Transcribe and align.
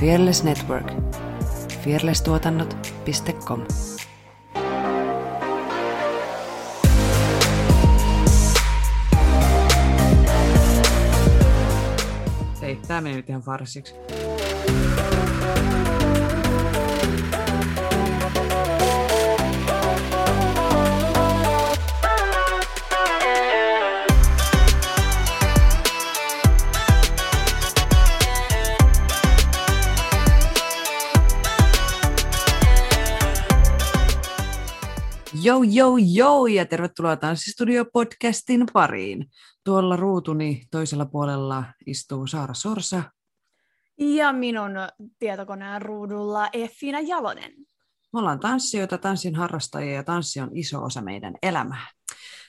Fearless 0.00 0.44
Network. 0.44 0.92
fearlesstuotannot.com 1.84 3.62
Ei, 12.62 12.78
tää 12.88 13.00
meni 13.00 13.16
nyt 13.16 13.28
ihan 13.28 13.42
farsiksi. 13.42 13.94
Jou, 35.44 35.62
jou, 35.62 35.96
jou 35.96 36.46
ja 36.46 36.66
tervetuloa 36.66 37.16
Tanssistudio-podcastin 37.16 38.66
pariin. 38.72 39.26
Tuolla 39.64 39.96
ruutuni 39.96 40.62
toisella 40.70 41.06
puolella 41.06 41.64
istuu 41.86 42.26
Saara 42.26 42.54
Sorsa. 42.54 43.02
Ja 43.98 44.32
minun 44.32 44.72
tietokoneen 45.18 45.82
ruudulla 45.82 46.48
Effina 46.52 47.00
Jalonen. 47.00 47.52
Me 48.12 48.18
ollaan 48.18 48.40
tanssijoita, 48.40 48.98
tanssin 48.98 49.34
harrastajia 49.34 49.94
ja 49.94 50.04
tanssi 50.04 50.40
on 50.40 50.50
iso 50.52 50.82
osa 50.84 51.02
meidän 51.02 51.34
elämää. 51.42 51.86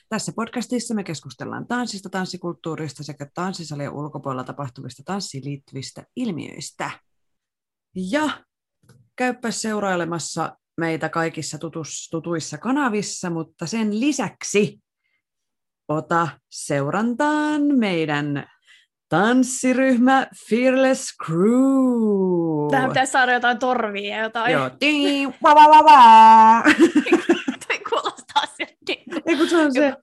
Tässä 0.08 0.32
podcastissa 0.36 0.94
me 0.94 1.04
keskustellaan 1.04 1.66
tanssista, 1.66 2.08
tanssikulttuurista 2.10 3.04
sekä 3.04 3.26
tanssisalien 3.34 3.92
ulkopuolella 3.92 4.44
tapahtuvista 4.44 5.02
tanssiin 5.06 5.44
liittyvistä 5.44 6.04
ilmiöistä. 6.16 6.90
Ja 7.94 8.44
käyppä 9.16 9.50
seurailemassa 9.50 10.56
meitä 10.76 11.08
kaikissa 11.08 11.58
tutus, 11.58 12.08
tutuissa 12.10 12.58
kanavissa, 12.58 13.30
mutta 13.30 13.66
sen 13.66 14.00
lisäksi 14.00 14.78
ota 15.88 16.28
seurantaan 16.50 17.62
meidän 17.78 18.50
tanssiryhmä 19.08 20.26
Fearless 20.50 21.16
Crew. 21.26 22.70
Tähän 22.70 22.88
pitäisi 22.90 23.12
saada 23.12 23.32
jotain 23.32 23.58
torvia 23.58 24.16
ja 24.16 24.22
jotain. 24.22 24.52
Joo, 24.52 24.70
tii, 24.80 25.26
wa, 25.26 25.54
wa, 25.54 25.66
wa, 25.66 25.80
wa. 25.80 26.62
Toi 27.68 27.78
kuulostaa 27.88 28.46
sieltä. 28.56 29.20
Ei 29.26 29.36
kun 29.36 29.48
se 29.48 29.56
on 29.56 29.72
se, 29.72 29.94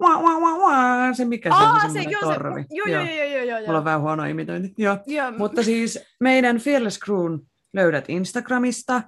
wa, 0.00 0.18
wa, 0.18 0.38
wa, 0.38 0.54
wa, 0.56 1.14
se 1.14 1.24
mikä 1.24 1.50
se 1.50 1.56
on 1.56 1.62
Aa, 1.62 1.80
se, 1.80 1.86
se, 1.86 1.92
semmoinen 1.92 2.12
joo, 2.12 2.32
se, 2.32 2.38
torvi. 2.38 2.64
joo, 2.70 2.86
joo, 2.86 3.02
joo, 3.02 3.26
joo, 3.26 3.44
joo, 3.44 3.66
Mulla 3.66 3.78
on 3.78 3.84
vähän 3.84 4.00
huono 4.00 4.24
imitointi. 4.24 4.74
Joo. 4.78 4.98
joo. 5.06 5.32
Mutta 5.38 5.62
siis 5.62 5.98
meidän 6.20 6.58
Fearless 6.58 6.98
Crewn 7.04 7.40
löydät 7.72 8.04
Instagramista 8.08 9.02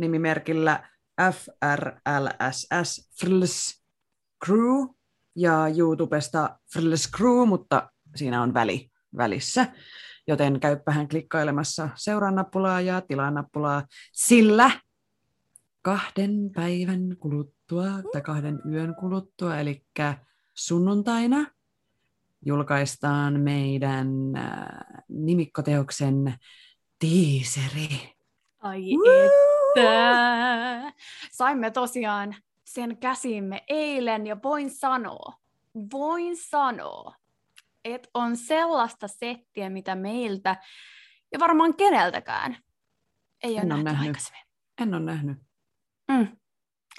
nimimerkillä 0.00 0.88
FRLSS 1.32 3.10
Frills 3.20 3.84
Crew 4.44 4.88
ja 5.36 5.66
YouTubesta 5.78 6.58
Frills 6.72 7.10
Crew, 7.16 7.48
mutta 7.48 7.90
siinä 8.16 8.42
on 8.42 8.54
väli 8.54 8.90
välissä. 9.16 9.72
Joten 10.26 10.60
käyppähän 10.60 11.08
klikkailemassa 11.08 11.88
seuraa 11.94 12.30
nappulaa 12.30 12.80
ja 12.80 13.00
tilaa 13.00 13.30
nappulaa, 13.30 13.86
sillä 14.12 14.70
kahden 15.82 16.50
päivän 16.54 17.16
kuluttua 17.20 17.86
tai 18.12 18.22
kahden 18.22 18.60
yön 18.72 18.94
kuluttua, 18.94 19.58
eli 19.58 19.86
sunnuntaina 20.54 21.46
julkaistaan 22.46 23.40
meidän 23.40 24.36
äh, 24.36 24.68
nimikkoteoksen 25.08 26.34
tiiseri. 26.98 28.14
Ai 28.60 28.82
että. 29.76 30.92
Saimme 31.32 31.70
tosiaan 31.70 32.34
sen 32.64 32.96
käsimme 32.96 33.64
eilen 33.68 34.26
ja 34.26 34.36
voin 34.42 34.70
sanoa, 34.70 35.32
voin 35.92 36.36
sanoa, 36.36 37.14
että 37.84 38.08
on 38.14 38.36
sellaista 38.36 39.08
settiä, 39.08 39.70
mitä 39.70 39.94
meiltä 39.94 40.56
ja 41.32 41.38
varmaan 41.40 41.74
keneltäkään 41.74 42.56
ei 43.42 43.52
ole 43.52 43.60
En 43.60 43.68
nähty 43.68 43.84
nähnyt. 43.84 44.06
aikaisemmin. 44.08 44.42
En 44.82 44.94
ole 44.94 45.02
nähnyt. 45.02 45.38
Mm. 46.10 46.28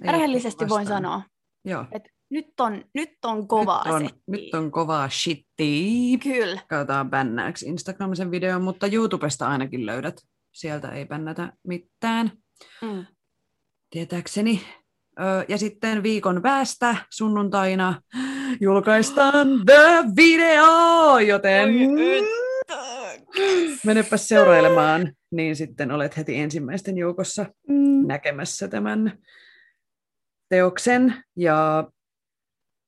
Ei 0.04 0.12
Rehellisesti 0.12 0.70
voin 0.70 0.88
sanoa, 0.88 1.22
Joo. 1.66 1.86
että 1.92 2.10
nyt 2.30 2.60
on, 2.60 2.86
nyt 2.94 3.10
on 3.26 3.48
kovaa 3.48 3.84
nyt 3.86 3.94
on, 3.94 4.02
settiä. 4.02 4.22
nyt 4.28 4.54
on 4.54 4.72
kovaa 4.72 5.10
shittiä. 5.10 6.18
Kyllä. 6.24 6.62
Katsotaan 6.70 7.10
bännääks 7.10 7.64
Instagramisen 7.64 8.32
videon, 8.32 8.62
mutta 8.64 8.88
YouTubesta 8.88 9.48
ainakin 9.48 9.86
löydät. 9.86 10.22
Sieltä 10.52 10.90
ei 10.92 11.06
bännätä 11.06 11.54
mitään, 11.68 12.32
Mm. 12.82 13.06
tietääkseni. 13.90 14.62
Ja 15.48 15.58
sitten 15.58 16.04
viikon 16.04 16.42
päästä 16.42 16.96
sunnuntaina 17.10 18.02
julkaistaan 18.62 19.48
The 19.66 20.04
Video, 20.16 21.20
joten 21.28 21.70
menepä 23.86 24.18
seurailemaan, 24.18 25.14
niin 25.32 25.56
sitten 25.56 25.92
olet 25.92 26.18
heti 26.18 26.36
ensimmäisten 26.38 26.98
joukossa 26.98 27.46
Mm. 27.68 28.08
näkemässä 28.08 28.68
tämän 28.68 29.20
teoksen. 30.50 31.24
Ja 31.36 31.90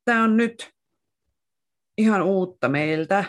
tämä 0.06 0.24
on 0.24 0.38
nyt 0.38 0.72
ihan 1.98 2.22
uutta 2.22 2.70
meiltä. 2.70 3.24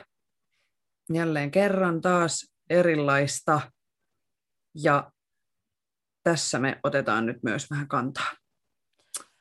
Jälleen 1.12 1.50
kerran 1.50 2.00
taas 2.00 2.52
erilaista. 2.70 3.60
Ja 4.74 5.12
tässä 6.24 6.58
me 6.58 6.80
otetaan 6.82 7.26
nyt 7.26 7.42
myös 7.42 7.70
vähän 7.70 7.88
kantaa. 7.88 8.32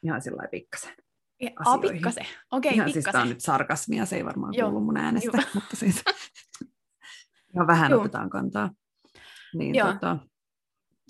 Ihan 0.03 0.21
sillä 0.21 0.38
lailla 0.38 0.49
pikkasen. 0.51 0.95
Ja- 1.41 1.51
asioihin. 1.59 1.91
pikkasen. 1.91 2.25
Okei, 2.51 2.73
Ihan 2.73 2.83
okay, 2.85 2.94
siis 2.94 3.05
tämä 3.05 3.21
on 3.21 3.29
nyt 3.29 3.41
sarkasmia, 3.41 4.05
se 4.05 4.16
ei 4.16 4.25
varmaan 4.25 4.53
Joo. 4.53 4.69
kuulu 4.69 4.85
mun 4.85 4.97
äänestä, 4.97 5.38
Joo. 5.38 5.49
mutta 5.53 5.75
siis 5.75 6.03
ihan 7.55 7.67
vähän 7.67 7.91
Joo. 7.91 8.01
otetaan 8.01 8.29
kantaa. 8.29 8.69
Niin, 9.53 9.75
Joo. 9.75 9.93
tota, 9.93 10.17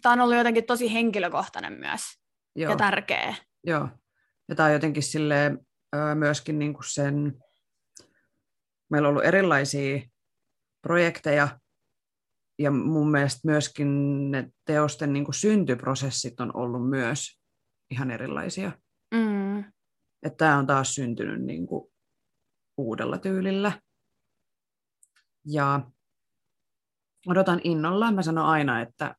Tämä 0.01 0.13
on 0.13 0.21
ollut 0.21 0.37
jotenkin 0.37 0.65
tosi 0.65 0.93
henkilökohtainen 0.93 1.73
myös 1.73 2.01
joo. 2.55 2.71
ja 2.71 2.77
tärkeä. 2.77 3.35
Joo. 3.63 3.89
Ja 4.49 4.55
tämä 4.55 4.67
on 4.67 4.73
jotenkin 4.73 5.03
silleen, 5.03 5.59
ö, 5.95 6.15
myöskin 6.15 6.59
niinku 6.59 6.83
sen, 6.83 7.33
meillä 8.89 9.07
on 9.07 9.09
ollut 9.11 9.25
erilaisia 9.25 10.01
projekteja, 10.81 11.59
ja 12.59 12.71
mun 12.71 13.11
mielestä 13.11 13.39
myöskin 13.43 13.87
ne 14.31 14.49
teosten 14.65 15.13
niinku 15.13 15.31
syntyprosessit 15.31 16.39
on 16.39 16.55
ollut 16.55 16.89
myös 16.89 17.39
ihan 17.91 18.11
erilaisia. 18.11 18.71
Mm. 19.13 19.59
Että 20.23 20.37
tämä 20.37 20.57
on 20.57 20.67
taas 20.67 20.95
syntynyt 20.95 21.41
niinku 21.41 21.91
uudella 22.77 23.17
tyylillä. 23.17 23.71
Ja 25.45 25.81
odotan 27.27 27.61
innolla. 27.63 28.11
Mä 28.11 28.21
sanon 28.21 28.45
aina, 28.45 28.81
että 28.81 29.15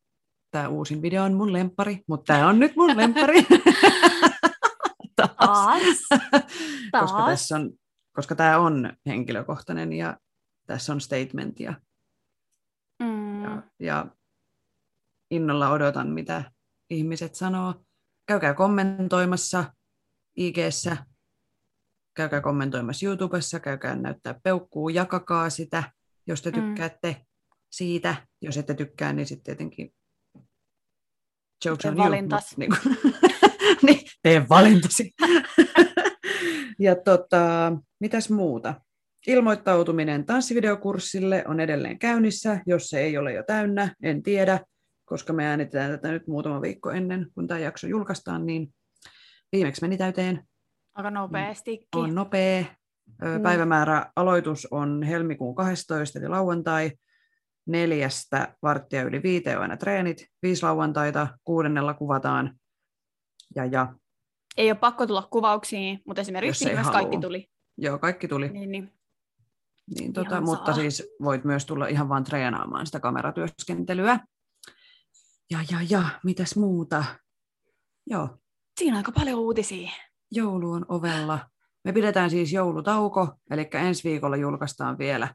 tämä 0.50 0.69
uusin 0.69 1.03
video 1.03 1.25
on 1.25 1.34
mun 1.34 1.53
lempari, 1.53 2.03
mutta 2.09 2.33
tämä 2.34 2.49
on 2.49 2.59
nyt 2.59 2.77
mun 2.77 2.97
lempari. 2.97 3.47
Taas. 5.17 5.37
Taas. 6.93 7.12
koska, 7.12 7.27
tässä 7.27 7.56
on, 7.56 7.73
koska 8.12 8.34
tämä 8.34 8.59
on 8.59 8.93
henkilökohtainen 9.06 9.93
ja 9.93 10.17
tässä 10.67 10.93
on 10.93 11.00
statement 11.00 11.61
ja, 11.61 11.75
Mm. 13.03 13.43
ja, 13.44 13.62
ja 13.81 14.06
innolla 15.31 15.71
odotan, 15.71 16.09
mitä 16.09 16.53
ihmiset 16.91 17.34
sanoo. 17.34 17.75
Käykää 18.27 18.55
kommentoimassa 18.55 19.65
IGssä, 20.37 20.97
käykää 22.15 22.41
kommentoimassa 22.41 23.06
YouTubessa, 23.06 23.60
käykää 23.60 23.97
näyttää 23.97 24.41
peukkuu, 24.43 24.88
jakakaa 24.88 25.50
sitä, 25.50 25.93
jos 26.27 26.43
te 26.43 26.50
Mm. 26.50 26.55
tykkäätte 26.62 27.27
siitä. 27.71 28.16
Jos 28.43 28.56
ette 28.56 28.75
tykkää, 28.75 29.12
niin 29.12 29.26
sitten 29.26 29.44
tietenkin 29.44 29.94
jokes 31.64 31.82
Tee 31.82 31.91
on 31.91 31.96
you, 31.96 32.05
valintas. 32.06 32.56
mut 32.56 32.58
Niin, 32.58 32.70
kuin, 32.82 32.96
niin, 33.87 34.00
tee 34.23 34.49
valintasi. 34.49 35.14
ja 36.79 36.96
tota, 36.96 37.73
mitäs 38.00 38.31
muuta? 38.31 38.81
Ilmoittautuminen 39.26 40.26
tanssivideokurssille 40.26 41.44
on 41.49 41.61
edelleen 41.61 41.99
käynnissä, 41.99 42.61
jos 42.67 42.88
se 42.88 43.00
ei 43.00 43.19
ole 43.19 43.32
jo 43.32 43.43
täynnä, 43.43 43.94
en 44.03 44.23
tiedä, 44.23 44.61
koska 45.05 45.32
me 45.32 45.47
äänitetään 45.47 45.91
tätä 45.91 46.12
nyt 46.12 46.26
muutama 46.26 46.62
viikko 46.62 46.91
ennen, 46.91 47.26
kun 47.35 47.47
tämä 47.47 47.61
jakso 47.61 47.87
julkaistaan, 47.87 48.47
niin 48.47 48.75
viimeksi 49.53 49.82
meni 49.82 49.97
täyteen, 49.97 50.44
Aika 50.94 51.11
nopeasti. 51.11 51.88
on 51.97 52.15
nopea. 52.15 52.65
Mm. 53.23 53.43
Päivämäärä 53.43 54.06
aloitus 54.17 54.69
on 54.71 55.03
helmikuun 55.03 55.55
12, 55.55 56.19
eli 56.19 56.29
lauantai. 56.29 56.93
Neljästä 57.67 58.55
varttia 58.62 59.03
yli 59.03 59.23
viiteen 59.23 59.56
on 59.56 59.62
aina 59.62 59.77
treenit, 59.77 60.27
viisi 60.43 60.62
lauantaita, 60.62 61.29
kuudennella 61.44 61.94
kuvataan. 61.94 62.59
Ja, 63.56 63.65
ja 63.65 63.94
Ei 64.56 64.70
ole 64.70 64.79
pakko 64.79 65.06
tulla 65.06 65.29
kuvauksiin, 65.31 66.00
mutta 66.06 66.20
esimerkiksi 66.20 66.70
Jos 66.70 66.91
kaikki 66.91 67.19
tuli. 67.19 67.49
joo, 67.79 67.99
kaikki 67.99 68.29
tuli. 68.29 68.49
Niin, 68.49 68.70
niin. 68.73 68.93
Niin, 69.98 70.12
tota, 70.12 70.31
Ihan 70.31 70.44
mutta 70.44 70.64
saa. 70.66 70.75
siis 70.75 71.02
voit 71.22 71.44
myös 71.44 71.66
tulla 71.66 71.86
ihan 71.86 72.08
vaan 72.08 72.25
treenaamaan 72.25 72.86
sitä 72.86 73.00
kameratyöskentelyä. 73.00 74.19
Ja, 75.50 75.58
ja, 75.70 75.78
ja, 75.90 76.02
mitäs 76.25 76.56
muuta? 76.56 77.04
Joo, 78.06 78.38
Siinä 78.78 78.94
on 78.94 78.98
aika 78.98 79.12
paljon 79.12 79.38
uutisia. 79.40 79.90
joulu 80.31 80.70
on 80.70 80.86
ovella. 80.88 81.38
Me 81.84 81.92
pidetään 81.92 82.31
siis 82.31 82.52
joulutauko, 82.52 83.28
eli 83.50 83.69
ensi 83.72 84.08
viikolla 84.08 84.36
julkaistaan 84.36 84.98
vielä 84.98 85.34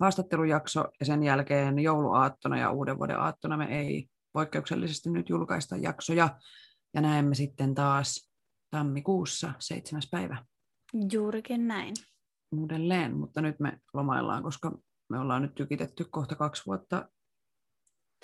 haastattelujakso, 0.00 0.84
ja 1.00 1.06
sen 1.06 1.22
jälkeen 1.22 1.78
jouluaattona 1.78 2.58
ja 2.58 2.70
uuden 2.70 2.98
vuoden 2.98 3.20
aattona 3.20 3.56
me 3.56 3.78
ei 3.80 4.08
poikkeuksellisesti 4.32 5.10
nyt 5.10 5.28
julkaista 5.28 5.76
jaksoja, 5.76 6.38
ja 6.94 7.00
näemme 7.00 7.34
sitten 7.34 7.74
taas 7.74 8.30
tammikuussa 8.70 9.52
7. 9.58 10.02
päivä 10.10 10.44
Juurikin 11.12 11.68
näin. 11.68 11.94
Uudelleen, 12.58 13.16
mutta 13.16 13.40
nyt 13.42 13.60
me 13.60 13.78
lomaillaan, 13.94 14.42
koska 14.42 14.72
me 15.10 15.18
ollaan 15.18 15.42
nyt 15.42 15.54
tykitetty 15.54 16.04
kohta 16.10 16.34
kaksi 16.36 16.62
vuotta 16.66 17.08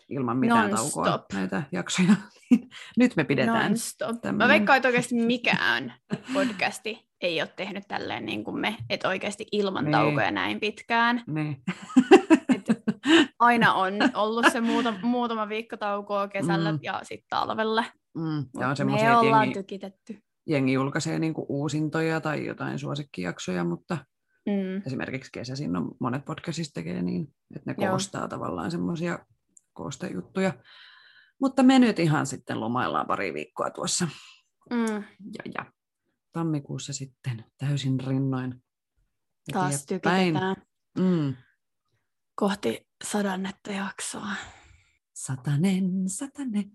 ilman 0.08 0.36
mitään 0.38 0.70
Non-stop. 0.70 1.04
taukoa 1.04 1.26
näitä 1.32 1.62
jaksoja. 1.72 2.14
niin 2.50 2.68
nyt 2.98 3.16
me 3.16 3.24
pidetään. 3.24 3.64
Non-stop. 3.70 4.16
Mä 4.32 4.48
veikkaan, 4.48 4.76
että 4.76 4.88
oikeasti 4.88 5.14
mikään 5.34 5.94
podcasti 6.34 7.08
ei 7.20 7.40
ole 7.42 7.52
tehnyt 7.56 7.84
tälleen 7.88 8.26
niin 8.26 8.44
kuin 8.44 8.58
me, 8.60 8.76
että 8.90 9.08
oikeasti 9.08 9.46
ilman 9.52 9.84
Niin. 9.84 9.92
taukoja 9.92 10.30
näin 10.30 10.60
pitkään. 10.60 11.22
Niin. 11.26 11.62
Aina 13.38 13.74
on 13.74 13.92
ollut 14.14 14.46
se 14.52 14.60
muuta, 14.60 14.94
muutama 15.02 15.48
viikko 15.48 15.76
taukoa 15.76 16.28
kesällä 16.28 16.72
Mm. 16.72 16.78
ja 16.82 17.00
sitten 17.02 17.26
talvella. 17.30 17.84
Mm. 18.14 18.44
Ja 18.60 18.68
on 18.68 18.76
me 18.90 19.16
ollaan 19.16 19.42
jengi, 19.44 19.54
tykitetty. 19.58 20.18
jengi 20.46 20.72
julkaisee 20.72 21.18
niinku 21.18 21.46
uusintoja 21.48 22.20
tai 22.20 22.46
jotain 22.46 22.78
suosikkijaksoja, 22.78 23.64
mutta 23.64 23.98
Mm. 24.46 24.82
esimerkiksi 24.86 25.32
kesäisin 25.32 25.76
on 25.76 25.96
monet 26.00 26.24
podcastista 26.24 26.74
tekee 26.74 27.02
niin, 27.02 27.34
että 27.56 27.72
ne 27.72 27.84
Joo. 27.84 27.90
koostaa 27.90 28.28
tavallaan 28.28 28.70
semmoisia 28.70 29.18
koostejuttuja. 29.72 30.52
Mutta 31.40 31.62
me 31.62 31.78
nyt 31.78 31.98
ihan 31.98 32.26
sitten 32.26 32.60
lomaillaan 32.60 33.06
pari 33.06 33.34
viikkoa 33.34 33.70
tuossa. 33.70 34.08
Mm. 34.70 34.94
Ja, 35.38 35.52
ja. 35.54 35.72
Tammikuussa 36.32 36.92
sitten 36.92 37.44
täysin 37.58 38.00
rinnoin. 38.00 38.62
Taas 39.52 39.82
eteenpäin. 39.82 40.34
tykitetään 40.34 40.56
Mm. 40.98 41.34
kohti 42.34 42.88
sadannetta 43.04 43.72
jaksoa. 43.72 44.32
Satanen, 45.14 45.90
satanen. 46.06 46.72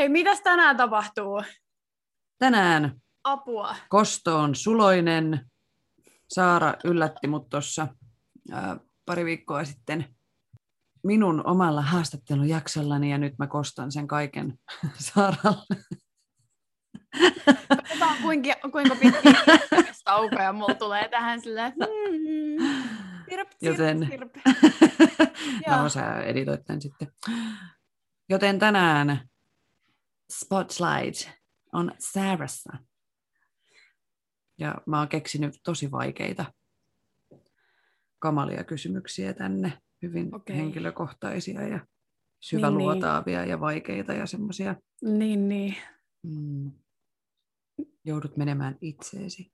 Hei, 0.00 0.08
mitäs 0.08 0.40
tänään 0.40 0.76
tapahtuu? 0.76 1.42
Tänään 2.38 3.00
Apua. 3.24 3.76
kosto 3.88 4.38
on 4.38 4.54
suloinen. 4.54 5.50
Saara 6.28 6.74
yllätti 6.84 7.26
mut 7.26 7.48
tuossa 7.48 7.88
pari 9.06 9.24
viikkoa 9.24 9.64
sitten 9.64 10.04
minun 11.04 11.46
omalla 11.46 11.82
haastattelujaksollani 11.82 13.10
ja 13.10 13.18
nyt 13.18 13.38
mä 13.38 13.46
kostan 13.46 13.92
sen 13.92 14.06
kaiken 14.08 14.58
Saaralle. 15.14 15.76
Katsotaan 17.68 18.16
kuinka, 18.22 18.50
kuinka 18.72 18.96
pitkä 18.96 19.32
tauko 20.04 20.36
ja 20.36 20.52
mulla 20.52 20.74
tulee 20.74 21.08
tähän 21.08 21.40
silleen, 21.40 21.72
mm, 21.72 22.66
sirp, 23.30 23.48
sirp, 23.50 23.62
Joten- 23.62 24.06
sirp. 24.10 24.36
No 25.82 25.88
sä 25.88 26.20
editoit 26.20 26.64
tämän 26.64 26.80
sitten. 26.80 27.08
Joten 28.28 28.58
tänään 28.58 29.29
Spotlight 30.30 31.30
on 31.72 31.92
Sarassa. 31.98 32.72
Ja 34.58 34.74
mä 34.86 34.98
oon 34.98 35.08
keksinyt 35.08 35.54
tosi 35.64 35.90
vaikeita 35.90 36.52
kamalia 38.18 38.64
kysymyksiä 38.64 39.32
tänne. 39.34 39.82
Hyvin 40.02 40.34
Okei. 40.34 40.56
henkilökohtaisia 40.56 41.68
ja 41.68 41.86
syväluotaavia 42.40 43.44
ja 43.44 43.60
vaikeita 43.60 44.12
ja 44.12 44.26
semmoisia. 44.26 44.76
Niin, 45.02 45.48
niin. 45.48 45.76
Mm, 46.22 46.72
joudut 48.04 48.36
menemään 48.36 48.78
itseesi. 48.80 49.52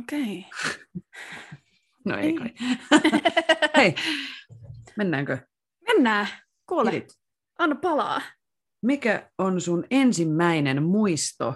Okei. 0.00 0.46
No 2.04 2.16
ei 2.16 2.26
Ei. 2.26 2.34
kai. 2.34 2.54
Hei, 3.76 3.94
mennäänkö? 4.96 5.38
Mennään. 5.86 6.28
Kuule, 6.66 6.90
Kirit. 6.90 7.18
anna 7.58 7.76
palaa. 7.76 8.20
Mikä 8.86 9.30
on 9.38 9.60
sun 9.60 9.84
ensimmäinen 9.90 10.82
muisto 10.82 11.54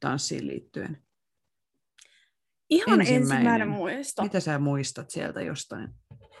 tanssiin 0.00 0.46
liittyen? 0.46 1.02
Ihan 2.70 3.00
Ensimmäinen. 3.00 3.22
ensimmäinen, 3.36 3.68
muisto. 3.68 4.22
Mitä 4.22 4.40
sä 4.40 4.58
muistat 4.58 5.10
sieltä 5.10 5.40
jostain? 5.42 5.88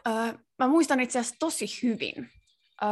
Öö, 0.08 0.32
mä 0.58 0.68
muistan 0.68 1.00
itse 1.00 1.18
asiassa 1.18 1.36
tosi 1.38 1.66
hyvin. 1.82 2.30
Öö, 2.82 2.88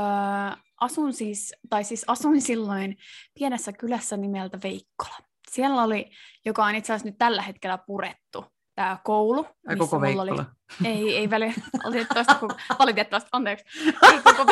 asun 0.80 1.12
siis, 1.12 1.54
tai 1.70 1.84
siis 1.84 2.04
asuin 2.06 2.42
silloin 2.42 2.96
pienessä 3.38 3.72
kylässä 3.72 4.16
nimeltä 4.16 4.58
Veikkola. 4.64 5.16
Siellä 5.50 5.82
oli, 5.82 6.10
joka 6.44 6.64
on 6.64 6.74
itse 6.74 6.92
asiassa 6.92 7.08
nyt 7.08 7.18
tällä 7.18 7.42
hetkellä 7.42 7.78
purettu, 7.86 8.44
tämä 8.74 8.98
koulu. 9.04 9.44
Ai 9.44 9.76
missä 9.76 9.78
koko 9.78 9.98
mulla 10.00 10.22
oli- 10.22 10.30
Veikkola. 10.30 10.54
Ei, 10.84 11.16
ei 11.16 11.30
väli, 11.30 11.54
valitettavasti, 11.84 12.34
koko- 12.40 12.56
valitettavasti 12.78 13.28
anteeksi. 13.32 13.64
Ei 13.86 14.20
koko, 14.24 14.44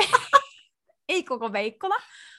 ei 1.08 1.22
koko 1.25 1.52
Veikkola, 1.52 1.96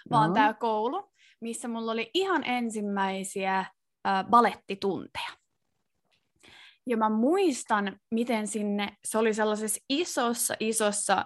vaan 0.10 0.30
No. 0.30 0.33
tämä 0.33 0.54
koulu, 0.54 1.12
missä 1.42 1.68
mulla 1.68 1.92
oli 1.92 2.12
ihan 2.13 2.44
ensimmäisiä 2.44 3.60
äh, 3.60 4.25
balettitunteja. 4.30 5.30
Ja 6.88 6.98
mä 6.98 7.10
muistan, 7.10 8.00
miten 8.12 8.48
sinne, 8.48 8.98
se 9.06 9.18
oli 9.18 9.33
sellaisessa 9.33 9.81
isossa, 9.89 10.56
isossa 10.60 11.25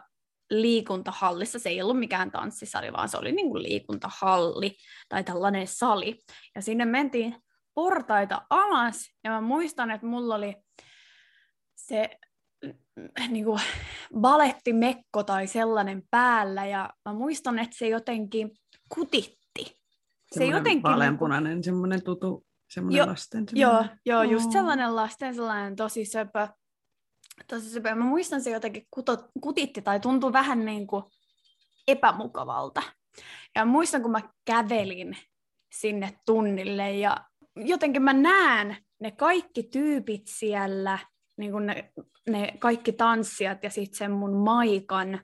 liikuntahallissa, 0.50 1.60
se 1.60 1.70
ei 1.70 1.82
ollut 1.82 2.00
mikään 2.00 2.32
tanssisali, 2.32 2.94
vaan 2.94 3.10
se 3.10 3.18
oli 3.18 3.32
niin 3.32 3.50
kuin 3.50 3.64
liikuntahalli 3.64 4.76
tai 5.10 5.24
tällainen 5.24 5.68
sali. 5.68 6.20
Ja 6.56 6.62
sinne 6.62 6.86
mentiin 6.86 7.36
portaita 7.74 8.42
alas, 8.50 9.10
ja 9.24 9.32
mä 9.32 9.42
muistan, 9.42 9.92
että 9.92 10.08
mulla 10.08 10.36
oli 10.36 10.56
se 11.76 12.18
niin 13.30 13.46
kuin 13.46 13.62
balettimekko 14.20 15.24
tai 15.24 15.48
sellainen 15.48 16.04
päällä, 16.12 16.66
ja 16.66 16.90
mä 17.06 17.14
muistan, 17.14 17.60
että 17.60 17.78
se 17.78 17.88
jotenkin 17.88 18.52
kutitti. 18.96 19.80
Se 20.32 20.46
jotenkin... 20.46 20.64
niinku- 20.64 20.88
vaaleanpunainen, 20.90 21.64
semmoinen 21.64 22.04
tutu, 22.04 22.46
semmoinen 22.70 22.98
Joo, 22.98 23.08
lasten. 23.08 23.46
Joo, 23.54 23.72
semmoinen- 23.72 24.00
joo, 24.06 24.24
just 24.24 24.46
Oo. 24.46 24.52
sellainen 24.52 24.96
lasten 24.96 25.36
sellainen 25.36 25.76
tosi 25.76 26.06
söpö. 26.06 26.48
Tosi 27.48 27.70
söpö. 27.70 27.96
Mä 27.96 28.06
muistan 28.06 28.42
se 28.42 28.50
jotenkin 28.50 28.88
kuto, 28.92 29.30
kutitti 29.42 29.82
tai 29.82 30.00
tuntui 30.00 30.34
vähän 30.34 30.66
niin 30.66 30.88
kuin 30.88 31.04
epämukavalta. 31.88 32.82
Ja 33.56 33.66
muistan, 33.66 34.02
kun 34.02 34.12
mä 34.12 34.22
kävelin 34.46 35.18
sinne 35.74 36.14
tunnille 36.26 36.92
ja 36.92 37.18
jotenkin 37.56 38.02
mä 38.02 38.14
näen 38.14 38.78
ne 39.00 39.12
kaikki 39.12 39.64
tyypit 39.64 40.22
siellä, 40.28 41.00
niin 41.38 41.52
kuin 41.52 41.66
ne, 41.66 41.92
ne 42.30 42.54
kaikki 42.60 42.92
tanssijat 42.92 43.64
ja 43.64 43.70
sitten 43.70 43.98
sen 43.98 44.12
mun 44.12 44.36
maikan. 44.44 45.22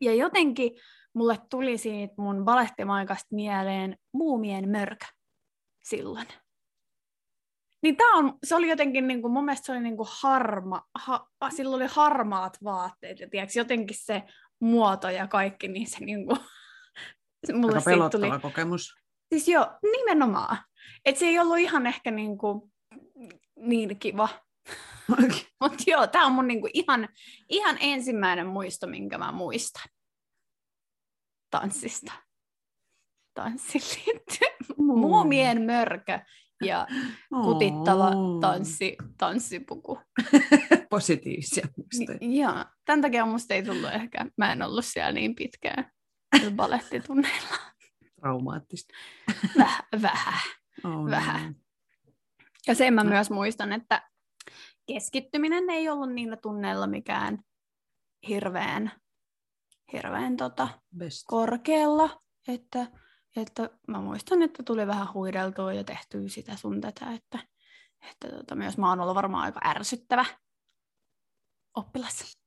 Ja 0.00 0.14
jotenkin 0.14 0.70
mulle 1.14 1.38
tuli 1.50 1.78
siitä 1.78 2.14
mun 2.18 2.44
balettimaikasta 2.44 3.34
mieleen 3.34 3.96
muumien 4.12 4.68
mörkö 4.68 5.06
silloin. 5.84 6.26
Niin 7.82 7.96
tää 7.96 8.08
on, 8.08 8.38
se 8.44 8.54
oli 8.54 8.68
jotenkin, 8.68 9.08
niin 9.08 9.22
kuin, 9.22 9.32
mun 9.32 9.44
mielestä 9.44 9.66
se 9.66 9.72
oli 9.72 9.80
niin 9.80 9.96
kuin 9.96 10.08
harma, 10.20 10.82
ha, 10.94 11.26
sillä 11.56 11.76
oli 11.76 11.86
harmaat 11.90 12.58
vaatteet 12.64 13.20
ja 13.20 13.28
tiiäks, 13.30 13.56
jotenkin 13.56 13.96
se 14.00 14.22
muoto 14.60 15.10
ja 15.10 15.26
kaikki, 15.26 15.68
niin 15.68 15.86
se 15.86 16.04
niin 16.04 16.26
kuin, 16.26 16.38
mulle 17.60 17.76
Aika 17.76 17.90
pelottava 17.90 18.28
tuli, 18.28 18.40
kokemus. 18.40 18.94
siis 19.28 19.48
joo, 19.48 19.66
nimenomaan. 19.82 20.58
Et 21.04 21.16
se 21.16 21.26
ei 21.26 21.38
ollut 21.38 21.58
ihan 21.58 21.86
ehkä 21.86 22.10
niin, 22.10 22.38
kuin, 22.38 22.72
niin 23.56 23.98
kiva. 23.98 24.28
Mutta 25.60 25.84
joo, 25.86 26.06
tää 26.06 26.24
on 26.24 26.32
mun 26.32 26.48
niin 26.48 26.60
kuin 26.60 26.70
ihan, 26.74 27.08
ihan 27.48 27.76
ensimmäinen 27.80 28.46
muisto, 28.46 28.86
minkä 28.86 29.18
mä 29.18 29.32
muistan 29.32 29.88
tanssista. 31.50 32.12
Tanssin 33.34 33.80
liittyen. 33.80 34.52
Muumien 34.78 35.62
mörkö 35.62 36.18
ja 36.64 36.86
kutittava 37.44 38.10
tanssi, 38.40 38.96
tanssipuku. 39.18 39.98
Positiivisia 40.90 41.68
muistoja. 41.76 42.18
Joo, 42.20 42.64
tämän 42.84 43.00
takia 43.00 43.26
musta 43.26 43.54
ei 43.54 43.62
tullut 43.62 43.90
ehkä, 43.92 44.26
mä 44.36 44.52
en 44.52 44.62
ollut 44.62 44.84
siellä 44.84 45.12
niin 45.12 45.34
pitkään 45.34 45.90
balettitunneilla. 46.56 47.56
Traumaattista. 48.20 48.94
Väh, 49.58 49.82
vähän. 50.02 50.40
Oh, 50.84 51.10
Vähän. 51.10 51.54
Ja 52.66 52.74
sen 52.74 52.94
mä 52.94 53.04
myös 53.04 53.30
muistan, 53.30 53.72
että 53.72 54.08
keskittyminen 54.92 55.70
ei 55.70 55.88
ollut 55.88 56.12
niillä 56.12 56.36
tunneilla 56.36 56.86
mikään 56.86 57.38
hirveän, 58.28 58.92
hirveän 59.92 60.36
tota, 60.36 60.68
Best. 60.96 61.24
korkealla, 61.26 62.22
että, 62.48 62.86
että 63.36 63.70
mä 63.88 64.00
muistan, 64.00 64.42
että 64.42 64.62
tuli 64.62 64.86
vähän 64.86 65.12
huideltua 65.14 65.72
ja 65.72 65.84
tehtyä 65.84 66.28
sitä 66.28 66.56
sun 66.56 66.80
tätä, 66.80 67.12
että 67.12 67.38
että 68.10 68.28
tota, 68.28 68.54
myös 68.54 68.78
mä 68.78 68.88
oon 68.88 69.00
ollut 69.00 69.14
varmaan 69.14 69.44
aika 69.44 69.60
ärsyttävä 69.64 70.24
oppilas. 71.76 72.38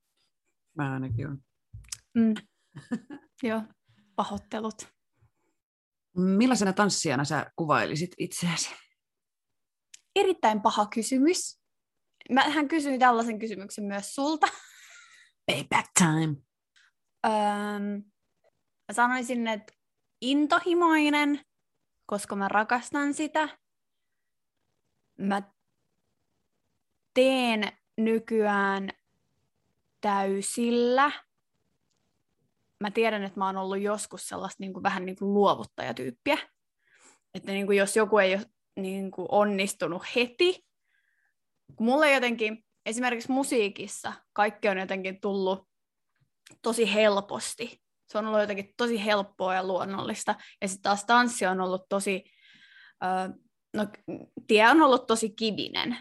Mä 0.76 0.92
ainakin 0.92 1.28
on. 1.28 1.44
Mm. 2.14 2.34
Joo, 3.42 3.62
pahoittelut. 4.16 4.88
Millaisena 6.16 6.72
tanssijana 6.72 7.24
sä 7.24 7.52
kuvailisit 7.56 8.10
itseäsi? 8.18 8.70
Erittäin 10.16 10.60
paha 10.60 10.86
kysymys. 10.86 11.61
Mä, 12.30 12.50
hän 12.50 12.68
kysyi 12.68 12.98
tällaisen 12.98 13.38
kysymyksen 13.38 13.84
myös 13.84 14.14
sulta. 14.14 14.46
Payback 15.46 15.88
time. 15.98 16.36
Öm, 17.26 18.02
mä 18.88 18.92
sanoisin, 18.92 19.48
että 19.48 19.72
intohimoinen, 20.20 21.40
koska 22.06 22.36
mä 22.36 22.48
rakastan 22.48 23.14
sitä. 23.14 23.48
Mä 25.18 25.42
teen 27.14 27.72
nykyään 27.98 28.90
täysillä. 30.00 31.12
Mä 32.80 32.90
tiedän, 32.90 33.22
että 33.22 33.38
mä 33.38 33.46
oon 33.46 33.56
ollut 33.56 33.80
joskus 33.80 34.28
sellaista 34.28 34.56
niin 34.60 34.72
kuin, 34.72 34.82
vähän 34.82 35.06
niin 35.06 35.16
kuin 35.16 35.34
luovuttajatyyppiä. 35.34 36.38
Että 37.34 37.52
niin 37.52 37.66
kuin, 37.66 37.78
jos 37.78 37.96
joku 37.96 38.18
ei 38.18 38.34
ole 38.34 38.46
niin 38.76 39.10
kuin, 39.10 39.28
onnistunut 39.30 40.02
heti, 40.16 40.64
kun 41.76 41.86
mulle 41.86 42.12
jotenkin, 42.12 42.64
esimerkiksi 42.86 43.32
musiikissa, 43.32 44.12
kaikki 44.32 44.68
on 44.68 44.78
jotenkin 44.78 45.20
tullut 45.20 45.68
tosi 46.62 46.94
helposti. 46.94 47.82
Se 48.08 48.18
on 48.18 48.26
ollut 48.26 48.40
jotenkin 48.40 48.74
tosi 48.76 49.04
helppoa 49.04 49.54
ja 49.54 49.66
luonnollista. 49.66 50.34
Ja 50.62 50.68
sitten 50.68 50.82
taas 50.82 51.04
tanssi 51.04 51.46
on 51.46 51.60
ollut 51.60 51.88
tosi, 51.88 52.24
äh, 53.04 53.30
no 53.76 53.86
tie 54.46 54.68
on 54.68 54.82
ollut 54.82 55.06
tosi 55.06 55.30
kivinen. 55.30 55.96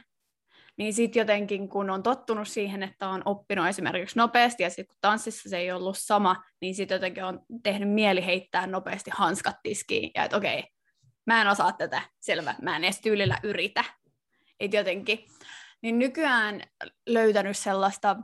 Niin 0.77 0.93
sitten 0.93 1.19
jotenkin, 1.19 1.69
kun 1.69 1.89
on 1.89 2.03
tottunut 2.03 2.47
siihen, 2.47 2.83
että 2.83 3.09
on 3.09 3.21
oppinut 3.25 3.67
esimerkiksi 3.67 4.19
nopeasti, 4.19 4.63
ja 4.63 4.69
sitten 4.69 4.87
kun 4.87 4.97
tanssissa 5.01 5.49
se 5.49 5.57
ei 5.57 5.71
ollut 5.71 5.97
sama, 5.97 6.43
niin 6.61 6.75
sitten 6.75 6.95
jotenkin 6.95 7.23
on 7.23 7.39
tehnyt 7.63 7.89
mieli 7.89 8.25
heittää 8.25 8.67
nopeasti 8.67 9.11
hanskat 9.13 9.55
tiskiin, 9.63 10.11
ja 10.15 10.23
että 10.23 10.37
okei, 10.37 10.63
mä 11.25 11.41
en 11.41 11.47
osaa 11.47 11.71
tätä, 11.71 12.01
selvä, 12.21 12.55
mä 12.61 12.75
en 12.75 12.83
edes 12.83 13.01
tyylillä 13.01 13.37
yritä. 13.43 13.83
Et 14.59 14.73
jotenkin. 14.73 15.25
Niin 15.81 15.99
nykyään 15.99 16.61
löytänyt 17.09 17.57
sellaista, 17.57 18.15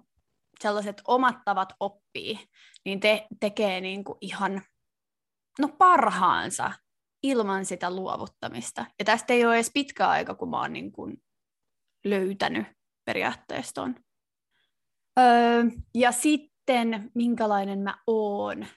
sellaiset 0.59 1.01
omat 1.07 1.35
tavat 1.45 1.73
oppii, 1.79 2.39
niin 2.85 2.99
te, 2.99 3.27
tekee 3.39 3.81
niin 3.81 4.03
kuin 4.03 4.17
ihan 4.21 4.61
no 5.59 5.67
parhaansa 5.67 6.71
ilman 7.23 7.65
sitä 7.65 7.95
luovuttamista. 7.95 8.85
Ja 8.99 9.05
tästä 9.05 9.33
ei 9.33 9.45
ole 9.45 9.55
edes 9.55 9.71
pitkä 9.73 10.09
aika, 10.09 10.35
kun 10.35 10.49
mä 10.49 10.61
oon 10.61 10.73
niin 10.73 10.91
kuin 10.91 11.23
löytänyt 12.05 12.67
periaatteessa 13.05 13.73
ton. 13.73 13.95
Öö, 15.19 15.63
ja 15.95 16.11
sitten, 16.11 17.11
minkälainen 17.15 17.79
mä 17.79 17.97
oon? 18.07 18.67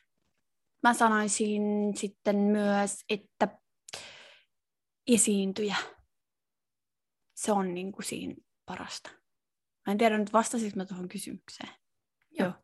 Mä 0.82 0.94
sanoisin 0.94 1.62
sitten 1.96 2.36
myös, 2.36 3.04
että 3.08 3.58
esiintyjä. 5.06 5.76
Se 7.34 7.52
on 7.52 7.74
niin 7.74 7.92
kuin 7.92 8.04
siinä 8.04 8.34
parasta. 8.70 9.10
Mä 9.86 9.92
en 9.92 9.98
tiedä 9.98 10.18
nyt 10.18 10.32
vastasinko 10.32 10.76
mä 10.76 10.84
tuohon 10.84 11.08
kysymykseen. 11.08 11.70
Joo. 12.30 12.48
Joo. 12.48 12.54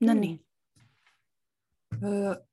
No 0.00 0.14
niin. 0.14 0.46
Öö, 2.04 2.46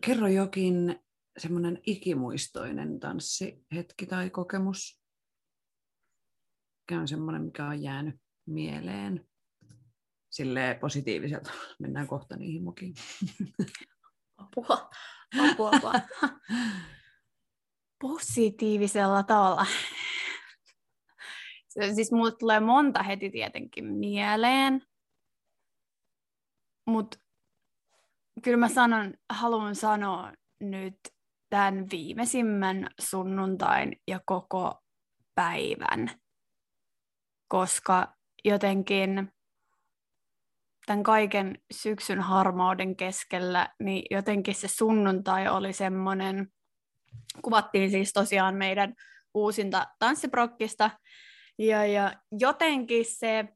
kerro 0.00 0.28
jokin 0.28 1.00
semmoinen 1.38 1.78
ikimuistoinen 1.86 3.00
tanssihetki 3.00 4.06
tai 4.06 4.30
kokemus. 4.30 5.00
Mikä 6.80 7.00
on 7.00 7.08
semmoinen, 7.08 7.42
mikä 7.42 7.66
on 7.66 7.82
jäänyt 7.82 8.16
mieleen? 8.46 9.28
Sille 10.30 10.78
positiiviselta. 10.80 11.50
Mennään 11.82 12.06
kohta 12.06 12.36
niihin 12.36 12.62
mukiin. 12.62 12.94
Apua, 14.36 14.90
apua, 15.50 15.70
apua. 15.70 15.92
Positiivisella 18.02 19.22
tavalla. 19.22 19.66
Siis 21.94 22.12
mulle 22.12 22.32
tulee 22.38 22.60
monta 22.60 23.02
heti 23.02 23.30
tietenkin 23.30 23.84
mieleen. 23.84 24.82
Mutta 26.86 27.18
kyllä 28.42 28.56
mä 28.56 28.68
sanon, 28.68 29.14
haluan 29.30 29.74
sanoa 29.74 30.32
nyt 30.60 30.96
tämän 31.50 31.86
viimeisimmän 31.90 32.90
sunnuntain 33.00 33.96
ja 34.08 34.20
koko 34.26 34.82
päivän, 35.34 36.10
koska 37.48 38.14
jotenkin 38.44 39.32
tämän 40.86 41.02
kaiken 41.02 41.58
syksyn 41.72 42.20
harmauden 42.20 42.96
keskellä, 42.96 43.68
niin 43.80 44.02
jotenkin 44.10 44.54
se 44.54 44.68
sunnuntai 44.68 45.48
oli 45.48 45.72
semmoinen, 45.72 46.48
kuvattiin 47.42 47.90
siis 47.90 48.12
tosiaan 48.12 48.54
meidän 48.54 48.94
uusinta 49.34 49.86
tanssiprokkista, 49.98 50.90
ja, 51.58 51.86
ja 51.86 52.12
jotenkin 52.40 53.04
se 53.04 53.48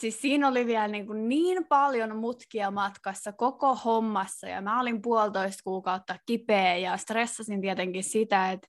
siis 0.00 0.20
siinä 0.20 0.48
oli 0.48 0.66
vielä 0.66 0.88
niin, 0.88 1.06
kuin 1.06 1.28
niin 1.28 1.66
paljon 1.66 2.16
mutkia 2.16 2.70
matkassa 2.70 3.32
koko 3.32 3.74
hommassa 3.74 4.48
ja 4.48 4.60
mä 4.60 4.80
olin 4.80 5.02
puolitoista 5.02 5.62
kuukautta 5.64 6.18
kipeä 6.26 6.76
ja 6.76 6.96
stressasin 6.96 7.60
tietenkin 7.60 8.04
sitä, 8.04 8.50
että 8.50 8.68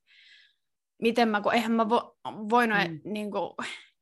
miten 1.00 1.28
mä, 1.28 1.40
kun 1.40 1.54
eihän 1.54 1.72
mä 1.72 1.88
vo, 1.88 2.16
voinut 2.50 2.78
mm. 2.88 3.00
niin 3.04 3.30
kuin, 3.30 3.50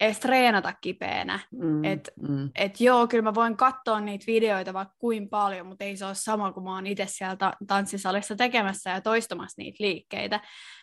edes 0.01 0.21
treenata 0.21 0.73
kipeänä. 0.73 1.41
Mm, 1.53 1.85
että 1.85 2.13
mm. 2.29 2.51
et 2.55 2.81
joo, 2.81 3.07
kyllä 3.07 3.23
mä 3.23 3.35
voin 3.35 3.57
katsoa 3.57 4.01
niitä 4.01 4.27
videoita 4.27 4.73
vaikka 4.73 4.95
kuin 4.99 5.29
paljon, 5.29 5.67
mutta 5.67 5.85
ei 5.85 5.97
se 5.97 6.07
ole 6.07 6.15
sama, 6.15 6.53
kuin 6.53 6.65
mä 6.65 6.75
oon 6.75 6.87
itse 6.87 7.07
sieltä 7.09 7.53
tanssisalissa 7.67 8.37
tekemässä 8.37 8.91
ja 8.91 9.01
toistamassa 9.01 9.63
niitä 9.63 9.85
liikkeitä. 9.85 10.41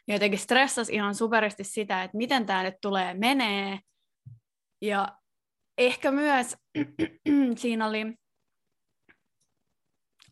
Jotenkin 0.08 0.40
stressas 0.40 0.90
ihan 0.90 1.16
superisti 1.16 1.64
sitä, 1.64 2.04
että 2.04 2.18
miten 2.18 2.46
tämä 2.46 2.64
nyt 2.64 2.76
tulee 2.82 3.14
menee. 3.14 3.80
Ja 4.82 5.08
ehkä 5.78 6.12
myös 6.12 6.58
siinä 7.62 7.88
oli 7.88 8.06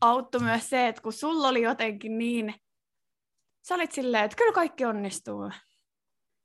auttoi 0.01 0.41
myös 0.41 0.69
se, 0.69 0.87
että 0.87 1.01
kun 1.01 1.13
sulla 1.13 1.47
oli 1.47 1.61
jotenkin 1.61 2.17
niin, 2.17 2.55
sä 3.67 3.75
olit 3.75 3.91
silleen, 3.91 4.23
että 4.23 4.37
kyllä 4.37 4.53
kaikki 4.53 4.85
onnistuu. 4.85 5.51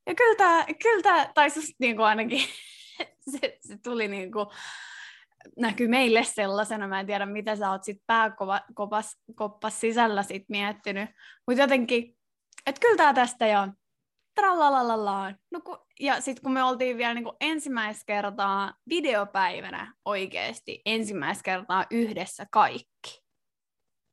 Ja 0.09 0.15
kyllä 0.15 0.37
tämä, 0.37 0.65
kyllä 0.83 1.03
tämä 1.03 1.31
tai 1.35 1.51
susta 1.51 1.77
niin 1.79 1.97
kuin 1.97 2.07
ainakin 2.07 2.41
se, 3.31 3.59
se 3.61 3.79
tuli 3.85 4.09
niin 4.09 4.33
kuin, 4.33 4.47
näkyy 5.57 5.89
meille 5.89 6.25
sellaisena, 6.25 6.89
mä 6.89 7.01
en 7.01 7.07
tiedä 7.07 7.27
mitä 7.27 7.57
sä 7.57 7.71
oot 7.71 7.85
sit 7.85 8.03
pääkopas 8.07 9.17
koppas 9.35 9.81
sisällä 9.81 10.23
sit 10.23 10.45
miettinyt, 10.49 11.11
mutta 11.47 11.63
jotenkin, 11.63 12.17
että 12.67 12.81
kyllä 12.81 12.97
tämä 12.97 13.15
tästä 13.15 13.47
jo 13.47 13.69
tralalalalaa. 14.35 15.35
No 15.51 15.61
ku, 15.61 15.79
ja 16.01 16.21
sitten 16.21 16.43
kun 16.43 16.53
me 16.53 16.65
oltiin 16.65 16.97
vielä 16.97 17.15
niin 17.15 17.25
ensimmäistä 17.41 18.03
kertaa 18.07 18.75
videopäivänä 18.89 19.95
oikeasti 20.05 20.83
ensimmäistä 20.87 21.43
kertaa 21.43 21.87
yhdessä 21.91 22.47
kaikki, 22.51 23.23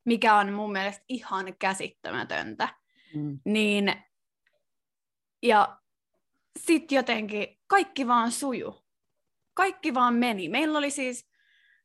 mikä 0.05 0.35
on 0.35 0.53
mun 0.53 0.71
mielestä 0.71 1.03
ihan 1.09 1.45
käsittämätöntä, 1.59 2.69
mm. 3.15 3.39
niin 3.45 3.93
ja 5.43 5.77
sitten 6.59 6.95
jotenkin 6.95 7.47
kaikki 7.67 8.07
vaan 8.07 8.31
suju. 8.31 8.85
Kaikki 9.53 9.93
vaan 9.93 10.15
meni. 10.15 10.49
Meillä 10.49 10.77
oli 10.77 10.91
siis, 10.91 11.29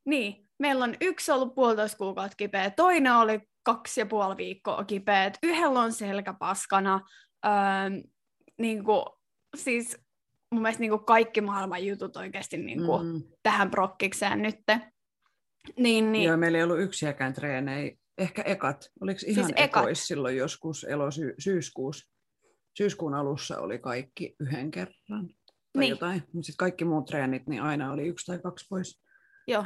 niin, 0.06 0.48
meillä 0.58 0.84
on 0.84 0.94
yksi 1.00 1.32
ollut 1.32 1.54
puolitoista 1.54 1.98
kuukautta 1.98 2.36
kipeä, 2.36 2.70
toinen 2.70 3.14
oli 3.14 3.40
kaksi 3.62 4.00
ja 4.00 4.06
puoli 4.06 4.36
viikkoa 4.36 4.84
kipeä, 4.84 5.32
yhdellä 5.42 5.80
on 5.80 5.92
selkä 5.92 6.34
paskana, 6.34 7.00
öö, 7.46 7.52
niin 8.58 8.84
kuin, 8.84 9.02
siis 9.56 9.98
mun 10.52 10.62
mielestä 10.62 10.80
niin 10.80 10.90
kuin 10.90 11.04
kaikki 11.04 11.40
maailman 11.40 11.86
jutut 11.86 12.16
oikeasti 12.16 12.56
niin 12.56 12.86
kuin 12.86 13.06
mm. 13.06 13.22
tähän 13.42 13.70
prokkikseen 13.70 14.42
nyt. 14.42 14.56
Niin, 15.76 16.12
niin... 16.12 16.24
Joo, 16.24 16.36
meillä 16.36 16.58
ei 16.58 16.64
ollut 16.64 16.80
yksiäkään 16.80 17.32
treenejä. 17.32 17.96
Ehkä 18.18 18.42
ekat. 18.42 18.90
Oliko 19.00 19.18
siis 19.18 19.38
ihan 19.38 19.44
siis 19.44 19.56
ekois 19.56 19.98
ekat. 19.98 20.06
silloin 20.06 20.36
joskus 20.36 20.84
elosyyskuussa? 20.84 22.09
Syyskuun 22.80 23.14
alussa 23.14 23.58
oli 23.58 23.78
kaikki 23.78 24.36
yhden 24.40 24.70
kerran 24.70 25.28
tai 25.72 25.80
niin. 25.80 25.90
jotain. 25.90 26.22
Mutta 26.32 26.46
sitten 26.46 26.56
kaikki 26.56 26.84
muut 26.84 27.06
treenit, 27.06 27.46
niin 27.46 27.62
aina 27.62 27.92
oli 27.92 28.06
yksi 28.06 28.26
tai 28.26 28.38
kaksi 28.38 28.66
pois. 28.68 29.02
Joo. 29.46 29.64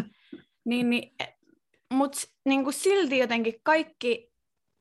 niin, 0.64 0.90
niin, 0.90 1.14
Mutta 1.92 2.18
niin 2.44 2.72
silti 2.72 3.18
jotenkin 3.18 3.54
kaikki 3.62 4.32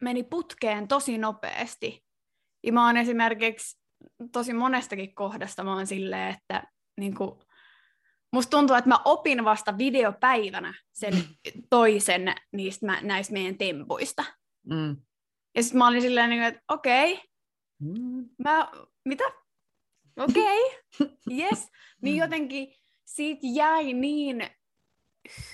meni 0.02 0.24
putkeen 0.24 0.88
tosi 0.88 1.18
nopeasti. 1.18 2.04
Ja 2.64 2.74
mä 2.74 2.86
oon 2.86 2.98
esimerkiksi 2.98 3.80
tosi 4.32 4.54
monestakin 4.54 5.16
kohdasta 5.16 5.64
mä 5.64 5.74
oon 5.74 5.88
silleen, 5.88 6.34
että 6.34 6.64
niin 7.00 7.16
kuin, 7.16 7.40
musta 8.34 8.50
tuntuu, 8.58 8.76
että 8.76 8.90
mä 8.90 9.00
opin 9.06 9.46
vasta 9.46 9.78
videopäivänä 9.78 10.74
sen 10.92 11.14
toisen 11.70 12.36
niistä 12.52 12.86
mä, 12.86 13.02
näistä 13.02 13.34
meidän 13.34 13.58
tempuista. 13.58 14.24
Mm. 14.66 14.98
Ja 15.56 15.64
sitten 15.64 15.78
mä 15.78 15.88
olin 15.88 16.02
silleen, 16.02 16.30
niin 16.30 16.44
että 16.44 16.62
okei, 16.68 17.14
okay, 17.14 17.31
mm. 17.82 18.30
mä, 18.44 18.72
mitä? 19.06 19.24
Okei, 20.18 20.66
okay. 21.02 21.10
yes. 21.40 21.72
Niin 22.02 22.18
jotenkin 22.18 22.74
siitä 23.06 23.42
jäi 23.54 23.94
niin 23.94 24.50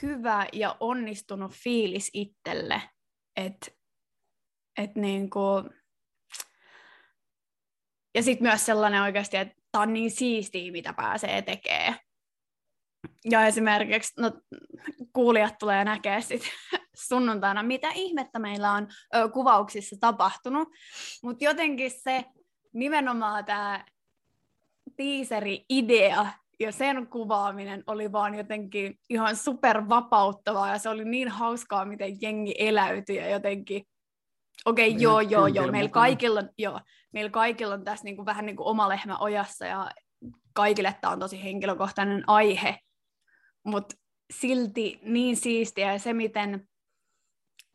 hyvä 0.01 0.47
ja 0.53 0.77
onnistunut 0.79 1.51
fiilis 1.51 2.09
itselle, 2.13 2.81
että 3.35 3.71
et 4.77 4.95
niinku... 4.95 5.39
Ja 8.15 8.23
sitten 8.23 8.47
myös 8.47 8.65
sellainen 8.65 9.01
oikeasti, 9.01 9.37
että 9.37 9.55
tämä 9.71 9.81
on 9.81 9.93
niin 9.93 10.11
siistiä, 10.11 10.71
mitä 10.71 10.93
pääsee 10.93 11.41
tekemään. 11.41 11.99
Ja 13.29 13.45
esimerkiksi 13.45 14.21
no, 14.21 14.31
kuulijat 15.13 15.57
tulee 15.59 15.85
näkee 15.85 16.21
sit 16.21 16.41
sunnuntaina, 17.07 17.63
mitä 17.63 17.87
ihmettä 17.95 18.39
meillä 18.39 18.71
on 18.71 18.87
ö, 19.15 19.29
kuvauksissa 19.29 19.95
tapahtunut. 19.99 20.67
Mutta 21.23 21.43
jotenkin 21.43 21.91
se 21.91 22.25
nimenomaan 22.73 23.45
tämä 23.45 23.85
tiiseri-idea 24.95 26.25
ja 26.59 26.71
sen 26.71 27.07
kuvaaminen 27.07 27.83
oli 27.87 28.11
vaan 28.11 28.35
jotenkin 28.35 28.99
ihan 29.09 29.35
super 29.35 29.89
vapauttavaa 29.89 30.69
ja 30.69 30.77
se 30.77 30.89
oli 30.89 31.05
niin 31.05 31.29
hauskaa, 31.29 31.85
miten 31.85 32.17
jengi 32.21 32.55
eläytyi 32.57 33.15
ja 33.15 33.29
jotenkin 33.29 33.83
Okei, 34.65 34.89
okay, 34.89 35.01
joo, 35.01 35.21
joo, 35.21 35.47
joo. 35.47 35.71
Meillä 35.71 35.89
kaikilla, 35.89 36.43
joo. 36.57 36.79
Meillä 37.13 37.29
kaikilla 37.29 37.73
on 37.73 37.83
tässä 37.83 38.03
niinku 38.03 38.25
vähän 38.25 38.45
niin 38.45 38.55
kuin 38.55 38.67
oma 38.67 38.89
lehmä 38.89 39.17
ojassa 39.17 39.65
ja 39.65 39.91
kaikille 40.53 40.95
tämä 41.01 41.13
on 41.13 41.19
tosi 41.19 41.43
henkilökohtainen 41.43 42.23
aihe, 42.27 42.79
mutta 43.67 43.95
silti 44.33 44.99
niin 45.03 45.37
siistiä. 45.37 45.93
Ja 45.93 45.99
se, 45.99 46.13
miten 46.13 46.67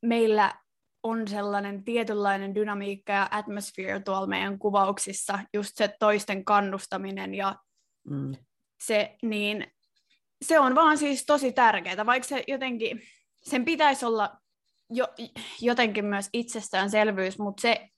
meillä 0.03 0.55
on 1.03 1.29
sellainen 1.29 1.85
tietynlainen 1.85 2.55
dynamiikka 2.55 3.13
ja 3.13 3.29
atmosphere 3.31 4.01
tuolla 4.01 4.27
meidän 4.27 4.59
kuvauksissa, 4.59 5.39
just 5.55 5.71
se 5.75 5.97
toisten 6.01 6.45
kannustaminen 6.45 7.35
ja 7.35 7.57
mm. 8.11 8.33
se, 8.83 9.17
niin 9.23 9.67
se 10.45 10.59
on 10.59 10.75
vaan 10.75 10.99
siis 10.99 11.27
tosi 11.27 11.53
tärkeää, 11.53 12.07
vaikka 12.07 12.29
se 12.29 12.45
jotenkin, 12.49 13.03
sen 13.43 13.65
pitäisi 13.65 14.05
olla 14.05 14.37
jo, 14.91 15.09
jotenkin 15.61 16.05
myös 16.05 16.29
itsestäänselvyys, 16.33 17.39
mutta 17.39 17.61
se 17.61 17.89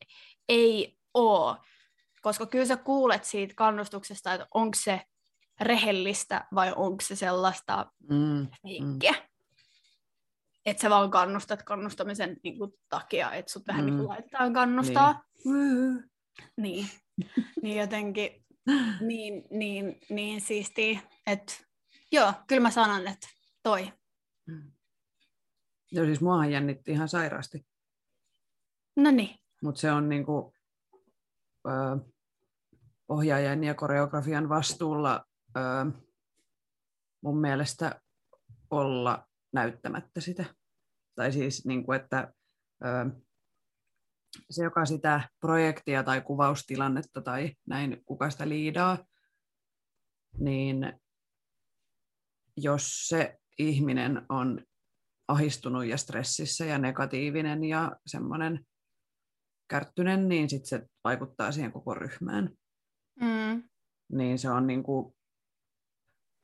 ei 0.48 0.98
ole, 1.14 1.56
koska 2.22 2.46
kyllä 2.46 2.66
sä 2.66 2.76
kuulet 2.76 3.24
siitä 3.24 3.54
kannustuksesta, 3.56 4.34
että 4.34 4.46
onko 4.54 4.78
se 4.84 5.00
rehellistä 5.61 6.46
vai 6.54 6.73
onko 6.76 7.00
se 7.00 7.16
sellaista 7.16 7.92
mm, 8.11 8.46
feikkiä. 8.62 9.12
Mm. 9.12 9.28
Että 10.66 10.80
sä 10.80 10.90
vaan 10.90 11.11
kannustat 11.11 11.62
kannustamisen 11.62 12.37
niin 12.42 12.58
kuin, 12.58 12.73
takia, 12.88 13.32
että 13.32 13.52
sut 13.52 13.66
vähän 13.66 13.84
mm. 13.84 13.96
niin 13.96 14.08
laitetaan 14.08 14.52
kannustaa. 14.52 15.23
Niin. 15.44 16.04
niin. 16.56 16.88
niin 17.62 17.78
jotenkin 17.78 18.44
niin, 19.00 19.44
niin, 19.50 20.00
niin 20.11 20.40
siistiä, 20.40 21.00
että 21.26 21.54
joo, 22.12 22.32
kyllä 22.46 22.62
mä 22.62 22.70
sanon, 22.70 23.06
että 23.06 23.28
toi. 23.62 23.92
Mm. 24.46 24.73
Joo, 25.92 26.04
siis 26.04 26.20
muahan 26.20 26.52
jännitti 26.52 26.92
ihan 26.92 27.08
sairaasti. 27.08 27.66
No 28.96 29.11
niin. 29.11 29.38
Mutta 29.62 29.80
se 29.80 29.92
on 29.92 30.08
niinku, 30.08 30.54
ö, 31.66 31.70
ohjaajan 33.08 33.64
ja 33.64 33.75
koreografian 33.75 34.49
vastuulla 34.49 35.25
ö, 35.56 35.61
mun 37.23 37.40
mielestä 37.40 38.00
olla 38.70 39.26
näyttämättä 39.52 40.20
sitä. 40.20 40.44
Tai 41.14 41.32
siis, 41.32 41.66
niinku, 41.66 41.92
että 41.92 42.32
ö, 42.84 43.20
se, 44.50 44.64
joka 44.64 44.84
sitä 44.84 45.28
projektia 45.40 46.02
tai 46.02 46.20
kuvaustilannetta 46.20 47.23
tai 47.23 47.52
näin, 47.66 48.02
kuka 48.04 48.30
sitä 48.30 48.49
liidaa, 48.49 48.99
niin 50.38 51.00
jos 52.57 53.09
se 53.09 53.38
ihminen 53.59 54.26
on 54.29 54.61
ahistunut 55.29 55.87
ja 55.87 55.96
stressissä 55.96 56.64
ja 56.64 56.79
negatiivinen 56.79 57.64
ja 57.64 57.96
semmoinen 58.07 58.66
kärttynen, 59.70 60.29
niin 60.29 60.50
sitten 60.50 60.68
se 60.68 60.87
vaikuttaa 61.05 61.52
siihen 61.52 61.72
koko 61.72 61.94
ryhmään. 61.94 62.50
Mm. 63.20 63.62
Niin 64.12 64.38
se 64.38 64.50
on 64.50 64.66
niin 64.66 64.83
kuin, 64.83 65.13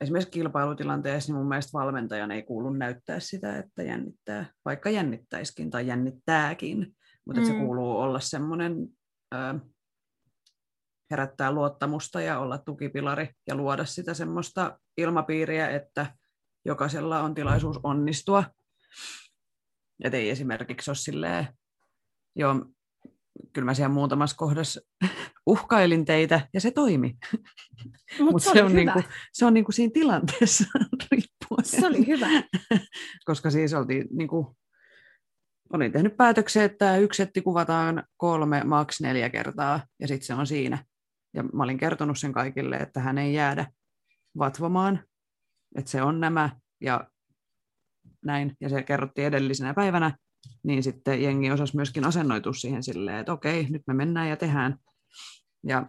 esimerkiksi 0.01 0.31
kilpailutilanteessa 0.31 1.31
niin 1.31 1.37
mun 1.37 1.47
mielestä 1.47 1.73
valmentajan 1.73 2.31
ei 2.31 2.43
kuulu 2.43 2.69
näyttää 2.69 3.19
sitä, 3.19 3.57
että 3.57 3.83
jännittää, 3.83 4.45
vaikka 4.65 4.89
jännittäiskin 4.89 5.69
tai 5.69 5.87
jännittääkin, 5.87 6.95
mutta 7.25 7.41
mm. 7.41 7.47
se 7.47 7.53
kuuluu 7.53 7.97
olla 7.97 8.19
semmoinen, 8.19 8.87
ö, 9.35 9.59
herättää 11.11 11.51
luottamusta 11.51 12.21
ja 12.21 12.39
olla 12.39 12.57
tukipilari 12.57 13.29
ja 13.47 13.55
luoda 13.55 13.85
sitä 13.85 14.13
semmoista 14.13 14.79
ilmapiiriä, 14.97 15.69
että 15.69 16.13
jokaisella 16.65 17.19
on 17.19 17.33
tilaisuus 17.33 17.79
onnistua 17.83 18.43
että 20.03 20.17
ei 20.17 20.29
esimerkiksi 20.29 20.91
ole 20.91 20.95
silleen, 20.95 21.47
joo, 22.35 22.55
kyllä 23.53 23.65
mä 23.65 23.73
siellä 23.73 23.93
muutamassa 23.93 24.35
kohdassa 24.35 24.81
uhkailin 25.45 26.05
teitä 26.05 26.47
ja 26.53 26.61
se 26.61 26.71
toimi. 26.71 27.17
Mutta 28.19 28.31
Mut 28.31 28.43
se, 28.43 28.49
se, 28.53 28.63
on 28.63 28.75
niinku, 28.75 29.03
se 29.33 29.45
on 29.45 29.53
niinku 29.53 29.71
siinä 29.71 29.91
tilanteessa 29.93 30.63
riippuen. 31.11 31.65
Se 31.65 31.87
oli 31.87 32.07
hyvä. 32.07 32.27
Koska 33.25 33.49
siis 33.49 33.73
oltiin 33.73 34.07
niinku, 34.11 34.57
olin 35.73 35.91
tehnyt 35.91 36.17
päätöksen, 36.17 36.63
että 36.63 36.97
yksi 36.97 37.17
setti 37.17 37.41
kuvataan 37.41 38.03
kolme, 38.17 38.63
maks 38.63 39.01
neljä 39.01 39.29
kertaa 39.29 39.79
ja 39.99 40.07
sitten 40.07 40.27
se 40.27 40.33
on 40.33 40.47
siinä. 40.47 40.85
Ja 41.33 41.43
mä 41.43 41.63
olin 41.63 41.77
kertonut 41.77 42.19
sen 42.19 42.33
kaikille, 42.33 42.75
että 42.75 42.99
hän 42.99 43.17
ei 43.17 43.33
jäädä 43.33 43.67
vatvomaan, 44.37 45.03
että 45.75 45.91
se 45.91 46.01
on 46.01 46.19
nämä 46.19 46.49
ja 46.81 47.07
näin, 48.25 48.57
ja 48.61 48.69
se 48.69 48.83
kerrottiin 48.83 49.27
edellisenä 49.27 49.73
päivänä, 49.73 50.17
niin 50.63 50.83
sitten 50.83 51.23
jengi 51.23 51.51
osasi 51.51 51.75
myöskin 51.75 52.05
asennoitua 52.05 52.53
siihen 52.53 52.83
silleen, 52.83 53.17
että 53.17 53.33
okei, 53.33 53.67
nyt 53.69 53.81
me 53.87 53.93
mennään 53.93 54.29
ja 54.29 54.37
tehdään. 54.37 54.77
Ja 55.67 55.85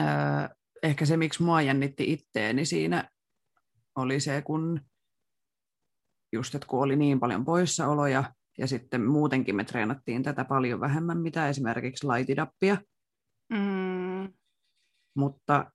äh, 0.00 0.50
ehkä 0.82 1.06
se, 1.06 1.16
miksi 1.16 1.42
mua 1.42 1.62
jännitti 1.62 2.12
itteeni 2.12 2.64
siinä, 2.64 3.10
oli 3.96 4.20
se, 4.20 4.42
kun 4.42 4.80
just, 6.32 6.54
että 6.54 6.66
kun 6.66 6.82
oli 6.82 6.96
niin 6.96 7.20
paljon 7.20 7.44
poissaoloja, 7.44 8.34
ja 8.58 8.66
sitten 8.66 9.06
muutenkin 9.06 9.56
me 9.56 9.64
treenattiin 9.64 10.22
tätä 10.22 10.44
paljon 10.44 10.80
vähemmän, 10.80 11.18
mitä 11.18 11.48
esimerkiksi 11.48 12.06
laitidappia. 12.06 12.76
Mm. 13.52 14.32
Mutta 15.16 15.72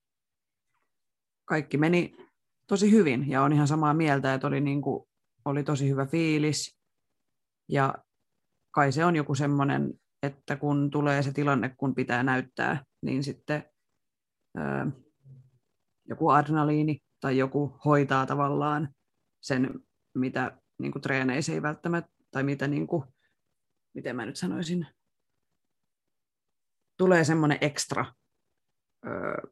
kaikki 1.44 1.76
meni 1.76 2.16
tosi 2.66 2.90
hyvin, 2.90 3.28
ja 3.28 3.42
on 3.42 3.52
ihan 3.52 3.68
samaa 3.68 3.94
mieltä, 3.94 4.34
että 4.34 4.46
oli 4.46 4.60
niin 4.60 4.82
kuin 4.82 5.08
oli 5.44 5.64
tosi 5.64 5.88
hyvä 5.88 6.06
fiilis. 6.06 6.77
Ja 7.68 7.94
kai 8.74 8.92
se 8.92 9.04
on 9.04 9.16
joku 9.16 9.34
semmoinen, 9.34 9.94
että 10.22 10.56
kun 10.56 10.90
tulee 10.90 11.22
se 11.22 11.32
tilanne, 11.32 11.74
kun 11.76 11.94
pitää 11.94 12.22
näyttää, 12.22 12.84
niin 13.02 13.24
sitten 13.24 13.64
ää, 14.56 14.86
joku 16.08 16.28
adrenaliini 16.28 16.98
tai 17.20 17.38
joku 17.38 17.78
hoitaa 17.84 18.26
tavallaan 18.26 18.94
sen, 19.42 19.80
mitä 20.14 20.60
niin 20.78 20.92
kuin 20.92 21.02
treeneissä 21.02 21.52
ei 21.52 21.62
välttämättä, 21.62 22.10
tai 22.30 22.42
mitä, 22.42 22.68
niin 22.68 22.86
kuin, 22.86 23.04
miten 23.94 24.16
mä 24.16 24.26
nyt 24.26 24.36
sanoisin, 24.36 24.86
tulee 26.98 27.24
semmoinen 27.24 27.58
ekstra 27.60 28.14
öö, 29.06 29.50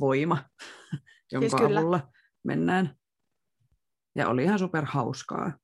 voima, 0.00 0.44
jonka 1.32 1.48
siis 1.48 1.62
avulla 1.62 2.12
mennään. 2.44 2.96
Ja 4.16 4.28
oli 4.28 4.44
ihan 4.44 4.58
super 4.58 4.84
hauskaa. 4.84 5.58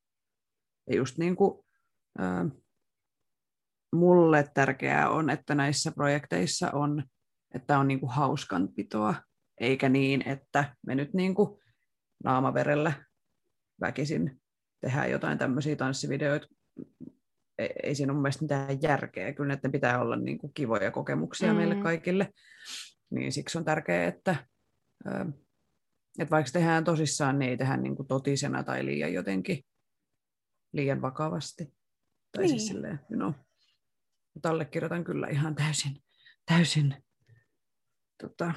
Ja 0.91 0.97
just 0.97 1.19
niin 1.19 1.37
kuin, 1.37 1.65
äh, 2.21 2.47
mulle 3.93 4.51
tärkeää 4.55 5.11
on, 5.11 5.31
että 5.31 5.55
näissä 5.55 5.93
projekteissa 5.93 6.71
on, 6.71 7.05
että 7.55 7.79
on 7.79 7.89
niin 7.89 8.01
kuin 8.01 8.13
hauskanpitoa, 8.13 9.15
eikä 9.61 9.89
niin, 9.89 10.29
että 10.29 10.77
me 10.87 10.95
nyt 10.95 11.15
niin 11.15 11.35
kuin 11.35 11.61
naamaverellä 12.25 12.93
väkisin 13.81 14.41
tehdään 14.81 15.11
jotain 15.11 15.39
tämmöisiä 15.39 15.77
tanssivideoita. 15.77 16.47
Ei, 17.59 17.73
ei 17.83 17.95
siinä 17.95 18.13
ole 18.13 18.17
mun 18.17 18.23
mielestä 18.23 18.45
mitään 18.45 18.83
järkeä. 18.83 19.33
Kyllä 19.33 19.55
että 19.55 19.69
pitää 19.69 20.01
olla 20.01 20.17
niin 20.17 20.39
kuin 20.39 20.53
kivoja 20.55 20.91
kokemuksia 20.91 21.53
mm. 21.53 21.57
meille 21.57 21.75
kaikille. 21.75 22.33
Niin 23.11 23.33
siksi 23.33 23.59
on 23.59 23.65
tärkeää, 23.65 24.05
että 24.05 24.37
että 26.19 26.31
vaikka 26.31 26.51
tehdään 26.53 26.85
tosissaan, 26.85 27.39
niin 27.39 27.51
ei 27.51 27.57
tehdä 27.57 27.77
niin 27.77 27.97
kuin 27.97 28.09
totisena 28.09 28.63
tai 28.63 28.85
liian 28.85 29.13
jotenkin 29.13 29.65
liian 30.73 31.03
vakavasti. 31.03 31.65
Tai 31.65 31.73
siis 31.73 32.51
niin. 32.51 32.61
siis 32.61 32.67
silleen, 32.67 33.01
no, 33.11 33.35
mutta 34.35 34.51
allekirjoitan 34.51 35.05
kyllä 35.05 35.29
ihan 35.29 35.55
täysin, 35.55 36.03
täysin 36.47 36.95
tota, 38.23 38.55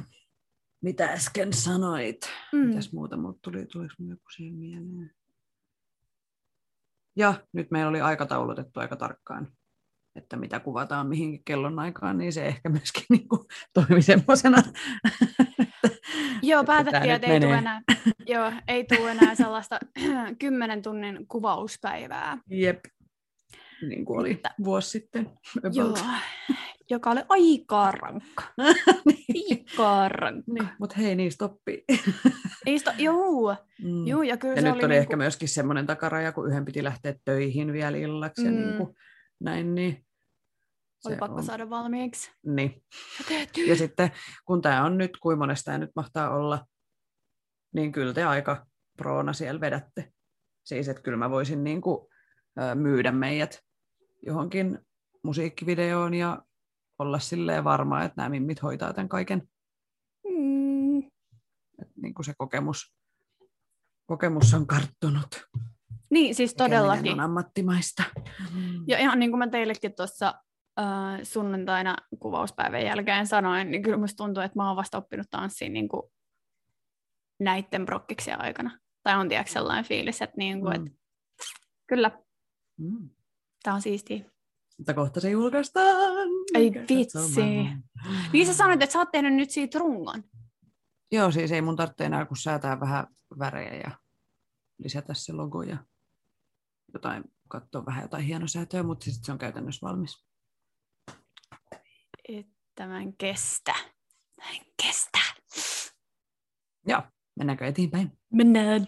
mitä 0.82 1.06
äsken 1.06 1.54
sanoit. 1.54 2.30
Mm. 2.54 2.60
Mitäs 2.60 2.94
muuta 2.94 3.18
mut 3.18 3.42
tuli, 3.42 3.66
tuliko 3.66 3.94
joku 4.00 4.30
siihen 4.36 4.56
mieleen? 4.56 5.16
Ja 7.16 7.48
nyt 7.54 7.72
meillä 7.72 7.90
oli 7.90 8.02
aikataulutettu 8.02 8.80
aika 8.80 8.96
tarkkaan. 8.96 9.58
Että 10.16 10.36
mitä 10.36 10.60
kuvataan 10.60 11.08
mihinkin 11.08 11.44
kellon 11.46 11.80
aikaan, 11.80 12.18
niin 12.18 12.34
se 12.34 12.46
ehkä 12.46 12.70
myöskin 12.70 13.04
niin 13.18 13.28
kuin 13.28 13.42
toimi 13.74 14.02
semmoisena. 14.02 14.58
Joo, 16.42 16.64
päätettiin, 16.64 17.14
että 17.14 17.28
ei 17.28 17.40
tule, 17.40 17.58
enää, 17.58 17.82
joo, 18.26 18.52
ei 18.68 18.84
tule 18.84 19.12
enää 19.12 19.36
sellaista 19.36 19.80
kymmenen 20.40 20.82
tunnin 20.82 21.28
kuvauspäivää. 21.28 22.38
Jep, 22.50 22.80
niin 23.90 24.06
kuin 24.06 24.20
oli 24.20 24.32
että, 24.32 24.56
vuosi 24.64 24.90
sitten. 24.90 25.30
About. 25.58 25.76
Joo, 25.76 25.98
joka 26.92 27.12
oli 27.12 27.22
aika 27.30 27.92
rankka. 27.92 28.44
niin. 29.06 29.66
Aika 29.72 30.10
rankka. 30.10 30.52
Niin, 30.54 30.70
mutta 30.80 30.96
hei, 30.98 31.16
niistä 31.16 31.46
oppii. 31.46 31.84
niistä, 32.66 32.94
joo. 32.98 33.56
Mm. 33.84 34.08
joo. 34.08 34.22
Ja, 34.22 34.38
kyllä 34.38 34.54
ja 34.56 34.62
se 34.62 34.68
nyt 34.68 34.76
oli, 34.76 34.86
oli 34.86 34.94
niinku... 34.94 35.02
ehkä 35.02 35.16
myöskin 35.18 35.50
semmoinen 35.50 35.86
takaraja, 35.86 36.32
kun 36.32 36.50
yhden 36.50 36.66
piti 36.66 36.84
lähteä 36.84 37.16
töihin 37.26 37.74
vielä 37.74 37.98
illaksi 37.98 38.42
mm. 38.42 38.48
ja 38.48 38.52
niin 38.52 38.78
kuin, 38.78 38.96
näin, 39.44 39.76
niin 39.76 40.06
oli 41.06 41.16
pakko 41.16 41.38
on... 41.38 41.44
saada 41.44 41.70
valmiiksi. 41.70 42.32
Niin. 42.46 42.84
Ja, 43.30 43.66
ja 43.68 43.76
sitten 43.76 44.12
kun 44.46 44.62
tämä 44.62 44.86
on 44.86 44.98
nyt, 44.98 45.18
kuin 45.18 45.38
monesta 45.38 45.66
tämä 45.66 45.78
nyt 45.78 45.92
mahtaa 45.96 46.36
olla, 46.36 46.66
niin 47.74 47.92
kyllä 47.92 48.14
te 48.14 48.24
aika 48.24 48.66
proona 48.98 49.34
siellä 49.34 49.62
vedätte. 49.62 50.14
Siis, 50.64 50.88
että 50.88 51.04
kyllä 51.04 51.18
mä 51.18 51.30
voisin 51.30 51.64
niin 51.64 51.82
kuin, 51.82 52.08
myydä 52.76 53.12
meidät 53.12 53.60
johonkin 54.26 54.80
musiikkivideoon 55.24 56.14
ja 56.14 56.42
olla 57.00 57.20
silleen 57.20 57.64
varma, 57.64 58.04
että 58.04 58.14
nämä 58.18 58.30
mimmit 58.30 58.64
hoitaa 58.64 58.94
tämän 58.94 59.10
kaiken. 59.10 59.50
Mm. 60.30 60.98
Et 61.82 61.88
niin 61.96 62.14
kuin 62.14 62.26
se 62.26 62.34
kokemus, 62.38 62.96
kokemus 64.06 64.54
on 64.54 64.68
karttunut. 64.68 65.46
Niin, 66.14 66.36
siis 66.36 66.56
todellakin. 66.56 67.14
on 67.14 67.20
ammattimaista. 67.20 68.04
Ja 68.88 69.00
ihan 69.00 69.20
niin 69.20 69.32
kuin 69.32 69.40
mä 69.40 69.48
teillekin 69.48 69.96
tuossa 69.96 70.34
äh, 70.80 71.20
sunnuntaina 71.24 71.98
kuvauspäivän 72.20 72.86
jälkeen 72.86 73.28
sanoin, 73.28 73.72
niin 73.72 73.84
kyllä 73.84 73.98
musta 73.98 74.24
tuntuu, 74.24 74.44
että 74.44 74.60
mä 74.60 74.68
oon 74.68 74.76
vasta 74.76 74.98
oppinut 74.98 75.28
tanssiin 75.30 75.74
niin 75.74 75.88
kuin 75.88 76.02
näiden 77.40 77.86
brokkiksien 77.86 78.42
aikana. 78.42 78.80
Tai 79.04 79.16
on 79.16 79.30
tiedätkö 79.30 79.52
sellainen 79.52 79.86
fiilis, 79.86 80.22
että, 80.22 80.38
niin 80.38 80.62
kuin, 80.62 80.82
mm. 80.82 80.86
että 80.86 80.98
kyllä, 81.88 82.12
mm. 82.78 83.10
tämä 83.64 83.76
on 83.76 83.82
siistiä. 83.82 84.26
Mutta 84.78 84.94
kohta 84.94 85.20
se 85.20 85.30
julkaistaan. 85.30 86.28
Ei 86.56 86.72
vitsi. 86.90 87.42
Niin 88.34 88.46
sä 88.46 88.54
sanoit, 88.54 88.82
että 88.82 88.94
sä 88.94 89.00
oot 89.00 89.12
tehnyt 89.12 89.34
nyt 89.34 89.50
siitä 89.50 89.80
rungon. 89.80 90.24
Joo, 91.12 91.32
siis 91.32 91.52
ei 91.52 91.62
mun 91.62 91.76
tarvitse 91.76 92.06
enää 92.06 92.26
kun 92.26 92.38
säätää 92.38 92.80
vähän 92.80 93.08
värejä 93.40 93.74
ja 93.74 93.92
lisätä 94.78 95.14
se 95.14 95.34
logo 95.34 95.64
ja 95.64 95.78
jotain, 96.94 97.24
katsoa 97.48 97.86
vähän 97.86 98.02
jotain 98.02 98.26
hienosäätöä, 98.26 98.84
mutta 98.84 99.04
sitten 99.06 99.26
se 99.26 99.32
on 99.32 99.38
käytännössä 99.38 99.88
valmis. 99.88 100.26
Että 102.30 102.88
mä 102.88 103.02
en 103.02 103.18
kestä. 103.18 103.74
Mä 104.38 104.50
en 104.50 104.66
kestä. 104.84 105.20
Joo, 106.88 107.02
mennäänkö 107.36 107.66
eteenpäin? 107.66 108.12
Mennään. 108.34 108.88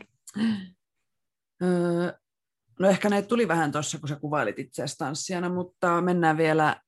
Öö, 1.63 2.13
no 2.79 2.89
ehkä 2.89 3.09
näitä 3.09 3.27
tuli 3.27 3.47
vähän 3.47 3.71
tuossa, 3.71 3.99
kun 3.99 4.09
sä 4.09 4.15
kuvailit 4.15 4.59
itseäsi 4.59 4.97
tanssijana, 4.97 5.49
mutta 5.49 6.01
mennään 6.01 6.37
vielä 6.37 6.81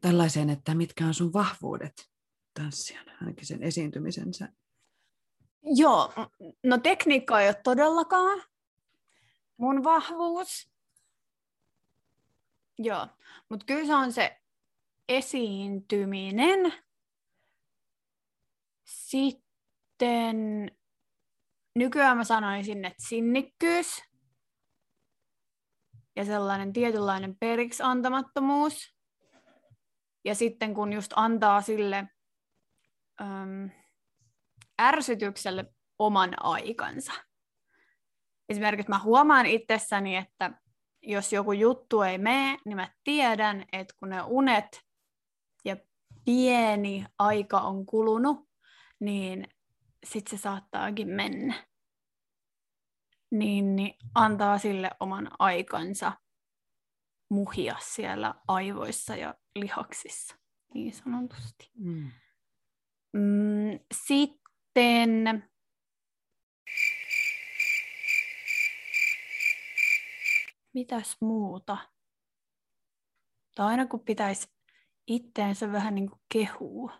tällaiseen, 0.00 0.50
että 0.50 0.74
mitkä 0.74 1.06
on 1.06 1.14
sun 1.14 1.32
vahvuudet 1.32 1.92
tanssijana, 2.54 3.12
ainakin 3.20 3.46
sen 3.46 3.62
esiintymisensä. 3.62 4.48
Joo, 5.62 6.12
no 6.64 6.78
tekniikka 6.78 7.40
ei 7.40 7.48
ole 7.48 7.60
todellakaan 7.64 8.42
mun 9.60 9.84
vahvuus. 9.84 10.70
Joo, 12.78 13.06
mutta 13.48 13.66
kyllä 13.66 13.86
se 13.86 13.94
on 13.94 14.12
se 14.12 14.40
esiintyminen. 15.08 16.72
Sitten 18.84 20.70
nykyään 21.74 22.16
mä 22.16 22.24
sanoisin, 22.24 22.84
että 22.84 23.02
sinnikkyys 23.08 24.02
ja 26.16 26.24
sellainen 26.24 26.72
tietynlainen 26.72 27.36
periksi 27.36 27.82
antamattomuus. 27.82 28.94
Ja 30.24 30.34
sitten 30.34 30.74
kun 30.74 30.92
just 30.92 31.12
antaa 31.16 31.62
sille 31.62 32.08
äm, 33.20 33.70
ärsytykselle 34.82 35.74
oman 35.98 36.30
aikansa. 36.44 37.12
Esimerkiksi 38.50 38.90
mä 38.90 38.98
huomaan 38.98 39.46
itsessäni, 39.46 40.16
että 40.16 40.50
jos 41.02 41.32
joku 41.32 41.52
juttu 41.52 42.02
ei 42.02 42.18
mene, 42.18 42.58
niin 42.64 42.76
mä 42.76 42.88
tiedän, 43.04 43.64
että 43.72 43.94
kun 43.98 44.08
ne 44.08 44.22
unet 44.26 44.80
ja 45.64 45.76
pieni 46.24 47.04
aika 47.18 47.60
on 47.60 47.86
kulunut, 47.86 48.48
niin 49.00 49.48
sitten 50.06 50.38
se 50.38 50.42
saattaakin 50.42 51.08
mennä. 51.08 51.66
Niin, 53.30 53.76
niin 53.76 53.94
antaa 54.14 54.58
sille 54.58 54.90
oman 55.00 55.30
aikansa 55.38 56.12
muhia 57.28 57.76
siellä 57.80 58.34
aivoissa 58.48 59.16
ja 59.16 59.34
lihaksissa, 59.54 60.36
niin 60.74 60.92
sanotusti. 60.92 61.70
Mm. 61.74 62.10
Mm, 63.12 63.78
sitten 63.94 65.50
mitäs 70.72 71.16
muuta? 71.20 71.76
Tai 73.54 73.66
aina 73.66 73.86
kun 73.86 74.00
pitäisi 74.00 74.48
itteensä 75.06 75.72
vähän 75.72 75.94
niin 75.94 76.08
kuin 76.08 76.20
kehua, 76.32 76.92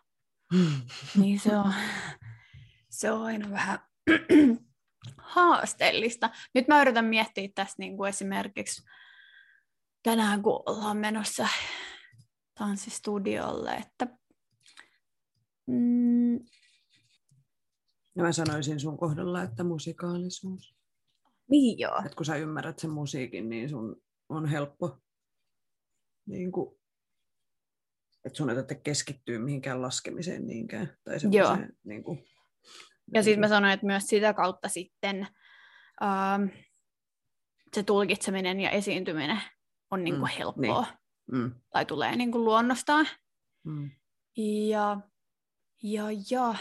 niin 1.20 1.40
se 1.40 1.56
on, 1.56 1.74
se 2.90 3.10
on 3.10 3.22
aina 3.22 3.50
vähän 3.50 3.78
haasteellista. 5.34 6.30
Nyt 6.54 6.68
mä 6.68 6.82
yritän 6.82 7.04
miettiä 7.04 7.48
tässä 7.54 7.74
niin 7.78 7.96
kuin 7.96 8.08
esimerkiksi 8.08 8.82
tänään, 10.02 10.42
kun 10.42 10.62
ollaan 10.66 10.96
menossa 10.96 11.48
tanssistudiolle, 12.58 13.70
että 13.70 14.06
mm, 15.66 16.34
ja 18.16 18.22
mä 18.22 18.32
sanoisin 18.32 18.80
sun 18.80 18.98
kohdalla, 18.98 19.42
että 19.42 19.64
musikaalisuus. 19.64 20.79
Niin 21.50 21.78
joo. 21.78 22.02
Et 22.06 22.14
kun 22.14 22.26
sä 22.26 22.36
ymmärrät 22.36 22.78
sen 22.78 22.90
musiikin, 22.90 23.48
niin 23.48 23.68
sun 23.68 24.02
on 24.28 24.46
helppo 24.46 24.98
niin 26.26 26.52
kuin, 26.52 26.80
että 28.24 28.36
sun 28.36 28.50
ei 28.50 28.56
tarvitse 28.56 28.74
keskittyä 28.74 29.38
mihinkään 29.38 29.82
laskemiseen 29.82 30.46
niinkään. 30.46 30.96
Tai 31.04 31.16
Joo. 31.30 31.58
Niin 31.84 32.02
kuin, 32.02 32.24
ja 33.14 33.22
sitten 33.22 33.40
mä 33.40 33.48
sanoin, 33.48 33.72
että 33.72 33.86
myös 33.86 34.06
sitä 34.06 34.34
kautta 34.34 34.68
sitten 34.68 35.26
ähm, 36.02 36.44
se 37.74 37.82
tulkitseminen 37.82 38.60
ja 38.60 38.70
esiintyminen 38.70 39.40
on 39.90 40.04
niin 40.04 40.14
kuin 40.14 40.30
mm, 40.30 40.38
helppoa. 40.38 40.86
Niin. 41.32 41.42
Mm. 41.42 41.54
Tai 41.72 41.86
tulee 41.86 42.16
niin 42.16 42.32
kuin 42.32 42.44
luonnostaan. 42.44 43.06
Mm. 43.64 43.90
Ja, 44.36 45.00
ja, 45.82 46.04
ja. 46.30 46.54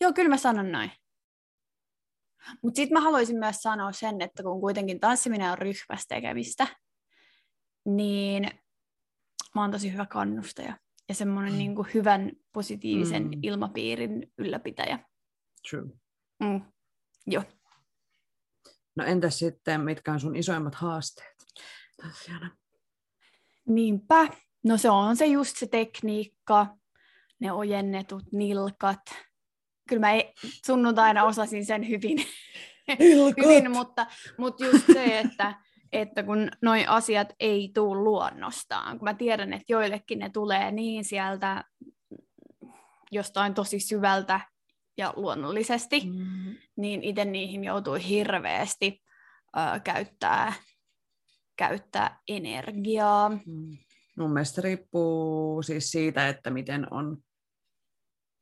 Joo, 0.00 0.12
kyllä 0.12 0.28
mä 0.28 0.36
sanon 0.36 0.72
noin. 0.72 0.90
Mutta 2.62 2.76
sitten 2.76 2.98
mä 2.98 3.00
haluaisin 3.00 3.38
myös 3.38 3.56
sanoa 3.56 3.92
sen, 3.92 4.20
että 4.20 4.42
kun 4.42 4.60
kuitenkin 4.60 5.00
tanssiminen 5.00 5.50
on 5.50 5.58
ryhmässä 5.58 6.06
tekemistä, 6.08 6.66
niin 7.84 8.50
mä 9.54 9.60
oon 9.60 9.70
tosi 9.70 9.92
hyvä 9.92 10.06
kannustaja 10.06 10.78
ja 11.08 11.14
semmoinen 11.14 11.52
mm. 11.52 11.58
niin 11.58 11.76
hyvän 11.94 12.32
positiivisen 12.52 13.22
mm. 13.22 13.40
ilmapiirin 13.42 14.32
ylläpitäjä. 14.38 14.98
True. 15.70 15.86
Mm. 16.40 16.60
Joo. 17.26 17.44
No 18.96 19.04
entäs 19.04 19.38
sitten, 19.38 19.80
mitkä 19.80 20.12
on 20.12 20.20
sun 20.20 20.36
isoimmat 20.36 20.74
haasteet 20.74 21.36
tanssijana? 22.02 22.56
Niinpä. 23.68 24.28
No 24.64 24.76
se 24.76 24.90
on 24.90 25.16
se 25.16 25.26
just 25.26 25.56
se 25.56 25.66
tekniikka, 25.66 26.66
ne 27.40 27.52
ojennetut 27.52 28.32
nilkat, 28.32 29.00
kyllä 29.88 30.00
mä 30.00 30.12
sunnuntaina 30.66 31.24
osasin 31.24 31.66
sen 31.66 31.88
hyvin, 31.88 32.18
hyvin 33.42 33.70
mutta, 33.70 34.06
mutta 34.38 34.64
just 34.64 34.86
se, 34.92 35.18
että, 35.18 35.54
että 35.92 36.22
kun 36.22 36.50
noi 36.62 36.84
asiat 36.86 37.32
ei 37.40 37.70
tule 37.74 38.00
luonnostaan, 38.00 38.98
kun 38.98 39.04
mä 39.04 39.14
tiedän, 39.14 39.52
että 39.52 39.72
joillekin 39.72 40.18
ne 40.18 40.30
tulee 40.30 40.72
niin 40.72 41.04
sieltä 41.04 41.64
jostain 43.10 43.54
tosi 43.54 43.80
syvältä 43.80 44.40
ja 44.98 45.12
luonnollisesti, 45.16 46.00
mm. 46.00 46.56
niin 46.76 47.02
itse 47.02 47.24
niihin 47.24 47.64
joutuu 47.64 47.94
hirveästi 47.94 49.02
ö, 49.56 49.80
käyttää, 49.80 50.52
käyttää 51.56 52.20
energiaa. 52.28 53.28
Mm. 53.28 53.78
Mun 54.18 54.32
mielestä 54.32 54.62
riippuu 54.62 55.62
siis 55.62 55.90
siitä, 55.90 56.28
että 56.28 56.50
miten 56.50 56.92
on 56.92 57.18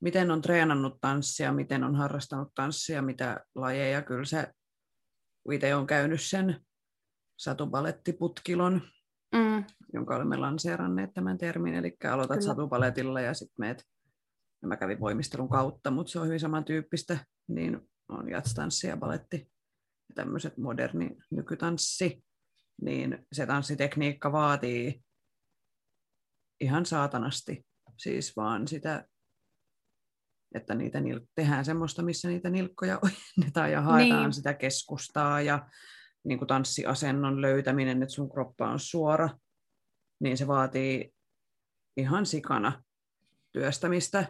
miten 0.05 0.31
on 0.31 0.43
treenannut 0.43 0.99
tanssia, 1.01 1.53
miten 1.53 1.85
on 1.85 1.95
harrastanut 1.95 2.49
tanssia, 2.55 3.03
mitä 3.03 3.41
lajeja. 3.55 4.03
Kyllä 4.03 4.25
se, 4.25 4.53
itse 5.53 5.75
on 5.75 5.87
käynyt 5.87 6.21
sen 6.23 6.61
satubalettiputkilon 7.37 8.83
Mm. 9.35 9.65
jonka 9.93 10.17
olemme 10.17 10.37
lanseeranneet 10.37 11.15
tämän 11.15 11.39
termin, 11.39 11.75
eli 11.75 11.97
aloitat 12.11 12.39
Kyllä. 12.39 12.47
satupaletilla 12.47 13.21
ja 13.21 13.35
sitten 13.35 13.55
meet, 13.59 13.85
ja 14.63 14.69
mä 14.69 14.77
kävin 14.77 15.01
voimistelun 15.01 15.49
kautta, 15.49 15.91
mutta 15.91 16.13
se 16.13 16.21
on 16.21 16.27
hyvin 16.27 16.41
samantyyppistä, 16.41 17.27
niin 17.49 17.91
on 18.09 18.31
jatstanssi 18.31 18.87
ja 18.87 18.97
baletti 18.97 19.37
ja 20.09 20.15
tämmöiset 20.15 20.59
moderni 20.59 21.17
nykytanssi, 21.31 22.25
niin 22.83 23.27
se 23.33 23.47
tanssitekniikka 23.47 24.33
vaatii 24.33 25.05
ihan 26.61 26.87
saatanasti 26.87 27.67
siis 27.97 28.37
vaan 28.37 28.69
sitä, 28.69 29.07
että 30.55 30.75
niitä 30.75 30.99
nil- 31.01 31.27
tehdään 31.35 31.65
semmoista, 31.65 32.03
missä 32.03 32.29
niitä 32.29 32.51
nilkkoja 32.51 32.99
ojennetaan 33.37 33.73
ja 33.73 33.81
haetaan 33.81 34.23
Niin. 34.23 34.33
sitä 34.33 34.55
keskustaa 34.55 35.41
ja 35.41 35.69
niin 36.25 36.39
kuin 36.39 36.49
tanssiasennon 36.49 37.41
löytäminen, 37.41 38.03
että 38.03 38.15
sun 38.15 38.31
kroppa 38.31 38.71
on 38.71 38.81
suora, 38.81 39.29
niin 40.21 40.37
se 40.39 40.47
vaatii 40.47 41.15
ihan 41.97 42.27
sikana 42.27 42.83
työstämistä. 43.53 44.27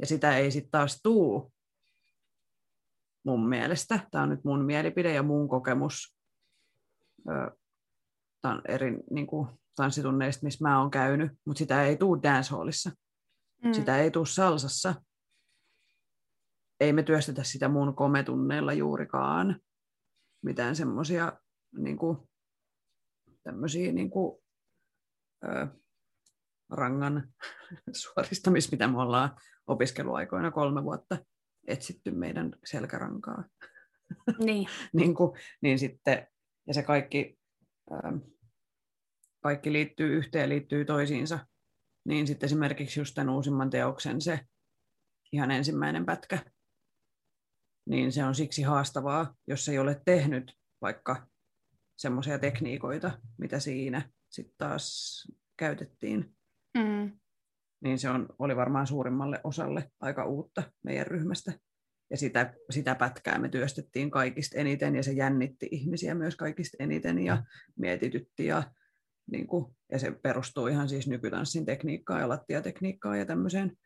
Ja 0.00 0.06
sitä 0.06 0.36
ei 0.36 0.50
sitten 0.50 0.70
taas 0.70 1.00
tuu 1.02 1.52
mun 3.24 3.48
mielestä. 3.48 4.08
Tämä 4.10 4.22
on 4.24 4.28
nyt 4.30 4.44
mun 4.44 4.64
mielipide 4.64 5.14
ja 5.14 5.22
mun 5.22 5.48
kokemus 5.48 6.16
ö, 7.28 7.56
tan, 8.40 8.62
eri 8.68 8.98
niin 9.10 9.26
kuin, 9.26 9.48
tanssitunneista, 9.76 10.44
missä 10.44 10.64
mä 10.64 10.80
oon 10.80 10.90
käynyt, 10.90 11.32
mutta 11.44 11.58
sitä 11.58 11.82
ei 11.84 11.96
tuu 11.96 12.22
dancehallissa. 12.22 12.90
Mm. 13.64 13.72
Sitä 13.72 13.98
ei 13.98 14.10
tuu 14.10 14.24
salsassa. 14.26 14.94
Ei 16.84 16.92
me 16.92 17.02
työstetä 17.02 17.44
sitä 17.44 17.68
mun 17.68 17.96
kometunneilla 17.96 18.72
juurikaan. 18.72 19.60
Mitään 20.42 20.76
semmoisia 20.76 21.32
niin 21.78 21.98
kuin, 21.98 22.18
tämmöisiä 23.42 23.92
niin 23.92 24.10
kuin, 24.10 24.42
ö, 25.44 25.66
rangan 26.70 27.32
suoristamista, 28.02 28.70
mitä 28.70 28.88
me 28.88 29.02
ollaan 29.02 29.36
opiskeluaikoina 29.66 30.50
kolme 30.50 30.84
vuotta 30.84 31.18
etsitty 31.66 32.10
meidän 32.10 32.52
selkärankaa. 32.64 33.44
Niin. 34.46 34.68
niin, 34.92 35.14
kuin, 35.14 35.40
niin 35.62 35.78
sitten, 35.78 36.26
ja 36.66 36.74
se 36.74 36.82
kaikki, 36.82 37.38
kaikki 39.42 39.72
liittyy 39.72 40.16
yhteen, 40.16 40.48
liittyy 40.48 40.84
toisiinsa. 40.84 41.46
Niin 42.04 42.26
sitten 42.26 42.46
esimerkiksi 42.46 43.00
just 43.00 43.14
tämän 43.14 43.34
uusimman 43.34 43.70
teoksen 43.70 44.20
se 44.20 44.40
ihan 45.32 45.50
ensimmäinen 45.50 46.06
pätkä, 46.06 46.53
niin 47.86 48.12
se 48.12 48.24
on 48.24 48.34
siksi 48.34 48.62
haastavaa, 48.62 49.34
jos 49.46 49.68
ei 49.68 49.78
ole 49.78 50.02
tehnyt 50.04 50.52
vaikka 50.80 51.26
semmoisia 51.96 52.38
tekniikoita, 52.38 53.18
mitä 53.38 53.60
siinä 53.60 54.10
sitten 54.30 54.54
taas 54.58 55.26
käytettiin. 55.56 56.34
Mm. 56.78 57.12
Niin 57.84 57.98
se 57.98 58.10
on, 58.10 58.28
oli 58.38 58.56
varmaan 58.56 58.86
suurimmalle 58.86 59.40
osalle 59.44 59.90
aika 60.00 60.26
uutta 60.26 60.62
meidän 60.82 61.06
ryhmästä. 61.06 61.52
Ja 62.10 62.16
sitä, 62.16 62.54
sitä 62.70 62.94
pätkää 62.94 63.38
me 63.38 63.48
työstettiin 63.48 64.10
kaikista 64.10 64.58
eniten, 64.58 64.96
ja 64.96 65.02
se 65.02 65.12
jännitti 65.12 65.68
ihmisiä 65.70 66.14
myös 66.14 66.36
kaikista 66.36 66.76
eniten, 66.80 67.18
ja 67.18 67.44
mietitytti, 67.76 68.46
ja, 68.46 68.62
niin 69.30 69.46
kuin, 69.46 69.76
ja 69.92 69.98
se 69.98 70.10
perustuu 70.10 70.66
ihan 70.66 70.88
siis 70.88 71.08
nykytanssin 71.08 71.66
tekniikkaan 71.66 72.20
ja 72.20 72.28
lattiatekniikkaan 72.28 73.18
ja 73.18 73.26
tämmöiseen. 73.26 73.76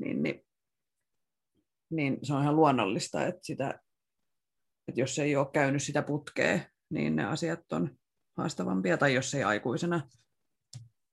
Niin, 0.00 0.22
niin, 0.22 0.44
niin 1.92 2.18
se 2.22 2.34
on 2.34 2.42
ihan 2.42 2.56
luonnollista, 2.56 3.26
että, 3.26 3.40
sitä, 3.42 3.80
että 4.88 5.00
jos 5.00 5.18
ei 5.18 5.36
ole 5.36 5.46
käynyt 5.52 5.82
sitä 5.82 6.02
putkea, 6.02 6.60
niin 6.90 7.16
ne 7.16 7.24
asiat 7.24 7.72
on 7.72 7.98
haastavampia, 8.36 8.98
tai 8.98 9.14
jos 9.14 9.34
ei 9.34 9.42
aikuisena 9.42 10.08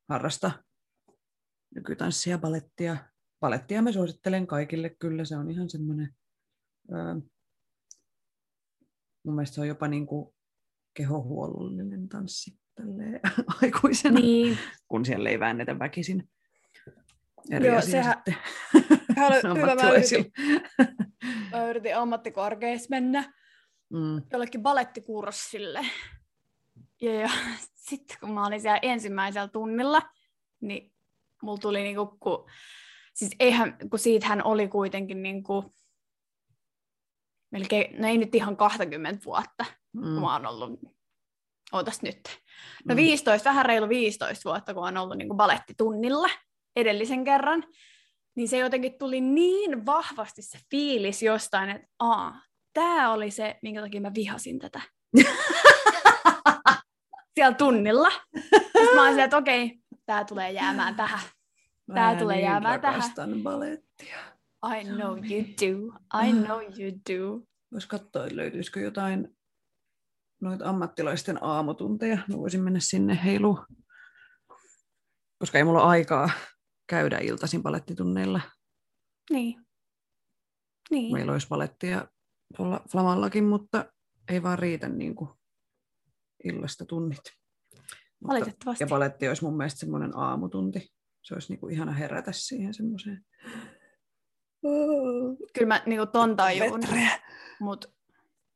harrasta 0.09 0.51
nykytanssia, 1.75 2.37
balettia. 2.37 2.97
Balettia 3.39 3.81
mä 3.81 3.91
suosittelen 3.91 4.47
kaikille, 4.47 4.89
kyllä 4.89 5.25
se 5.25 5.37
on 5.37 5.51
ihan 5.51 5.69
semmoinen, 5.69 6.15
öö, 6.91 7.13
mun 9.25 9.35
mielestä 9.35 9.55
se 9.55 9.61
on 9.61 9.67
jopa 9.67 9.87
niin 9.87 10.07
kuin 10.07 10.35
kehohuollollinen 10.93 12.09
tanssi 12.09 12.59
tälleen 12.75 13.19
aikuisena, 13.61 14.19
Niin. 14.19 14.57
kun 14.87 15.05
siellä 15.05 15.29
ei 15.29 15.39
väännetä 15.39 15.79
väkisin. 15.79 16.29
Eri 17.51 17.67
Joo, 17.67 17.77
asia 17.77 17.91
sehän- 17.91 18.21
sitten 18.25 18.38
Sehän 19.15 19.31
oli- 19.51 19.59
mä. 19.65 20.25
Mä 21.51 21.69
yritin 21.69 21.97
ammattikorkeissa 21.97 22.88
mennä 22.89 23.33
Mm, 23.93 24.21
jollekin 24.31 24.62
balettikurssille. 24.63 25.85
Ja, 27.01 27.13
ja 27.13 27.29
sitten 27.89 28.17
kun 28.19 28.31
mä 28.31 28.45
olin 28.45 28.62
siellä 28.62 28.79
ensimmäisellä 28.81 29.47
tunnilla, 29.47 30.01
niin 30.62 30.93
mulla 31.43 31.57
tuli 31.57 31.81
niinku, 31.83 32.05
kun, 32.19 32.49
siis 33.13 33.31
eihän, 33.39 33.77
kun 33.89 33.99
siitähän 33.99 34.43
oli 34.45 34.67
kuitenkin 34.67 35.23
niinku, 35.23 35.75
melkein, 37.51 38.01
no 38.01 38.07
ei 38.07 38.17
nyt 38.17 38.35
ihan 38.35 38.57
20 38.57 39.25
vuotta, 39.25 39.65
mm, 39.93 40.01
kun 40.01 40.21
mä 40.21 40.33
oon 40.33 40.45
ollut, 40.45 40.79
ootas 41.71 42.01
nyt, 42.01 42.19
no 42.85 42.95
mm. 42.95 42.97
15, 42.97 43.49
vähän 43.49 43.65
reilu 43.65 43.89
15 43.89 44.49
vuotta, 44.49 44.73
kun 44.73 44.88
on 44.88 44.97
ollut 44.97 45.17
niinku 45.17 45.35
balettitunnilla 45.35 46.29
edellisen 46.75 47.23
kerran, 47.23 47.63
niin 48.36 48.47
se 48.47 48.58
jotenkin 48.58 48.97
tuli 48.99 49.21
niin 49.21 49.86
vahvasti 49.86 50.41
se 50.41 50.60
fiilis 50.71 51.23
jostain, 51.23 51.69
että 51.69 51.88
aa, 51.99 52.41
tämä 52.73 53.12
oli 53.13 53.32
se, 53.32 53.60
minkä 53.62 53.82
takia 53.82 54.01
mä 54.01 54.12
vihasin 54.15 54.60
tätä. 54.60 54.82
Siellä 57.36 57.58
tunnilla. 57.58 58.12
Sitten 58.41 58.95
mä 58.95 59.03
olin 59.03 59.19
että 59.19 59.38
okei, 59.38 59.79
tämä 60.05 60.25
tulee 60.25 60.51
jäämään 60.51 60.95
tähän. 60.95 61.19
tää 61.93 62.13
Mä 62.13 62.19
tulee 62.19 62.36
niin 62.36 62.45
jäämään 62.45 62.82
tähän. 62.82 63.01
balettia. 63.43 64.17
I 64.79 64.84
know 64.84 65.17
you 65.17 65.43
do. 65.62 65.97
I 66.27 66.34
know 66.34 66.62
you 66.62 66.91
do. 67.10 67.45
Voisi 67.71 67.88
katsoa, 67.88 68.23
että 68.23 68.36
löytyisikö 68.36 68.79
jotain 68.79 69.38
noita 70.41 70.69
ammattilaisten 70.69 71.43
aamutunteja. 71.43 72.17
Mä 72.27 72.38
voisin 72.38 72.63
mennä 72.63 72.79
sinne 72.79 73.19
heiluun. 73.23 73.65
Koska 75.39 75.58
ei 75.58 75.63
mulla 75.63 75.82
ole 75.82 75.89
aikaa 75.89 76.29
käydä 76.89 77.17
iltaisin 77.17 77.63
palettitunneilla. 77.63 78.41
Niin. 79.32 79.65
Niin. 80.91 81.13
Meillä 81.13 81.32
olisi 81.32 81.47
palettia 81.47 82.08
tuolla 82.58 82.82
Flamallakin, 82.91 83.43
mutta 83.43 83.93
ei 84.30 84.43
vaan 84.43 84.60
riitä 84.60 84.89
niin 84.89 85.15
kuin 85.15 85.30
illasta 86.43 86.86
tunnit. 86.86 87.19
Mutta, 88.19 88.36
Valitettavasti. 88.36 88.84
ja 88.84 88.88
paletti 88.88 89.28
olisi 89.28 89.43
mun 89.43 89.58
mielestä 89.58 89.80
semmoinen 89.80 90.17
aamutunti. 90.17 90.93
Se 91.23 91.34
olisi 91.34 91.52
niin 91.54 91.60
kuin 91.60 91.73
ihana 91.73 91.91
herätä 91.91 92.32
siihen 92.32 92.73
semmoiseen. 92.73 93.25
Kyllä 95.54 95.67
mä 95.67 95.82
niinku 95.86 96.06
ton 96.06 96.36
tajun, 96.36 96.82
Vetreä. 96.82 97.19
mut 97.60 97.86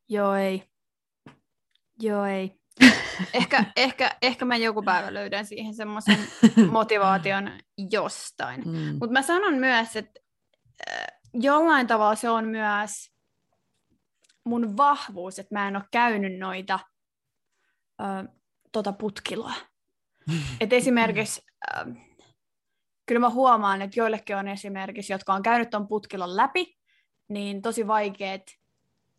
joo 0.09 0.35
ei. 0.35 0.63
Joo 1.99 2.25
ei. 2.25 2.62
Ehkä, 3.33 3.65
ehkä, 3.75 4.15
ehkä 4.21 4.45
mä 4.45 4.55
joku 4.55 4.81
päivä 4.81 5.13
löydän 5.13 5.45
siihen 5.45 5.73
semmoisen 5.73 6.17
motivaation 6.71 7.51
jostain. 7.91 8.61
Mm. 8.65 8.97
Mutta 8.99 9.11
mä 9.11 9.21
sanon 9.21 9.53
myös, 9.53 9.95
että 9.95 10.19
äh, 10.89 11.05
jollain 11.33 11.87
tavalla 11.87 12.15
se 12.15 12.29
on 12.29 12.47
myös 12.47 13.11
mun 14.43 14.77
vahvuus, 14.77 15.39
että 15.39 15.55
mä 15.55 15.67
en 15.67 15.75
ole 15.75 15.83
käynyt 15.91 16.39
noita 16.39 16.79
äh, 18.01 18.35
tota 18.71 18.93
putkiloa. 18.93 19.53
Et 20.61 20.73
esimerkiksi, 20.73 21.41
äh, 21.75 21.85
kyllä 23.05 23.19
mä 23.19 23.29
huomaan, 23.29 23.81
että 23.81 23.99
joillekin 23.99 24.35
on 24.35 24.47
esimerkiksi, 24.47 25.13
jotka 25.13 25.33
on 25.33 25.43
käynyt 25.43 25.69
ton 25.69 25.87
putkilon 25.87 26.35
läpi, 26.35 26.77
niin 27.27 27.61
tosi 27.61 27.87
vaikeet 27.87 28.43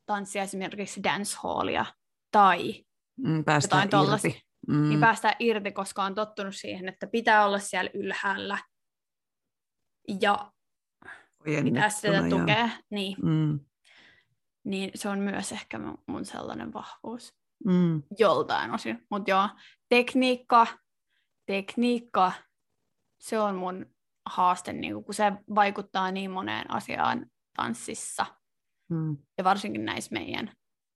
tanssia 0.07 0.43
esimerkiksi 0.43 1.03
dancehallia 1.03 1.87
tai 2.31 2.85
Mm, 3.17 3.45
päästään 3.45 3.83
jotain 3.87 4.05
tollasta. 4.05 4.29
irti. 4.29 4.43
Mm. 4.69 4.89
niin 4.89 5.01
päästään 5.01 5.35
irti, 5.39 5.73
koska 5.73 6.05
on 6.05 6.15
tottunut 6.15 6.55
siihen, 6.57 6.89
että 6.89 7.07
pitää 7.07 7.47
olla 7.47 7.59
siellä 7.59 7.91
ylhäällä 7.95 8.59
ja 10.21 10.51
pitää 11.65 11.89
sitä 11.91 12.09
Ojennettuna 12.09 12.23
ja- 12.23 12.41
tukea. 12.41 12.69
Niin, 12.91 13.17
Mm. 13.23 13.61
niin 14.65 14.91
se 14.95 15.09
on 15.09 15.19
myös 15.19 15.53
ehkä 15.53 15.79
mun- 15.79 16.03
mun 16.07 16.25
sellainen 16.25 16.73
vahvuus 16.73 17.35
Mm. 17.65 18.03
joltain 18.19 18.71
osin. 18.75 19.07
Mutta 19.11 19.31
joo, 19.31 19.49
tekniikka, 19.89 20.67
tekniikka, 21.47 22.33
se 23.21 23.39
on 23.41 23.55
mun 23.57 23.87
haaste, 24.27 24.73
niin 24.73 25.05
kun 25.05 25.15
se 25.15 25.33
vaikuttaa 25.55 26.11
niin 26.11 26.31
moneen 26.31 26.71
asiaan 26.71 27.27
tanssissa 27.57 28.27
Mm. 28.91 29.17
ja 29.39 29.45
varsinkin 29.45 29.85
näissä 29.85 30.13
meidän 30.13 30.53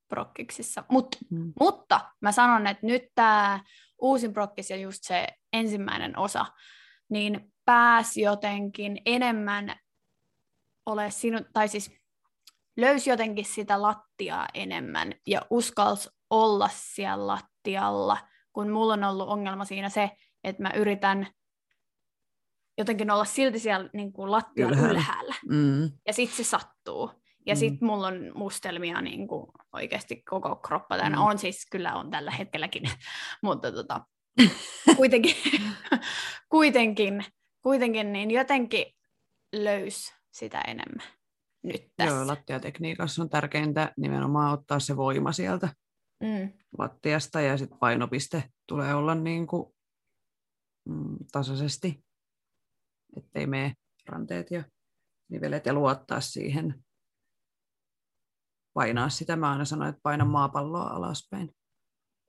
prokkiksissa. 0.08 0.84
Mut, 0.88 1.16
Mm. 1.30 1.52
mutta 1.60 2.00
mä 2.20 2.32
sanon, 2.32 2.66
että 2.66 2.86
nyt 2.86 3.02
tämä 3.14 3.60
uusin 3.98 4.32
prokkis 4.32 4.70
ja 4.70 4.76
just 4.76 4.98
se 5.02 5.26
ensimmäinen 5.52 6.18
osa, 6.18 6.46
niin 7.08 7.52
pääsi 7.64 8.20
jotenkin 8.20 9.02
enemmän 9.06 9.76
ole 10.86 11.10
sinu, 11.10 11.38
tai 11.52 11.68
siis 11.68 11.90
löysi 12.76 13.10
jotenkin 13.10 13.44
sitä 13.44 13.82
lattiaa 13.82 14.48
enemmän 14.54 15.14
ja 15.26 15.42
uskalsi 15.50 16.10
olla 16.30 16.70
siellä 16.72 17.26
lattialla, 17.26 18.18
kun 18.52 18.70
mulla 18.70 18.92
on 18.92 19.04
ollut 19.04 19.28
ongelma 19.28 19.64
siinä 19.64 19.88
se, 19.88 20.10
että 20.44 20.62
mä 20.62 20.70
yritän 20.76 21.26
jotenkin 22.78 23.10
olla 23.10 23.24
silti 23.24 23.58
siellä 23.58 23.90
niin 23.92 24.12
kuin 24.12 24.30
lattialla 24.30 24.76
ylhäällä. 24.76 24.90
ylhäällä. 24.92 25.34
Mm. 25.48 25.92
Ja 26.06 26.12
sitten 26.12 26.36
se 26.36 26.44
sattuu. 26.44 27.10
Ja 27.48 27.54
mm. 27.54 27.58
sitten 27.58 27.88
mulla 27.88 28.06
on 28.06 28.32
mustelmia 28.34 29.00
niin 29.00 29.28
kuin 29.28 29.46
oikeasti 29.72 30.22
koko 30.30 30.56
kroppa 30.56 30.96
täynnä. 30.96 31.16
Mm. 31.16 31.22
On 31.22 31.38
siis, 31.38 31.66
kyllä 31.70 31.94
on 31.94 32.10
tällä 32.10 32.30
hetkelläkin, 32.30 32.82
mutta 33.42 33.72
tota, 33.72 34.06
kuitenkin, 34.96 35.36
kuitenkin, 36.50 37.24
kuitenkin 37.62 38.12
niin 38.12 38.30
jotenkin 38.30 38.86
löys 39.52 40.14
sitä 40.30 40.60
enemmän 40.60 41.06
nyt 41.62 41.92
tässä. 41.96 42.14
Joo, 42.14 42.26
lattiatekniikassa 42.26 43.22
on 43.22 43.28
tärkeintä 43.28 43.92
nimenomaan 43.96 44.52
ottaa 44.52 44.80
se 44.80 44.96
voima 44.96 45.32
sieltä 45.32 45.68
mm. 46.20 46.52
lattiasta 46.78 47.40
ja 47.40 47.58
sitten 47.58 47.78
painopiste 47.78 48.44
tulee 48.66 48.94
olla 48.94 49.14
niin 49.14 49.46
kuin, 49.46 49.74
mm, 50.88 51.16
tasaisesti, 51.32 52.04
ettei 53.16 53.46
mene 53.46 53.74
ranteet 54.06 54.50
ja 54.50 54.64
nivelet 55.28 55.66
ja 55.66 55.72
luottaa 55.72 56.20
siihen. 56.20 56.84
Painaa 58.78 59.08
sitä, 59.08 59.36
mä 59.36 59.50
aina 59.50 59.64
sanoin, 59.64 59.90
että 59.90 60.00
paina 60.02 60.24
maapalloa 60.24 60.88
alaspäin, 60.88 61.56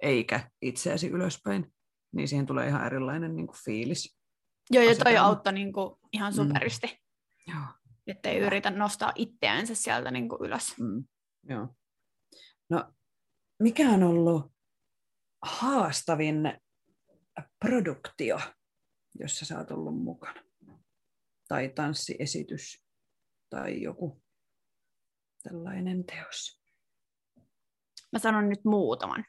eikä 0.03 0.51
itseäsi 0.61 1.07
ylöspäin, 1.07 1.73
niin 2.11 2.27
siihen 2.27 2.45
tulee 2.45 2.67
ihan 2.67 2.85
erilainen 2.85 3.35
niin 3.35 3.47
kuin 3.47 3.57
fiilis. 3.65 4.19
Joo, 4.69 4.83
ja 4.83 4.95
toi 4.95 5.17
auttaa 5.17 5.53
niin 5.53 5.73
kuin, 5.73 5.95
ihan 6.13 6.33
mm. 6.33 6.35
superisti. 6.35 6.87
Mm. 6.87 7.53
Joo. 7.53 7.65
Että 8.07 8.29
ei 8.29 8.37
yritä 8.39 8.71
nostaa 8.71 9.11
itseänsä 9.15 9.75
sieltä 9.75 10.11
niin 10.11 10.29
kuin 10.29 10.41
ylös. 10.41 10.77
Mm. 10.77 11.03
Joo. 11.43 11.75
No, 12.69 12.93
mikä 13.59 13.89
on 13.89 14.03
ollut 14.03 14.51
haastavin 15.41 16.59
produktio, 17.65 18.39
jossa 19.19 19.45
sä 19.45 19.57
oot 19.57 19.71
ollut 19.71 20.03
mukana? 20.03 20.43
Tai 21.47 21.69
tanssiesitys 21.69 22.83
tai 23.49 23.81
joku 23.81 24.21
tällainen 25.43 26.05
teos? 26.05 26.61
Mä 28.11 28.19
sanon 28.19 28.49
nyt 28.49 28.65
muutaman. 28.65 29.25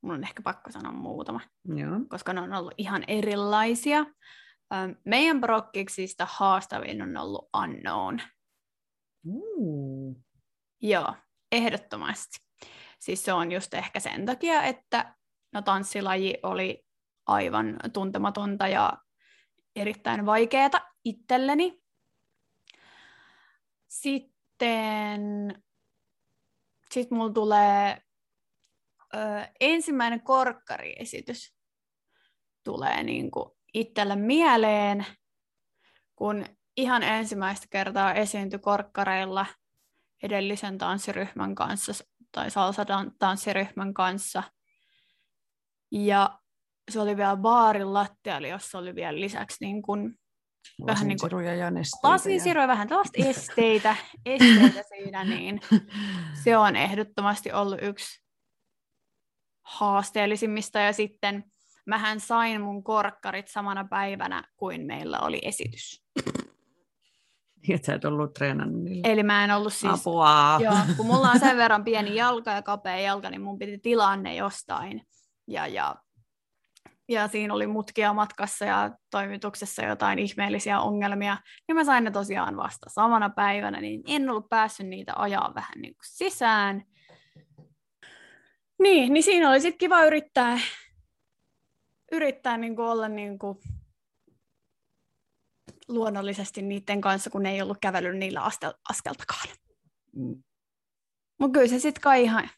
Mun 0.00 0.14
on 0.14 0.24
ehkä 0.24 0.42
pakko 0.42 0.70
sanoa 0.70 0.92
muutama, 0.92 1.40
Joo. 1.64 2.00
koska 2.08 2.32
ne 2.32 2.40
on 2.40 2.52
ollut 2.52 2.74
ihan 2.78 3.04
erilaisia. 3.08 4.06
Meidän 5.04 5.40
brokkiksista 5.40 6.26
haastavin 6.30 7.02
on 7.02 7.16
ollut 7.16 7.48
Unknown. 7.62 8.20
Mm. 9.24 10.22
Joo, 10.82 11.14
ehdottomasti. 11.52 12.38
Siis 12.98 13.24
se 13.24 13.32
on 13.32 13.52
just 13.52 13.74
ehkä 13.74 14.00
sen 14.00 14.26
takia, 14.26 14.62
että 14.62 15.14
no, 15.52 15.62
tanssilaji 15.62 16.34
oli 16.42 16.84
aivan 17.26 17.78
tuntematonta 17.92 18.68
ja 18.68 18.92
erittäin 19.76 20.26
vaikeata 20.26 20.80
itselleni. 21.04 21.82
Sitten 23.88 24.37
sit 26.90 27.10
mulla 27.10 27.32
tulee 27.32 28.02
ö, 29.14 29.18
ensimmäinen 29.60 30.22
korkkariesitys 30.22 31.54
tulee 32.64 33.02
niinku 33.02 33.58
itselle 33.74 34.16
mieleen, 34.16 35.06
kun 36.16 36.44
ihan 36.76 37.02
ensimmäistä 37.02 37.66
kertaa 37.70 38.14
esiintyi 38.14 38.58
korkkareilla 38.58 39.46
edellisen 40.22 40.78
tanssiryhmän 40.78 41.54
kanssa 41.54 41.92
tai 42.32 42.50
salsa-tanssiryhmän 42.50 43.94
kanssa. 43.94 44.42
Ja 45.92 46.38
se 46.90 47.00
oli 47.00 47.16
vielä 47.16 47.36
baarin 47.36 47.94
lattialla, 47.94 48.48
jossa 48.48 48.78
oli 48.78 48.94
vielä 48.94 49.20
lisäksi 49.20 49.56
niin 49.60 49.82
kuin, 49.82 50.18
vähän 50.86 51.08
niin 51.08 51.18
kuin, 51.30 51.58
ja 51.58 51.70
nesteitä. 51.70 52.08
Lasinsiruja, 52.08 52.64
ja... 52.64 52.68
vähän 52.68 52.88
tällaista 52.88 53.22
esteitä, 53.24 53.96
esteitä 54.26 54.82
siinä, 54.88 55.24
niin 55.24 55.60
se 56.44 56.56
on 56.56 56.76
ehdottomasti 56.76 57.52
ollut 57.52 57.78
yksi 57.82 58.22
haasteellisimmista. 59.62 60.78
Ja 60.78 60.92
sitten 60.92 61.44
mähän 61.86 62.20
sain 62.20 62.60
mun 62.60 62.84
korkkarit 62.84 63.48
samana 63.48 63.84
päivänä 63.84 64.44
kuin 64.56 64.86
meillä 64.86 65.20
oli 65.20 65.38
esitys. 65.42 66.04
Niin, 67.62 67.74
että 67.74 67.86
sä 67.86 67.94
et 67.94 68.04
ollut 68.04 68.34
treenannut 68.34 68.82
niillä. 68.82 69.08
Eli 69.08 69.22
mä 69.22 69.44
en 69.44 69.50
ollut 69.50 69.72
siis... 69.72 69.92
Apua. 69.92 70.58
Joo, 70.60 70.74
kun 70.96 71.06
mulla 71.06 71.30
on 71.30 71.40
sen 71.40 71.56
verran 71.62 71.84
pieni 71.84 72.14
jalka 72.14 72.50
ja 72.50 72.62
kapea 72.62 72.98
jalka, 72.98 73.30
niin 73.30 73.40
mun 73.40 73.58
piti 73.58 73.78
tilanne 73.78 74.36
jostain. 74.36 75.02
Ja, 75.46 75.66
ja, 75.66 75.96
ja 77.08 77.28
siinä 77.28 77.54
oli 77.54 77.66
mutkia 77.66 78.12
matkassa 78.12 78.64
ja 78.64 78.90
toimituksessa 79.10 79.82
jotain 79.82 80.18
ihmeellisiä 80.18 80.80
ongelmia. 80.80 81.36
Ja 81.68 81.74
mä 81.74 81.84
sain 81.84 82.04
ne 82.04 82.10
tosiaan 82.10 82.56
vasta 82.56 82.90
samana 82.90 83.30
päivänä, 83.30 83.80
niin 83.80 84.02
en 84.06 84.30
ollut 84.30 84.48
päässyt 84.48 84.86
niitä 84.86 85.12
ajaa 85.16 85.52
vähän 85.54 85.80
niin 85.80 85.94
kuin 85.94 86.06
sisään. 86.06 86.82
Niin, 88.82 89.12
niin 89.12 89.22
siinä 89.22 89.50
oli 89.50 89.60
sitten 89.60 89.78
kiva 89.78 90.04
yrittää 90.04 90.58
yrittää 92.12 92.56
niin 92.56 92.76
kuin 92.76 92.88
olla 92.88 93.08
niin 93.08 93.38
kuin 93.38 93.58
luonnollisesti 95.88 96.62
niiden 96.62 97.00
kanssa, 97.00 97.30
kun 97.30 97.46
ei 97.46 97.62
ollut 97.62 97.78
kävellyt 97.80 98.16
niillä 98.16 98.42
askeltakaan. 98.88 99.48
Mm. 100.16 100.42
Mutta 101.40 101.58
kyllä 101.58 101.68
se 101.68 101.78
sitten 101.78 102.02
kai 102.02 102.22
ihan, 102.22 102.50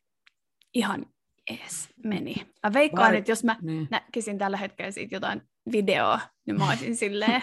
ihan 0.74 1.06
ees 1.46 1.88
meni. 2.04 2.34
Mä 2.66 2.72
veikkaan, 2.72 3.14
että 3.14 3.30
jos 3.30 3.44
mä 3.44 3.56
niin. 3.62 3.88
näkisin 3.90 4.38
tällä 4.38 4.56
hetkellä 4.56 4.90
siitä 4.90 5.14
jotain 5.14 5.42
videoa, 5.72 6.20
niin 6.46 6.58
mä 6.58 6.68
olisin 6.68 6.96
silleen, 6.96 7.42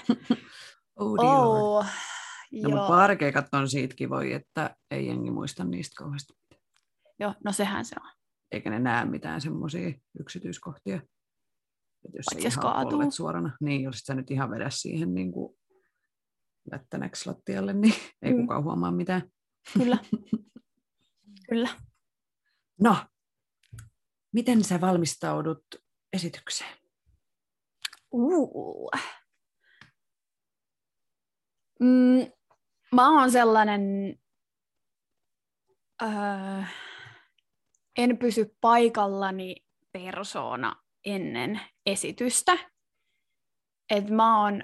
oh, 0.99 1.19
oh 1.19 1.85
No, 2.51 2.69
mutta 2.69 2.87
parkeikat 2.87 3.45
on 3.53 3.69
siitä 3.69 3.95
kivoja, 3.95 4.35
että 4.37 4.75
ei 4.91 5.07
jengi 5.07 5.31
muista 5.31 5.63
niistä 5.63 5.93
kauheasti. 5.97 6.33
Joo, 7.19 7.33
no 7.45 7.51
sehän 7.51 7.85
se 7.85 7.95
on. 8.03 8.11
Eikä 8.51 8.69
ne 8.69 8.79
näe 8.79 9.05
mitään 9.05 9.41
semmoisia 9.41 9.93
yksityiskohtia. 10.19 10.95
Että 10.95 12.17
jos 12.17 12.25
Paitsi 12.33 12.47
ihan 12.47 12.87
polvet 12.89 13.13
suorana, 13.13 13.57
niin 13.61 13.81
jos 13.81 13.99
sä 13.99 14.15
nyt 14.15 14.31
ihan 14.31 14.51
vedä 14.51 14.69
siihen 14.69 15.13
niin 15.13 15.31
kuin 15.31 15.57
lättänäksi 16.71 17.29
lattialle, 17.29 17.73
niin 17.73 17.93
ei 18.21 18.33
mm. 18.33 18.41
kukaan 18.41 18.63
huomaa 18.63 18.91
mitään. 18.91 19.21
Kyllä. 19.73 19.97
Kyllä. 21.49 21.69
No, 22.81 22.97
miten 24.31 24.63
sä 24.63 24.81
valmistaudut 24.81 25.63
esitykseen? 26.13 26.77
Uh. 28.11 28.91
Mm, 31.79 32.31
mä 32.91 33.19
oon 33.19 33.31
sellainen, 33.31 33.81
öö, 36.01 36.09
en 37.97 38.17
pysy 38.17 38.55
paikallani 38.61 39.55
persoona 39.91 40.75
ennen 41.05 41.61
esitystä. 41.85 42.57
Et 43.89 44.09
mä 44.09 44.41
oon 44.41 44.63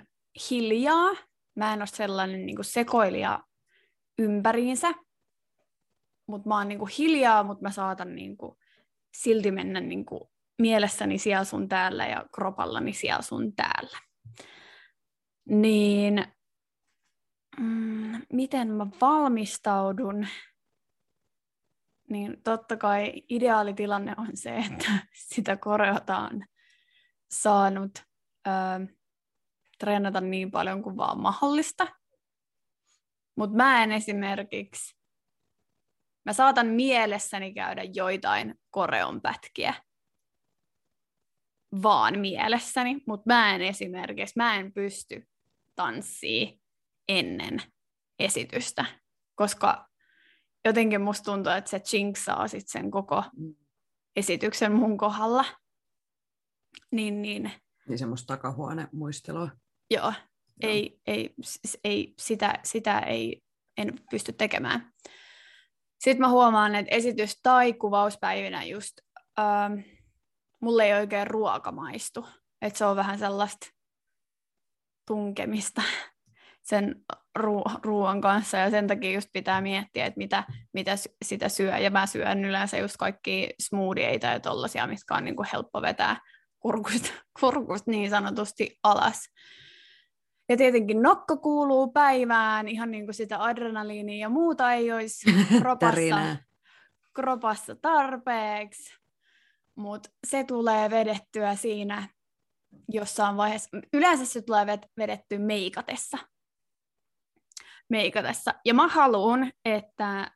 hiljaa, 0.50 1.12
mä 1.56 1.74
en 1.74 1.80
ole 1.80 1.88
sellainen 1.88 2.46
niin 2.46 2.64
sekoilija 2.64 3.44
ympäriinsä, 4.20 4.94
mutta 6.28 6.50
mä 6.50 6.58
oon 6.58 6.68
niin 6.68 6.88
hiljaa, 6.98 7.44
mutta 7.44 7.62
mä 7.62 7.72
saatan 7.72 8.16
niin 8.16 8.38
kuin, 8.38 8.58
silti 9.14 9.52
mennä 9.52 9.80
niin 9.82 10.06
kuin, 10.06 10.22
mielessäni 10.62 11.18
siellä 11.18 11.44
sun 11.44 11.70
täällä 11.70 12.08
ja 12.08 12.26
kropallani 12.36 12.94
siellä 12.94 13.22
sun 13.22 13.56
täällä. 13.56 13.98
Niin 15.50 16.26
mm, 17.60 18.22
miten 18.34 18.72
mä 18.72 18.88
valmistaudun? 19.02 20.28
niin 22.10 22.42
totta 22.44 22.78
kai 22.78 23.14
ideaalitilanne 23.30 24.16
on 24.18 24.30
se, 24.34 24.56
että 24.56 24.92
sitä 25.34 25.58
koreota 25.58 26.18
on 26.18 26.46
saanut 27.32 27.92
ö, 28.48 28.52
treenata 29.80 30.22
niin 30.22 30.52
paljon 30.52 30.84
kuin 30.84 30.98
vaan 30.98 31.20
mahdollista. 31.20 31.88
Mutta 33.36 33.56
mä 33.56 33.84
en 33.84 33.92
esimerkiksi, 33.92 34.96
mä 36.26 36.34
saatan 36.34 36.68
mielessäni 36.68 37.54
käydä 37.54 37.84
joitain 37.94 38.56
koreon 38.70 39.22
pätkiä, 39.22 39.74
vaan 41.84 42.20
mielessäni, 42.20 43.02
mutta 43.08 43.24
mä 43.26 43.56
en 43.56 43.62
esimerkiksi, 43.62 44.34
mä 44.36 44.56
en 44.56 44.74
pysty 44.74 45.28
tanssiin 45.76 46.62
ennen 47.08 47.62
esitystä, 48.20 48.86
koska 49.36 49.90
jotenkin 50.66 51.02
musta 51.02 51.32
tuntuu, 51.32 51.52
että 51.52 51.70
se 51.70 51.82
jinksaa 51.94 52.48
sit 52.48 52.68
sen 52.68 52.92
koko 52.92 53.24
mm. 53.38 53.56
esityksen 54.16 54.72
mun 54.72 54.98
kohdalla. 54.98 55.46
Niin, 56.92 57.22
niin. 57.22 57.52
Niin 57.88 58.00
semmoista 58.00 58.28
takahuone 58.28 58.88
muistelua. 58.92 59.50
Joo, 59.92 60.14
Joo. 60.62 60.72
Ei, 60.72 61.00
ei, 61.08 61.34
ei, 61.84 62.14
sitä, 62.20 62.60
sitä 62.64 63.00
ei, 63.00 63.42
en 63.78 64.00
pysty 64.12 64.34
tekemään. 64.34 64.92
Sitten 66.04 66.22
mä 66.22 66.30
huomaan, 66.30 66.76
että 66.76 66.96
esitys- 66.96 67.40
tai 67.44 67.74
kuvauspäivinä 67.74 68.64
just, 68.64 68.94
ähm, 69.40 69.74
mulle 70.62 70.86
ei 70.86 70.94
oikein 70.94 71.28
ruoka 71.28 71.72
maistu. 71.72 72.28
Että 72.62 72.78
se 72.78 72.86
on 72.86 72.96
vähän 72.96 73.20
sellaista 73.20 73.68
tunkemista 75.08 75.82
sen 76.70 76.96
ru- 77.40 77.80
ruoan 77.84 78.22
kanssa 78.22 78.58
ja 78.58 78.70
sen 78.70 78.88
takia 78.88 79.12
just 79.12 79.30
pitää 79.34 79.62
miettiä, 79.62 80.06
että 80.06 80.18
mitä, 80.18 80.44
mitä 80.74 80.96
sitä 81.26 81.50
syö. 81.50 81.78
Ja 81.78 81.90
mä 81.90 82.06
syön 82.06 82.46
yleensä 82.46 82.78
just 82.78 82.98
kaikki 82.98 83.50
smoothieita 83.62 84.28
ja 84.28 84.40
tollasia, 84.40 84.88
mitkä 84.88 85.16
on 85.16 85.24
niin 85.24 85.36
kuin 85.36 85.48
helppo 85.54 85.82
vetää 85.82 86.20
kurkusta, 86.60 87.10
kurkusta 87.40 87.92
niin 87.92 88.10
sanotusti 88.10 88.80
alas. 88.84 89.30
Ja 90.50 90.58
tietenkin 90.58 91.02
nokko 91.02 91.38
kuuluu 91.38 91.92
päivään, 91.92 92.68
ihan 92.68 92.92
niin 92.92 93.06
kuin 93.06 93.16
sitä 93.16 93.44
adrenaliinia 93.44 94.18
ja 94.20 94.30
muuta 94.30 94.74
ei 94.74 94.92
olisi 94.92 95.34
kropassa, 95.62 96.38
kropassa 97.14 97.76
tarpeeksi. 97.76 98.96
Mutta 99.76 100.10
se 100.28 100.44
tulee 100.44 100.90
vedettyä 100.90 101.56
siinä 101.56 102.10
jossain 102.92 103.38
vaiheessa. 103.38 103.70
Yleensä 103.94 104.26
se 104.26 104.42
tulee 104.42 104.66
vedettyä 104.98 105.40
meikatessa. 105.40 106.18
Meikatessa. 107.90 108.54
Ja 108.66 108.74
mä 108.74 108.88
haluan, 108.88 109.52
että 109.66 110.32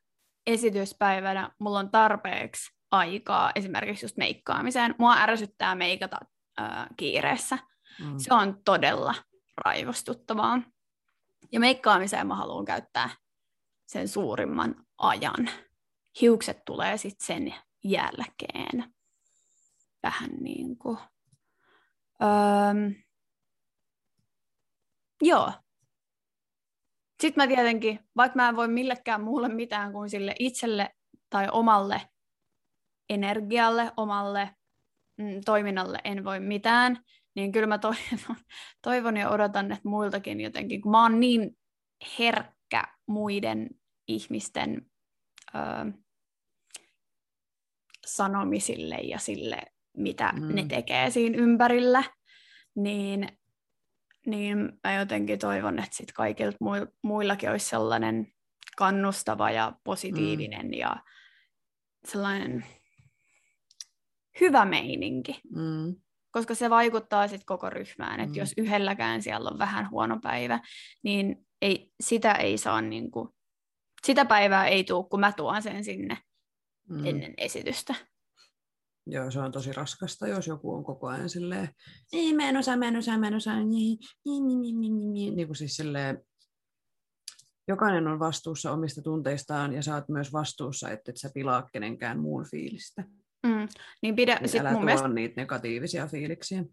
esityspäivänä 0.47 1.51
mulla 1.60 1.80
on 1.80 1.91
tarpeeksi 1.91 2.72
aikaa 2.91 3.51
esimerkiksi 3.55 4.05
just 4.05 4.18
meikkaamiseen. 4.18 4.95
Mua 4.97 5.16
ärsyttää 5.18 5.76
meikata 5.76 6.18
äh, 6.62 6.88
kiireessä. 6.97 7.58
Mm. 7.99 8.18
Se 8.18 8.34
on 8.34 8.62
todella 8.66 9.16
raivostuttavaa. 9.66 10.62
Ja 11.51 11.60
meikkaamiseen 11.60 12.28
mä 12.28 12.36
haluan 12.36 12.66
käyttää 12.66 13.10
sen 13.88 14.08
suurimman 14.08 14.76
ajan. 14.97 15.49
Hiukset 16.22 16.66
tulee 16.66 16.97
sitten 16.97 17.26
sen 17.26 17.53
jälkeen. 17.84 18.93
Vähän 20.03 20.30
niin 20.39 20.78
kuin. 20.78 20.97
Öö, 22.22 22.91
joo. 25.22 25.51
Sitten 27.22 27.43
mä 27.43 27.47
tietenkin, 27.47 27.99
vaikka 28.16 28.36
mä 28.36 28.49
en 28.49 28.55
voi 28.55 28.68
millekään 28.68 29.22
muulle 29.22 29.49
mitään 29.49 29.91
kuin 29.91 30.10
sille 30.10 30.36
itselle 30.39 30.95
tai 31.30 31.47
omalle 31.51 32.01
energialle, 33.10 33.91
omalle 33.97 34.55
mm, 35.18 35.41
toiminnalle 35.45 35.99
en 36.03 36.24
voi 36.24 36.39
mitään, 36.39 37.03
niin 37.38 37.51
kyllä 37.51 37.67
mä 37.67 37.77
toivon, 37.77 38.35
toivon 38.83 39.17
ja 39.17 39.29
odotan, 39.29 39.71
että 39.71 39.89
muiltakin 39.89 40.41
jotenkin, 40.41 40.81
kun 40.81 40.91
mä 40.91 41.01
oon 41.01 41.19
niin 41.19 41.57
herkkä 42.19 42.83
muiden 43.07 43.69
ihmisten 44.07 44.85
ö, 45.55 45.91
sanomisille 48.05 48.95
ja 48.95 49.19
sille, 49.19 49.61
mitä 49.97 50.33
mm. 50.35 50.55
ne 50.55 50.65
tekee 50.65 51.09
siinä 51.09 51.38
ympärillä, 51.38 52.03
niin, 52.75 53.27
niin 54.25 54.79
mä 54.83 54.93
jotenkin 54.93 55.39
toivon, 55.39 55.79
että 55.79 55.95
sit 55.95 56.11
kaikilta 56.11 56.57
muillakin 57.03 57.49
olisi 57.49 57.69
sellainen 57.69 58.27
kannustava 58.77 59.51
ja 59.51 59.73
positiivinen 59.83 60.65
mm. 60.65 60.73
ja 60.73 61.03
sellainen 62.05 62.65
hyvä 64.39 64.65
meininki. 64.65 65.41
Mm 65.55 65.95
koska 66.38 66.55
se 66.55 66.69
vaikuttaa 66.69 67.27
sitten 67.27 67.45
koko 67.45 67.69
ryhmään, 67.69 68.19
että 68.19 68.33
mm. 68.33 68.39
jos 68.39 68.53
yhdelläkään 68.57 69.21
siellä 69.21 69.49
on 69.49 69.59
vähän 69.59 69.89
huono 69.91 70.19
päivä, 70.23 70.59
niin 71.03 71.45
ei, 71.61 71.91
sitä 72.03 72.31
ei 72.31 72.57
saa 72.57 72.81
niin 72.81 73.11
kuin, 73.11 73.29
sitä 74.05 74.25
päivää 74.25 74.67
ei 74.67 74.83
tule, 74.83 75.05
kun 75.09 75.19
mä 75.19 75.31
tuon 75.31 75.61
sen 75.61 75.83
sinne 75.83 76.17
mm. 76.89 77.05
ennen 77.05 77.33
esitystä. 77.38 77.95
Joo, 79.05 79.31
se 79.31 79.39
on 79.39 79.51
tosi 79.51 79.73
raskasta, 79.73 80.27
jos 80.27 80.47
joku 80.47 80.73
on 80.73 80.83
koko 80.83 81.07
ajan 81.07 81.29
silleen, 81.29 81.69
ei, 82.13 82.33
mä 82.33 82.49
en 82.49 82.57
osaa, 82.57 82.77
mä 82.77 82.88
en 82.88 82.97
osaa, 82.97 83.17
mä 83.17 83.27
en 83.27 83.35
osaa, 83.35 83.63
niin, 83.63 83.97
niin, 84.25 84.47
niin, 84.47 84.61
niin, 84.61 84.79
niin, 84.79 85.13
niin, 85.13 85.35
niin 85.35 85.47
kuin 85.47 85.57
siis 85.57 85.75
silleen, 85.75 86.21
jokainen 87.67 88.07
on 88.07 88.19
vastuussa 88.19 88.71
omista 88.71 89.01
tunteistaan 89.01 89.73
ja 89.73 89.81
saat 89.83 90.09
myös 90.09 90.33
vastuussa, 90.33 90.89
että 90.89 91.11
et 91.11 91.17
sä 91.17 91.29
pilaa 91.33 91.69
kenenkään 91.73 92.19
muun 92.19 92.45
fiilistä. 92.51 93.03
Mm. 93.43 93.67
Niin 94.01 94.15
pidä, 94.15 94.38
niin 94.41 94.49
sit 94.49 94.61
älä 94.61 94.71
mun 94.71 94.85
mielestä... 94.85 95.07
niitä 95.07 95.41
negatiivisia 95.41 96.07
fiiliksiä. 96.07 96.63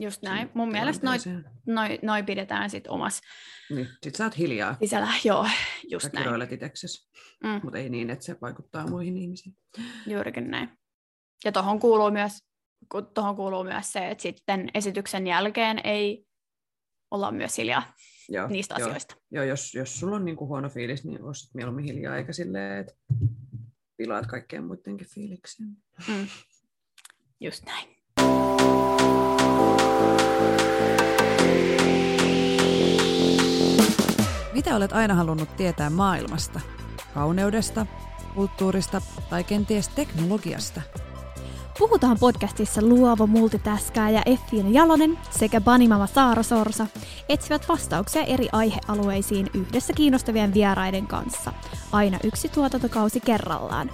Just 0.00 0.22
näin. 0.22 0.50
Mun 0.54 0.68
mielestä 0.72 1.06
noi, 1.06 1.16
noi, 1.66 1.98
noi 2.02 2.22
pidetään 2.22 2.70
sit 2.70 2.86
omassa... 2.86 3.22
Niin, 3.70 3.88
sit 4.02 4.14
sä 4.14 4.24
oot 4.24 4.38
hiljaa. 4.38 4.76
Sisällä, 4.80 5.08
joo, 5.24 5.46
just 5.90 6.02
Sä 6.04 6.10
näin. 6.14 6.26
mm. 7.44 7.60
mutta 7.62 7.78
ei 7.78 7.88
niin, 7.88 8.10
että 8.10 8.24
se 8.24 8.36
vaikuttaa 8.42 8.86
muihin 8.86 9.16
ihmisiin. 9.16 9.56
Juurikin 10.06 10.50
näin. 10.50 10.68
Ja 11.44 11.52
tuohon 11.52 11.80
kuuluu 11.80 12.10
myös, 12.10 12.32
tohon 13.14 13.36
kuuluu 13.36 13.64
myös 13.64 13.92
se, 13.92 14.10
että 14.10 14.22
sitten 14.22 14.68
esityksen 14.74 15.26
jälkeen 15.26 15.80
ei 15.84 16.24
olla 17.10 17.32
myös 17.32 17.58
hiljaa 17.58 17.92
joo, 18.28 18.48
niistä 18.48 18.74
joo. 18.78 18.88
asioista. 18.88 19.16
Joo, 19.30 19.44
jos, 19.44 19.74
jos 19.74 20.00
sulla 20.00 20.16
on 20.16 20.24
niinku 20.24 20.46
huono 20.46 20.68
fiilis, 20.68 21.04
niin 21.04 21.22
olisit 21.22 21.54
mieluummin 21.54 21.84
hiljaa, 21.84 22.16
eikä 22.16 22.32
silleen, 22.32 22.78
että 22.78 22.94
pilaat 24.02 24.26
kaikkien 24.26 24.64
muidenkin 24.64 25.06
fiiliksiä. 25.06 25.66
Mm. 26.08 26.26
Just 27.40 27.64
näin. 27.64 27.88
Mitä 34.52 34.76
olet 34.76 34.92
aina 34.92 35.14
halunnut 35.14 35.56
tietää 35.56 35.90
maailmasta? 35.90 36.60
Kauneudesta, 37.14 37.86
kulttuurista 38.34 39.00
tai 39.30 39.44
kenties 39.44 39.88
teknologiasta? 39.88 40.82
Puhutaan 41.78 42.18
podcastissa 42.18 42.82
luova 42.82 43.26
multitaskaaja 43.26 44.22
Effiina 44.26 44.68
Jalonen 44.70 45.18
sekä 45.30 45.60
Banimama 45.60 46.06
Saara 46.06 46.42
Sorsa 46.42 46.86
etsivät 47.28 47.68
vastauksia 47.68 48.24
eri 48.24 48.48
aihealueisiin 48.52 49.50
yhdessä 49.54 49.92
kiinnostavien 49.92 50.54
vieraiden 50.54 51.06
kanssa, 51.06 51.52
aina 51.92 52.18
yksi 52.24 52.48
tuotantokausi 52.48 53.20
kerrallaan. 53.20 53.90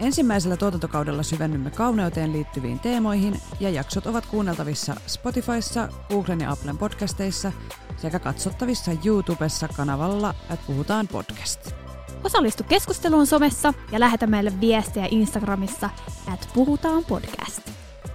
Ensimmäisellä 0.00 0.56
tuotantokaudella 0.56 1.22
syvennymme 1.22 1.70
kauneuteen 1.70 2.32
liittyviin 2.32 2.80
teemoihin 2.80 3.40
ja 3.60 3.70
jaksot 3.70 4.06
ovat 4.06 4.26
kuunneltavissa 4.26 4.94
Spotifyssa, 5.06 5.88
Googlen 6.08 6.40
ja 6.40 6.50
Applen 6.50 6.78
podcasteissa 6.78 7.52
sekä 7.96 8.18
katsottavissa 8.18 8.90
YouTubessa 9.04 9.68
kanavalla 9.68 10.34
Puhutaan 10.66 11.08
podcast. 11.08 11.83
Osallistu 12.24 12.64
keskusteluun 12.64 13.26
somessa 13.26 13.74
ja 13.92 14.00
lähetä 14.00 14.26
meille 14.26 14.52
viestejä 14.60 15.08
Instagramissa 15.10 15.90
at 16.32 16.48
Puhutaan 16.54 17.04
podcast. 17.04 17.70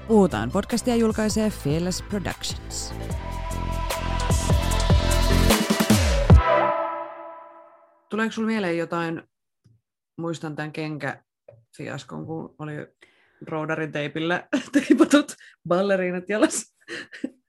Puhutaan 0.07 0.51
podcastia 0.51 0.95
julkaisee 0.95 1.49
Fearless 1.49 2.01
Productions. 2.01 2.93
Tuleeko 8.09 8.31
sinulle 8.31 8.51
mieleen 8.51 8.77
jotain, 8.77 9.23
muistan 10.17 10.55
tämän 10.55 10.71
kenkä 10.71 11.23
fiaskon, 11.77 12.25
kun 12.25 12.55
oli 12.59 12.73
roudarin 13.47 13.91
teipillä 13.91 14.47
teipatut 14.73 15.35
balleriinat 15.67 16.29
jalas 16.29 16.75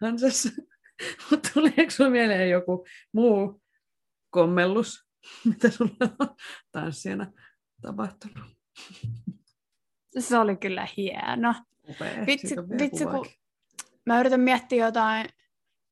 Hansessa. 0.00 0.48
Mutta 1.30 1.50
tuleeko 1.54 1.90
sinulle 1.90 2.12
mieleen 2.12 2.50
joku 2.50 2.86
muu 3.12 3.62
kommellus, 4.30 5.09
mitä 5.44 5.70
sinulla 5.70 6.16
on 6.18 6.36
tanssijana 6.72 7.32
tapahtunut? 7.82 8.56
Se 10.18 10.38
oli 10.38 10.56
kyllä 10.56 10.88
hieno. 10.96 11.54
Upea. 11.88 12.26
Vitsi, 12.26 12.56
vitsi 12.56 13.04
kun 13.04 13.26
mä 14.06 14.20
yritän 14.20 14.40
miettiä 14.40 14.86
jotain 14.86 15.28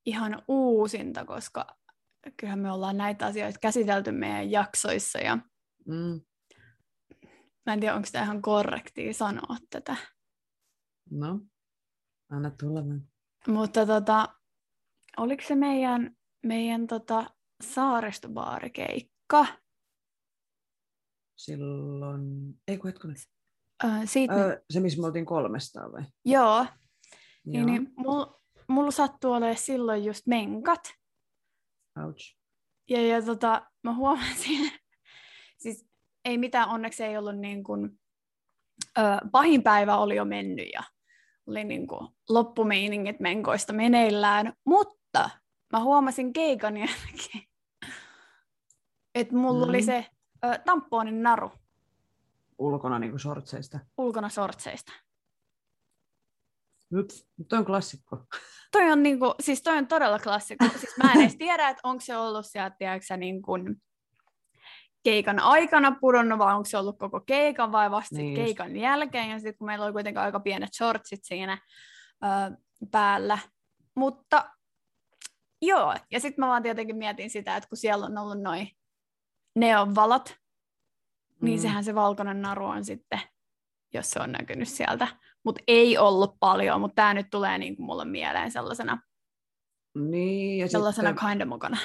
ihan 0.06 0.42
uusinta, 0.48 1.24
koska 1.24 1.78
kyllähän 2.36 2.58
me 2.58 2.72
ollaan 2.72 2.96
näitä 2.96 3.26
asioita 3.26 3.58
käsitelty 3.58 4.12
meidän 4.12 4.50
jaksoissa 4.50 5.18
ja 5.18 5.38
mm. 5.86 6.20
Mä 7.68 7.72
en 7.72 7.80
tiedä, 7.80 7.94
onko 7.94 8.08
tämä 8.12 8.24
ihan 8.24 8.42
korrektia 8.42 9.14
sanoa 9.14 9.56
tätä. 9.70 9.96
No, 11.10 11.40
anna 12.28 12.50
tulla. 12.50 12.80
Mutta 13.48 13.86
tota, 13.86 14.28
oliko 15.16 15.42
se 15.46 15.54
meidän, 15.54 16.16
meidän 16.46 16.86
tota, 16.86 17.30
saaristobaarikeikka? 17.62 19.17
Silloin, 21.36 22.54
ei 22.68 22.78
kun 22.78 22.88
hetkonen. 22.88 23.16
Öö, 23.84 23.90
siitä... 24.04 24.34
öö, 24.34 24.60
se, 24.70 24.80
missä 24.80 25.00
me 25.00 25.06
oltiin 25.06 25.26
kolmestaan 25.26 25.92
vai? 25.92 26.02
Joo. 26.24 26.66
Niin, 27.46 27.66
niin 27.66 27.92
mulla 27.96 28.38
mul 28.68 28.90
sattui 28.90 29.36
olemaan 29.36 29.56
silloin 29.56 30.04
just 30.04 30.26
menkat. 30.26 30.80
Ouch. 32.04 32.36
Ja, 32.90 33.06
ja 33.06 33.22
tota, 33.22 33.70
mä 33.82 33.94
huomasin, 33.94 34.72
siis 35.62 35.86
ei 36.24 36.38
mitään, 36.38 36.68
onneksi 36.68 37.04
ei 37.04 37.16
ollut 37.16 37.38
niin 37.38 37.64
kuin, 37.64 38.00
ö, 38.98 39.02
pahin 39.32 39.62
päivä 39.62 39.96
oli 39.96 40.16
jo 40.16 40.24
mennyt 40.24 40.68
ja 40.72 40.82
oli 41.46 41.64
niin 41.64 41.86
kuin 41.86 42.08
loppumeiningit 42.28 43.20
menkoista 43.20 43.72
meneillään, 43.72 44.52
mutta 44.64 45.30
mä 45.72 45.80
huomasin 45.80 46.32
keikan 46.32 46.76
jälkeen, 46.76 47.47
että 49.20 49.36
mulla 49.36 49.64
mm. 49.64 49.68
oli 49.68 49.82
se 49.82 50.06
ö, 50.44 50.58
tampoonin 50.58 51.22
naru. 51.22 51.52
Ulkona 52.58 52.98
niin 52.98 53.10
kuin 53.10 53.20
sortseista? 53.20 53.78
Ulkona 53.98 54.28
sortseista. 54.28 54.92
Ups, 56.98 57.26
toi 57.48 57.58
on 57.58 57.64
klassikko. 57.64 58.24
Toi 58.72 58.90
on, 58.90 59.02
niinku, 59.02 59.34
siis 59.40 59.62
toi 59.62 59.78
on 59.78 59.86
todella 59.86 60.18
klassikko. 60.18 60.68
Siis 60.68 60.96
mä 61.02 61.12
en 61.12 61.20
edes 61.20 61.36
tiedä, 61.36 61.68
että 61.68 61.80
onko 61.84 62.00
se 62.00 62.16
ollut 62.16 62.46
sieltä, 62.46 62.76
tiedätkö, 62.78 63.16
niin 63.16 63.42
kuin 63.42 63.82
keikan 65.04 65.40
aikana 65.40 65.96
pudonnut, 66.00 66.38
vai 66.38 66.54
onko 66.54 66.64
se 66.64 66.78
ollut 66.78 66.98
koko 66.98 67.20
keikan 67.20 67.72
vai 67.72 67.90
vasta 67.90 68.16
niin 68.16 68.34
keikan 68.34 68.76
jälkeen. 68.76 69.30
Ja 69.30 69.38
sitten 69.38 69.58
kun 69.58 69.66
meillä 69.66 69.84
oli 69.84 69.92
kuitenkin 69.92 70.20
aika 70.20 70.40
pienet 70.40 70.74
shortsit 70.74 71.20
siinä 71.22 71.58
ö, 72.24 72.56
päällä. 72.90 73.38
Mutta 73.94 74.50
joo, 75.62 75.94
ja 76.10 76.20
sitten 76.20 76.42
mä 76.42 76.48
vaan 76.48 76.62
tietenkin 76.62 76.96
mietin 76.96 77.30
sitä, 77.30 77.56
että 77.56 77.68
kun 77.68 77.78
siellä 77.78 78.06
on 78.06 78.18
ollut 78.18 78.42
noin 78.42 78.77
neonvalot, 79.60 80.28
niin 80.28 81.36
mm. 81.40 81.44
niin 81.44 81.60
sehän 81.60 81.84
se 81.84 81.94
valkoinen 81.94 82.42
naru 82.42 82.66
on 82.66 82.84
sitten, 82.84 83.20
jos 83.94 84.10
se 84.10 84.20
on 84.20 84.32
näkynyt 84.32 84.68
sieltä. 84.68 85.08
Mutta 85.44 85.62
ei 85.66 85.98
ollut 85.98 86.36
paljon, 86.40 86.80
mutta 86.80 86.94
tämä 86.94 87.14
nyt 87.14 87.26
tulee 87.30 87.58
niin 87.58 87.76
kuin 87.76 87.86
mulle 87.86 88.04
mieleen 88.04 88.50
sellaisena, 88.50 89.02
niin, 89.94 90.58
ja 90.58 90.68
sellaisena 90.68 91.08
sitten, 91.08 91.28
kinda 91.28 91.46
mukana. 91.46 91.78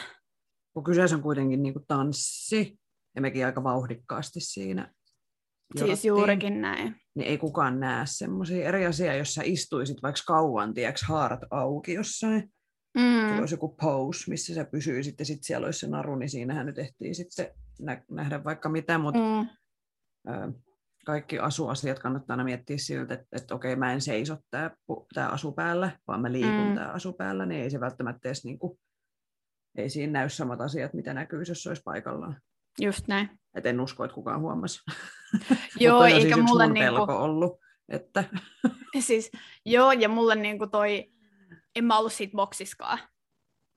Kun 0.74 0.84
kyseessä 0.84 1.15
on 1.15 1.21
kuitenkin 1.21 1.63
niin 1.63 1.74
kuin 1.74 1.86
tanssi, 1.88 2.80
ja 3.15 3.21
mekin 3.21 3.45
aika 3.45 3.63
vauhdikkaasti 3.63 4.39
siinä 4.39 4.93
Siis 5.80 6.05
juurikin 6.05 6.61
näin. 6.61 6.95
Niin 7.15 7.28
ei 7.28 7.38
kukaan 7.38 7.80
näe 7.80 8.05
semmoisia 8.05 8.67
eri 8.67 8.86
asia, 8.86 9.15
jos 9.15 9.34
sä 9.34 9.41
istuisit 9.45 9.97
vaikka 10.03 10.21
kauan, 10.28 10.74
tiedätkö, 10.74 11.05
haarat 11.05 11.39
auki 11.51 11.93
jossain. 11.93 12.53
Mm. 12.97 13.39
olisi 13.39 13.53
joku 13.53 13.69
pose, 13.69 14.29
missä 14.29 14.53
sä 14.53 14.65
pysyisit 14.65 15.19
ja 15.19 15.25
sitten 15.25 15.43
siellä 15.43 15.65
olisi 15.65 15.79
se 15.79 15.87
naru, 15.87 16.15
niin 16.15 16.29
siinähän 16.29 16.65
nyt 16.65 16.77
ehtii 16.77 17.13
sitten 17.13 17.47
nä- 17.79 18.03
nähdä 18.11 18.43
vaikka 18.43 18.69
mitä, 18.69 18.97
mutta 18.97 19.19
mm. 19.19 19.47
ö, 20.33 20.53
kaikki 21.05 21.39
asuasiat 21.39 21.99
kannattaa 21.99 22.33
aina 22.33 22.43
miettiä 22.43 22.77
siltä, 22.77 23.13
että, 23.13 23.27
että 23.31 23.55
okei, 23.55 23.75
mä 23.75 23.93
en 23.93 24.01
seiso 24.01 24.37
tämä, 24.51 24.71
tämä 25.13 25.27
asu 25.27 25.51
päällä, 25.51 25.99
vaan 26.07 26.21
mä 26.21 26.31
liikun 26.31 26.67
mm. 26.67 26.75
tämä 26.75 26.87
asu 26.87 27.13
päällä, 27.13 27.45
niin 27.45 27.63
ei 27.63 27.69
se 27.69 27.79
välttämättä 27.79 28.29
edes 28.29 28.45
niin 28.45 28.59
kuin, 28.59 28.79
ei 29.77 29.89
siinä 29.89 30.19
näy 30.19 30.29
samat 30.29 30.61
asiat, 30.61 30.93
mitä 30.93 31.13
näkyy, 31.13 31.43
jos 31.47 31.63
se 31.63 31.69
olisi 31.69 31.81
paikallaan. 31.85 32.41
Just 32.81 33.07
näin. 33.07 33.29
Et 33.55 33.65
en 33.65 33.81
usko, 33.81 34.03
että 34.03 34.15
kukaan 34.15 34.41
huomasi. 34.41 34.79
Joo, 35.79 36.03
eikä 36.03 36.35
siis 36.35 36.47
mulle 36.47 36.67
niinku... 36.67 37.11
ollut. 37.11 37.59
Että... 37.89 38.23
siis, 38.99 39.31
joo, 39.65 39.91
ja 39.91 40.09
mulle 40.09 40.35
niinku 40.35 40.67
toi, 40.67 41.12
en 41.76 41.86
mä 41.86 41.97
ollut 41.97 42.13
siitä 42.13 42.36
boksiskaan. 42.36 42.99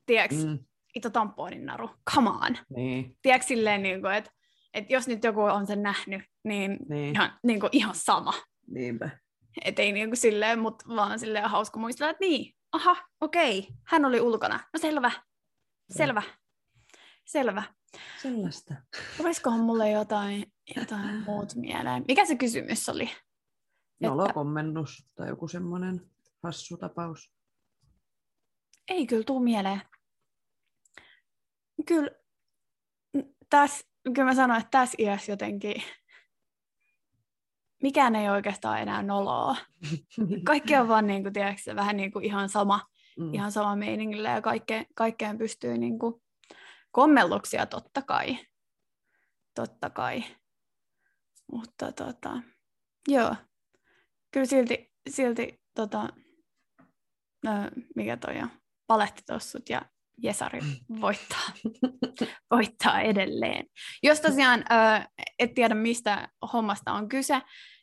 Tiedätkö, 0.06 0.36
mm. 0.36 0.58
ito 0.94 1.10
tamponin 1.10 1.66
naru, 1.66 1.90
come 2.14 2.30
on. 2.30 2.56
Niin. 2.76 3.16
Tiedätkö 3.22 3.46
silleen, 3.46 3.82
niinku, 3.82 4.06
että 4.06 4.30
et 4.74 4.90
jos 4.90 5.08
nyt 5.08 5.24
joku 5.24 5.40
on 5.40 5.66
sen 5.66 5.82
nähnyt, 5.82 6.22
niin, 6.44 6.78
niin. 6.88 7.14
Ihan, 7.14 7.32
niinku, 7.42 7.68
ihan 7.72 7.94
sama. 7.94 8.32
Niinpä. 8.66 9.10
Et 9.64 9.78
ei 9.78 9.92
niinku 9.92 10.16
silleen, 10.16 10.58
mutta 10.58 10.84
vaan 10.88 11.18
silleen 11.18 11.50
hauska 11.50 11.78
muistella, 11.78 12.10
että 12.10 12.24
niin, 12.24 12.54
aha, 12.72 12.96
okei, 13.20 13.68
hän 13.84 14.04
oli 14.04 14.20
ulkona. 14.20 14.60
No 14.72 14.78
selvä, 14.78 15.10
selvä, 15.90 16.22
selvä. 17.24 17.62
Sellaista. 18.22 18.74
Olisikohan 19.20 19.60
mulle 19.60 19.90
jotain, 19.90 20.52
jotain 20.76 21.24
muut 21.26 21.54
mieleen? 21.54 22.04
Mikä 22.08 22.26
se 22.26 22.36
kysymys 22.36 22.88
oli? 22.88 23.10
Nolokommennus 24.00 24.98
että... 24.98 25.12
tai 25.16 25.28
joku 25.28 25.48
semmoinen 25.48 26.10
hassu 26.42 26.76
tapaus. 26.76 27.32
Ei 28.88 29.06
kyllä 29.06 29.24
tuu 29.24 29.40
mieleen. 29.40 29.82
Kyllä, 31.86 32.10
täs, 33.50 33.88
kyllä 34.02 34.24
mä 34.24 34.34
sanoin, 34.34 34.60
että 34.60 34.70
tässä 34.70 34.96
iässä 34.98 35.32
jotenkin 35.32 35.82
mikään 37.82 38.16
ei 38.16 38.28
oikeastaan 38.28 38.80
enää 38.80 39.02
noloa. 39.02 39.56
Kaikki 40.46 40.76
on 40.76 40.88
vaan 40.88 41.06
niin 41.06 41.22
kuin, 41.22 41.32
tiedätkö, 41.32 41.76
vähän 41.76 41.96
niin 41.96 42.12
kuin 42.12 42.24
ihan 42.24 42.48
sama, 42.48 42.86
mm. 43.18 43.34
ihan 43.34 43.52
sama 43.52 43.76
meiningillä 43.76 44.28
ja 44.28 44.42
kaikkeen, 44.42 44.86
kaikkeen 44.94 45.38
pystyy 45.38 45.78
niin 45.78 45.98
kuin, 45.98 46.22
kommelluksia 46.90 47.66
totta 47.66 48.02
kai. 48.02 48.38
Totta 49.54 49.90
kai. 49.90 50.24
Mutta 51.52 51.92
tota, 51.92 52.42
joo. 53.08 53.34
Kyllä 54.30 54.46
silti, 54.46 54.92
silti 55.08 55.62
tota, 55.74 56.08
no, 57.44 57.52
mikä 57.96 58.16
toi 58.16 58.38
on, 58.38 58.50
palettitossut 58.86 59.68
ja 59.68 59.82
Jesari 60.22 60.60
voittaa, 61.00 61.48
voittaa 62.50 63.00
edelleen. 63.00 63.66
Jos 64.02 64.20
tosiaan 64.20 64.60
ö, 64.60 65.08
et 65.38 65.54
tiedä, 65.54 65.74
mistä 65.74 66.28
hommasta 66.52 66.92
on 66.92 67.08
kyse, 67.08 67.42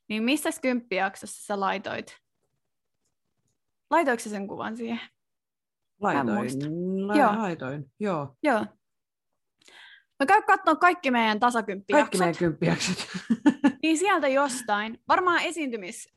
niin 0.09 0.23
mistä 0.23 0.49
kymppijaksossa 0.61 1.45
sä 1.45 1.59
laitoit? 1.59 2.17
Laitoiko 3.91 4.23
sen 4.23 4.47
kuvan 4.47 4.77
siihen? 4.77 4.99
Laitoin, 6.01 7.07
la- 7.07 7.15
joo. 7.15 7.37
laitoin, 7.37 7.91
joo. 7.99 8.35
Joo, 8.43 8.65
No 10.19 10.25
käy 10.27 10.41
katsomaan 10.41 10.79
kaikki 10.79 11.11
meidän 11.11 11.39
tasakymppijaksot. 11.39 12.03
Kaikki 12.03 12.17
meidän 12.17 12.35
kymppijaksot. 12.37 13.07
niin 13.83 13.97
sieltä 13.97 14.27
jostain. 14.27 14.99
Varmaan 15.07 15.41
esiintymis... 15.43 16.09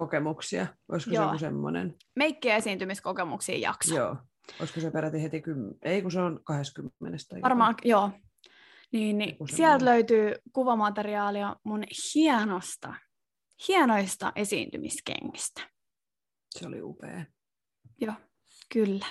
Kokemuksia. 0.00 0.66
Olisiko 0.92 1.14
Joo. 1.14 1.24
se 1.24 1.28
joku 1.28 1.38
semmoinen? 1.38 1.94
Meikki- 2.16 2.48
ja 2.48 2.56
esiintymiskokemuksia 2.56 3.58
jakso. 3.58 3.94
Joo. 3.94 4.16
Olisiko 4.60 4.80
se 4.80 4.90
peräti 4.90 5.22
heti 5.22 5.40
kym... 5.42 5.74
Ei, 5.82 6.02
kun 6.02 6.10
se 6.10 6.20
on 6.20 6.40
20. 6.44 7.16
Tai 7.28 7.42
Varmaan, 7.42 7.70
joku. 7.70 7.88
joo. 7.88 8.10
Niin, 8.92 9.18
niin. 9.18 9.36
Sieltä 9.56 9.84
löytyy 9.84 10.34
kuvamateriaalia 10.52 11.56
mun 11.64 11.84
hienosta, 12.14 12.94
hienoista 13.68 14.32
esiintymiskengistä. 14.36 15.60
Se 16.58 16.66
oli 16.66 16.82
upea. 16.82 17.24
Joo, 18.00 18.14
kyllä. 18.72 19.06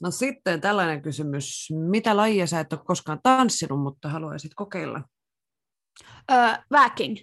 No 0.00 0.10
sitten 0.10 0.60
tällainen 0.60 1.02
kysymys. 1.02 1.68
Mitä 1.90 2.16
lajia 2.16 2.46
sä 2.46 2.60
et 2.60 2.72
ole 2.72 2.80
koskaan 2.84 3.20
tanssinut, 3.22 3.82
mutta 3.82 4.08
haluaisit 4.08 4.54
kokeilla? 4.54 5.02
Öö, 6.32 6.38
Väking. 6.72 7.16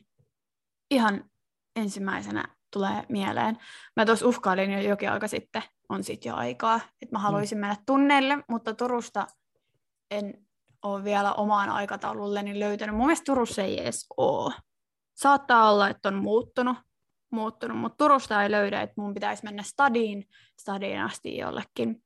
Ihan 0.92 1.30
ensimmäisenä 1.78 2.44
tulee 2.74 3.04
mieleen. 3.10 3.58
Mä 3.96 4.06
tuossa 4.06 4.28
uhkailin 4.28 4.72
jo 4.72 4.82
jokin 4.82 5.12
aika 5.12 5.28
sitten, 5.28 5.64
on 5.90 6.04
sitten 6.04 6.30
jo 6.30 6.36
aikaa, 6.36 6.80
että 7.02 7.16
mä 7.16 7.20
haluaisin 7.20 7.58
mm. 7.58 7.60
mennä 7.60 7.76
tunneille, 7.86 8.38
mutta 8.50 8.74
Turusta 8.74 9.28
en 10.12 10.48
ole 10.84 11.04
vielä 11.04 11.34
omaan 11.34 11.70
aikataululleni 11.70 12.60
löytänyt. 12.60 12.96
Mun 12.96 13.06
mielestä 13.06 13.26
Turussa 13.26 13.62
ei 13.62 13.82
edes 13.82 14.06
ole. 14.18 14.54
Saattaa 15.14 15.72
olla, 15.72 15.90
että 15.90 16.10
on 16.10 16.16
muuttunut, 16.16 16.78
muuttunut 17.32 17.78
mutta 17.78 17.98
Turusta 17.98 18.44
ei 18.44 18.52
löydä, 18.52 18.82
että 18.82 19.02
mun 19.02 19.14
pitäisi 19.14 19.44
mennä 19.44 19.64
stadiin, 19.64 20.28
stadiin 20.60 21.02
asti 21.02 21.38
jollekin 21.38 22.04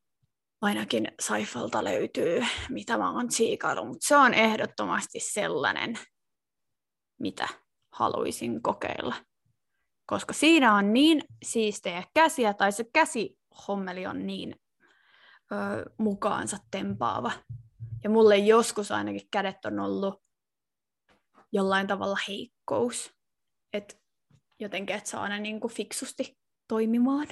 ainakin 0.61 1.11
Saifalta 1.19 1.83
löytyy, 1.83 2.45
mitä 2.69 2.97
mä 2.97 3.11
oon 3.11 3.27
tsiikailu, 3.27 3.85
mutta 3.85 4.07
se 4.07 4.15
on 4.15 4.33
ehdottomasti 4.33 5.19
sellainen, 5.19 5.99
mitä 7.19 7.47
haluaisin 7.91 8.61
kokeilla. 8.61 9.15
Koska 10.11 10.33
siinä 10.33 10.75
on 10.75 10.93
niin 10.93 11.23
siistejä 11.43 12.03
käsiä, 12.13 12.53
tai 12.53 12.71
se 12.71 12.85
käsihommeli 12.93 14.07
on 14.07 14.27
niin 14.27 14.55
ö, 15.51 15.55
mukaansa 15.97 16.57
tempaava. 16.71 17.31
Ja 18.03 18.09
mulle 18.09 18.37
joskus 18.37 18.91
ainakin 18.91 19.27
kädet 19.31 19.65
on 19.65 19.79
ollut 19.79 20.23
jollain 21.51 21.87
tavalla 21.87 22.17
heikkous. 22.27 23.13
Että 23.73 23.95
jotenkin, 24.59 24.95
että 24.95 25.09
saa 25.09 25.29
ne 25.29 25.39
niin 25.39 25.59
kuin 25.59 25.73
fiksusti 25.73 26.37
toimimaan, 26.67 27.27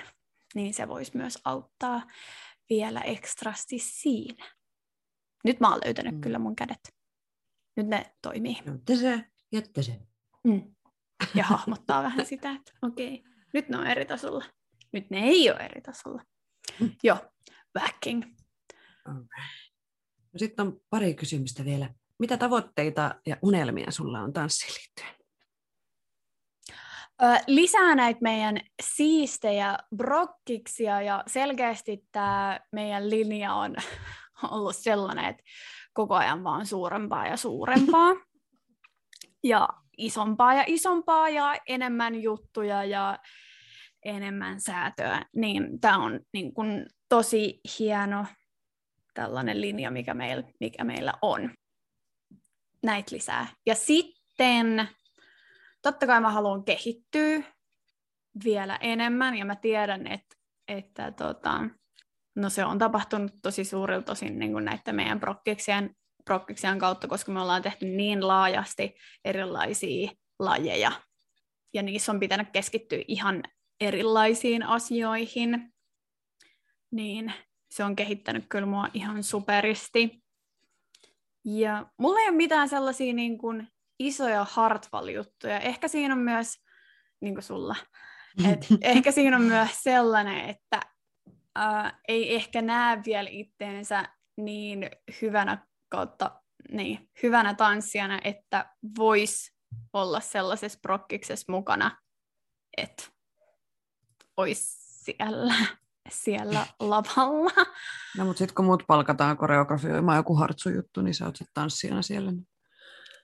niin 0.55 0.73
se 0.73 0.87
voisi 0.87 1.17
myös 1.17 1.39
auttaa 1.45 2.01
vielä 2.69 3.01
ekstrasti 3.01 3.79
siinä. 3.79 4.45
Nyt 5.43 5.59
mä 5.59 5.71
oon 5.71 5.81
löytänyt 5.85 6.15
mm. 6.15 6.21
kyllä 6.21 6.39
mun 6.39 6.55
kädet. 6.55 6.95
Nyt 7.75 7.87
ne 7.87 8.15
toimii. 8.21 8.57
Jätte 8.65 8.95
se, 8.95 9.25
jätte 9.51 9.83
se. 9.83 9.99
Mm. 10.43 10.75
Ja 11.35 11.43
hahmottaa 11.43 12.03
vähän 12.03 12.25
sitä, 12.25 12.51
että 12.51 12.71
okei, 12.81 13.13
okay, 13.13 13.31
nyt 13.53 13.69
ne 13.69 13.77
on 13.77 13.87
eri 13.87 14.05
tasolla. 14.05 14.45
Nyt 14.91 15.09
ne 15.09 15.19
ei 15.19 15.51
ole 15.51 15.59
eri 15.59 15.81
tasolla. 15.81 16.21
Mm. 16.79 16.91
Joo, 17.03 17.17
backing. 17.73 18.23
No 20.33 20.37
sitten 20.37 20.67
on 20.67 20.81
pari 20.89 21.13
kysymystä 21.13 21.65
vielä. 21.65 21.89
Mitä 22.19 22.37
tavoitteita 22.37 23.15
ja 23.27 23.37
unelmia 23.41 23.91
sulla 23.91 24.19
on 24.19 24.33
tanssiin 24.33 24.73
liittyen? 24.73 25.19
lisää 27.47 27.95
näitä 27.95 28.19
meidän 28.21 28.59
siistejä 28.83 29.77
brokkiksia 29.95 31.01
ja 31.01 31.23
selkeästi 31.27 32.05
tämä 32.11 32.59
meidän 32.71 33.09
linja 33.09 33.53
on 33.53 33.75
ollut 34.51 34.75
sellainen, 34.75 35.25
että 35.25 35.43
koko 35.93 36.15
ajan 36.15 36.43
vaan 36.43 36.65
suurempaa 36.65 37.27
ja 37.27 37.37
suurempaa 37.37 38.15
ja 39.43 39.69
isompaa 39.99 40.53
ja 40.53 40.63
isompaa 40.67 41.29
ja 41.29 41.55
enemmän 41.67 42.21
juttuja 42.21 42.83
ja 42.83 43.19
enemmän 44.05 44.61
säätöä, 44.61 45.25
niin 45.35 45.79
tämä 45.79 45.97
on 45.97 46.19
niin 46.33 46.53
kun, 46.53 46.85
tosi 47.09 47.59
hieno 47.79 48.25
tällainen 49.13 49.61
linja, 49.61 49.91
mikä 49.91 50.13
meillä, 50.13 50.43
mikä 50.59 50.83
meillä 50.83 51.13
on. 51.21 51.53
Näitä 52.83 53.15
lisää. 53.15 53.47
Ja 53.65 53.75
sitten 53.75 54.89
totta 55.81 56.07
kai 56.07 56.21
mä 56.21 56.31
haluan 56.31 56.63
kehittyä 56.63 57.43
vielä 58.43 58.77
enemmän, 58.81 59.37
ja 59.37 59.45
mä 59.45 59.55
tiedän, 59.55 60.07
että, 60.07 60.35
että 60.67 61.11
tota, 61.11 61.63
no 62.35 62.49
se 62.49 62.65
on 62.65 62.77
tapahtunut 62.77 63.31
tosi 63.41 63.63
suurilta 63.63 64.05
tosin 64.05 64.39
niin 64.39 64.65
näiden 64.65 64.95
meidän 64.95 65.19
prokkiksien, 65.19 65.95
prokkiksien 66.29 66.79
kautta, 66.79 67.07
koska 67.07 67.31
me 67.31 67.41
ollaan 67.41 67.61
tehty 67.61 67.85
niin 67.85 68.27
laajasti 68.27 68.95
erilaisia 69.25 70.11
lajeja, 70.39 70.91
ja 71.73 71.83
niissä 71.83 72.11
on 72.11 72.19
pitänyt 72.19 72.47
keskittyä 72.53 72.99
ihan 73.07 73.43
erilaisiin 73.81 74.63
asioihin, 74.63 75.73
niin 76.91 77.33
se 77.71 77.83
on 77.83 77.95
kehittänyt 77.95 78.45
kyllä 78.49 78.65
mua 78.65 78.87
ihan 78.93 79.23
superisti. 79.23 80.23
Ja 81.45 81.85
mulla 81.97 82.19
ei 82.19 82.29
ole 82.29 82.35
mitään 82.37 82.69
sellaisia 82.69 83.13
niin 83.13 83.37
kuin 83.37 83.67
isoja 83.99 84.45
Hartwall-juttuja. 84.49 85.59
Ehkä 85.59 85.87
siinä 85.87 86.13
on 86.13 86.19
myös, 86.19 86.57
niin 87.21 87.33
kuin 87.33 87.43
sulla, 87.43 87.75
et 88.51 88.67
ehkä 88.81 89.11
siinä 89.11 89.35
on 89.35 89.43
myös 89.43 89.83
sellainen, 89.83 90.49
että 90.49 90.81
ää, 91.55 91.99
ei 92.07 92.35
ehkä 92.35 92.61
näe 92.61 93.01
vielä 93.05 93.29
itteensä 93.31 94.05
niin 94.37 94.89
hyvänä 95.21 95.68
kautta 95.89 96.41
niin, 96.71 97.09
hyvänä 97.23 97.53
tanssijana, 97.53 98.19
että 98.23 98.75
voisi 98.97 99.51
olla 99.93 100.19
sellaisessa 100.19 100.79
prokkiksessa 100.81 101.51
mukana, 101.51 101.97
että 102.77 103.03
olisi 104.37 104.63
siellä, 104.79 105.55
siellä 106.09 106.67
lavalla. 106.79 107.65
No 108.17 108.25
mutta 108.25 108.37
sitten 108.37 108.55
kun 108.55 108.65
muut 108.65 108.83
palkataan 108.87 109.37
koreografioimaan 109.37 110.17
joku 110.17 110.35
hartsujuttu, 110.35 111.01
niin 111.01 111.13
sä 111.13 111.25
oot 111.25 111.35
sitten 111.35 111.53
tanssijana 111.53 112.01
siellä. 112.01 112.31
Niin 112.31 112.47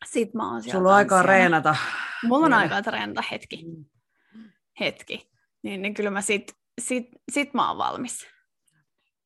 Sitten 0.05 0.38
mä 0.38 0.51
oon 0.51 0.63
siellä 0.63 0.78
Sulla 0.78 0.89
on 0.89 0.95
aikaa 0.95 1.24
reenata. 1.24 1.76
Mulla 2.24 2.45
on 2.45 2.51
vielä. 2.51 2.61
aikaa 2.61 2.82
treenata 2.82 3.24
hetki. 3.32 3.63
Mm. 3.66 3.86
hetki, 4.80 5.32
niin, 5.63 5.82
niin 5.82 5.93
kyllä 5.93 6.09
mä 6.09 6.22
sit, 6.22 6.53
sit, 6.82 7.07
sit 7.32 7.53
mä 7.53 7.68
oon 7.68 7.78
valmis. 7.78 8.28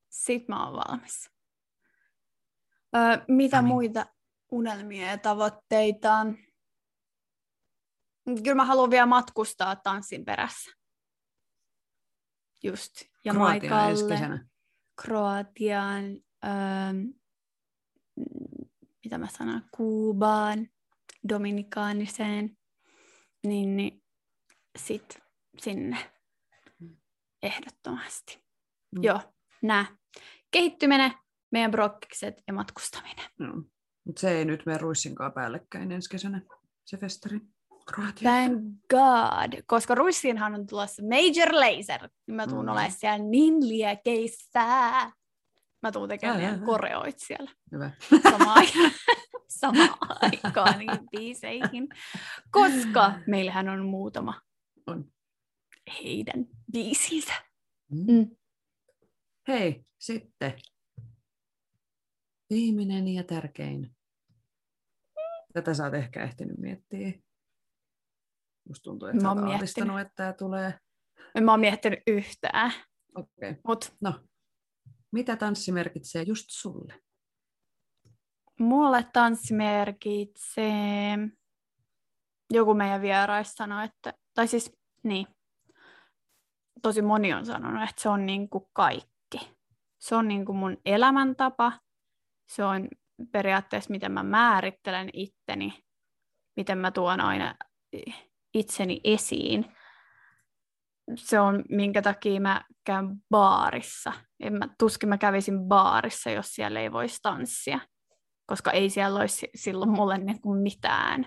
Sit 0.10 0.48
mä 0.48 0.66
oon 0.66 0.74
valmis. 0.74 1.30
Öö, 2.96 3.26
mitä 3.28 3.62
niin. 3.62 3.68
muita 3.68 4.06
unelmia 4.52 5.08
ja 5.08 5.18
tavoitteita? 5.18 6.14
on? 6.14 6.38
Kyllä 8.26 8.56
mä 8.56 8.66
haluan 8.66 8.90
vielä 8.90 9.06
matkustaa 9.06 9.76
tanssin 9.76 10.26
perässä. 10.26 10.72
Just 12.64 12.94
Kroatiaan 12.96 13.12
Jamaikalle, 13.26 14.14
kesänä. 14.14 14.48
Kroatiaan, 15.02 16.04
öö, 16.46 16.94
mitä 19.04 19.18
mä 19.18 19.28
sanon, 19.28 19.62
Kuubaan, 19.72 20.68
Dominikaaniseen, 21.30 22.58
niin, 23.44 23.78
niin 23.78 24.04
sit 24.78 25.20
sinne 25.58 26.12
ehdottomasti. 27.44 28.36
Mm. 28.36 29.00
Mm. 29.00 29.04
Joo, 29.04 29.22
nää. 29.62 29.86
Kehittyminen, 30.52 31.14
meidän 31.52 31.72
brokkikset 31.72 32.36
ja 32.48 32.54
matkustaminen. 32.54 33.26
No. 33.40 33.54
Mutta 34.06 34.20
se 34.22 34.32
ei 34.32 34.46
nyt 34.46 34.66
mene 34.66 34.78
ruissinkaan 34.78 35.34
päällekkäin 35.34 35.92
ensi 35.92 36.10
kesänä, 36.10 36.42
se 36.86 36.98
festari. 36.98 37.40
Kroatia. 37.94 38.32
Thank 38.32 38.64
God, 38.90 39.62
koska 39.68 39.96
Ruissiinhan 39.96 40.56
on 40.56 40.68
tulossa 40.68 41.04
Major 41.04 41.54
Laser. 41.56 42.10
Niin 42.28 42.36
mä 42.36 42.48
tuun 42.48 42.66
Mm. 42.66 42.72
olemaan 42.72 42.92
siellä 42.92 43.18
niin 43.18 43.68
liekeissä. 43.68 44.60
Mä 45.84 45.92
tuun 45.94 46.10
tekemään 46.10 46.40
meidän 46.42 46.66
koreoit 46.66 47.16
siellä 47.20 47.52
Hyvä. 47.72 47.92
samaan 48.24 48.58
aikaan, 48.58 48.92
samaan 49.50 49.98
aikaan 50.22 50.80
niihin 50.80 51.10
biiseihin. 51.12 51.88
Koska 52.52 53.14
meillähän 53.28 53.70
on 53.70 53.86
muutama 53.86 54.42
On. 54.88 55.06
heidän 56.04 56.46
biisinsä. 56.72 57.34
Mm. 57.92 58.14
Mm. 58.14 58.30
Hei, 59.48 59.86
sitten. 60.00 60.54
Viimeinen 62.50 63.08
ja 63.08 63.24
tärkein. 63.24 63.96
Tätä 65.54 65.74
sä 65.74 65.84
oot 65.84 65.94
ehkä 65.94 66.24
ehtinyt 66.24 66.58
miettiä. 66.58 67.12
Musta 68.68 68.84
tuntuu, 68.84 69.08
että 69.08 69.22
Mä 69.22 69.30
oon 69.30 69.44
miettinyt. 69.44 70.00
että 70.00 70.14
tämä 70.16 70.34
tulee. 70.34 70.80
En 71.36 71.44
mä 71.44 71.52
oon 71.52 71.60
miettinyt 71.60 72.00
yhtään, 72.08 72.72
Okei. 73.16 73.50
Okay. 73.50 73.62
mutta 73.68 73.88
No, 74.02 74.20
mitä 75.12 75.36
tanssi 75.36 75.72
merkitsee 75.72 76.24
just 76.24 76.46
sulle? 76.50 77.02
mulle 78.60 79.06
tanssi 79.14 79.54
merkitsee, 79.54 81.18
joku 82.52 82.74
meidän 82.74 83.02
vieraista 83.02 83.58
sanoi, 83.58 83.86
että, 83.86 84.14
tai 84.34 84.48
siis 84.48 84.78
niin, 85.04 85.28
tosi 86.82 87.02
moni 87.02 87.34
on 87.34 87.46
sanonut, 87.46 87.90
että 87.90 88.02
se 88.02 88.10
on 88.10 88.26
niin 88.26 88.50
kuin 88.50 88.64
kaikki. 88.74 89.58
Se 90.00 90.16
on 90.16 90.28
niin 90.28 90.46
kuin 90.46 90.58
mun 90.58 90.78
elämäntapa, 90.86 91.80
se 92.50 92.64
on 92.64 92.88
periaatteessa 93.32 93.92
miten 93.92 94.12
mä 94.12 94.24
määrittelen 94.24 95.10
itteni, 95.14 95.84
miten 96.56 96.78
mä 96.78 96.92
tuon 96.92 97.22
aina 97.22 97.56
itseni 98.54 99.02
esiin. 99.04 99.76
Se 101.16 101.40
on 101.40 101.64
minkä 101.70 102.02
takia 102.02 102.42
mä 102.42 102.66
käyn 102.84 103.08
baarissa. 103.30 104.14
En 104.40 104.54
mä, 104.54 104.68
tuskin 104.80 105.10
mä 105.10 105.18
kävisin 105.18 105.60
baarissa, 105.68 106.30
jos 106.30 106.48
siellä 106.48 106.80
ei 106.80 106.92
voisi 106.92 107.20
tanssia, 107.22 107.80
koska 108.46 108.72
ei 108.72 108.90
siellä 108.90 109.20
olisi 109.20 109.50
silloin 109.56 109.90
mulle 109.90 110.18
niin 110.18 110.42
kuin 110.42 110.60
mitään. 110.60 111.26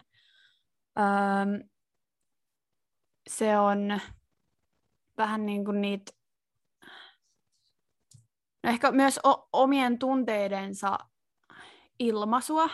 Öm, 0.99 1.69
se 3.31 3.59
on 3.59 4.01
vähän 5.17 5.47
niin 5.47 5.65
kuin 5.65 5.81
niitä, 5.81 6.13
no 8.63 8.71
ehkä 8.71 8.91
myös 8.91 9.21
o- 9.27 9.49
omien 9.53 9.99
tunteidensa 9.99 10.99
ilmaisua, 12.07 12.71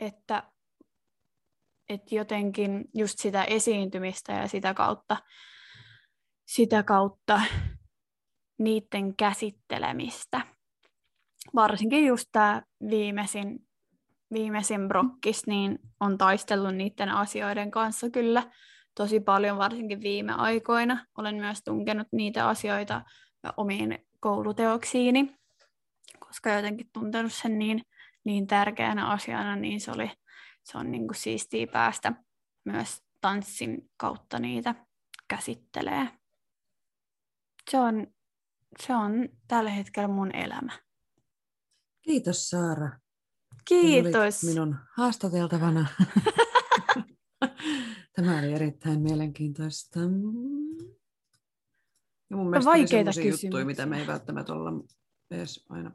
että, 0.00 0.42
että 1.88 2.14
jotenkin 2.14 2.84
just 2.94 3.18
sitä 3.18 3.44
esiintymistä 3.44 4.32
ja 4.32 4.48
sitä 4.48 4.74
kautta, 4.74 5.16
sitä 6.46 6.82
kautta 6.82 7.40
niiden 8.58 9.16
käsittelemistä. 9.16 10.40
Varsinkin 11.54 12.06
just 12.06 12.28
tämä 12.32 12.62
viimeisin, 12.90 13.66
viimeisin 14.32 14.88
brokkis, 14.88 15.46
niin 15.46 15.78
on 16.00 16.18
taistellut 16.18 16.74
niiden 16.74 17.08
asioiden 17.08 17.70
kanssa 17.70 18.10
kyllä 18.10 18.52
tosi 18.94 19.20
paljon, 19.20 19.58
varsinkin 19.58 20.00
viime 20.00 20.32
aikoina. 20.32 21.06
Olen 21.18 21.34
myös 21.34 21.58
tunkenut 21.64 22.08
niitä 22.12 22.48
asioita 22.48 23.02
omiin 23.56 23.98
kouluteoksiini, 24.20 25.36
koska 26.18 26.50
jotenkin 26.50 26.90
tuntenut 26.92 27.32
sen 27.32 27.58
niin, 27.58 27.82
niin 28.26 28.46
tärkeänä 28.46 29.08
asiana, 29.08 29.56
niin 29.56 29.80
se, 29.80 29.90
oli, 29.90 30.10
se 30.64 30.78
on 30.78 30.90
niin 30.90 31.06
kuin 31.06 31.16
siistiä 31.16 31.66
päästä 31.66 32.12
myös 32.64 33.02
tanssin 33.20 33.90
kautta 33.96 34.38
niitä 34.38 34.74
käsittelee. 35.28 36.08
Se 37.70 37.78
on, 37.78 38.06
se 38.82 38.94
on 38.94 39.28
tällä 39.48 39.70
hetkellä 39.70 40.08
mun 40.08 40.34
elämä. 40.34 40.72
Kiitos 42.02 42.50
Saara. 42.50 42.98
Kiitos. 43.68 44.44
minun 44.44 44.76
haastateltavana. 44.96 45.86
Tämä 48.16 48.38
oli 48.38 48.52
erittäin 48.52 49.00
mielenkiintoista. 49.00 50.00
Ja 52.30 52.36
mun 52.36 52.50
mielestä 52.50 52.70
oli 52.70 52.78
Vaikeita 52.78 53.12
semmoisia 53.12 53.46
juttuja, 53.46 53.64
mitä 53.64 53.76
kysymyksiä. 53.76 53.86
me 53.86 54.00
ei 54.00 54.06
välttämättä 54.06 54.52
olla 54.52 54.70
edes 55.30 55.66
aina. 55.68 55.92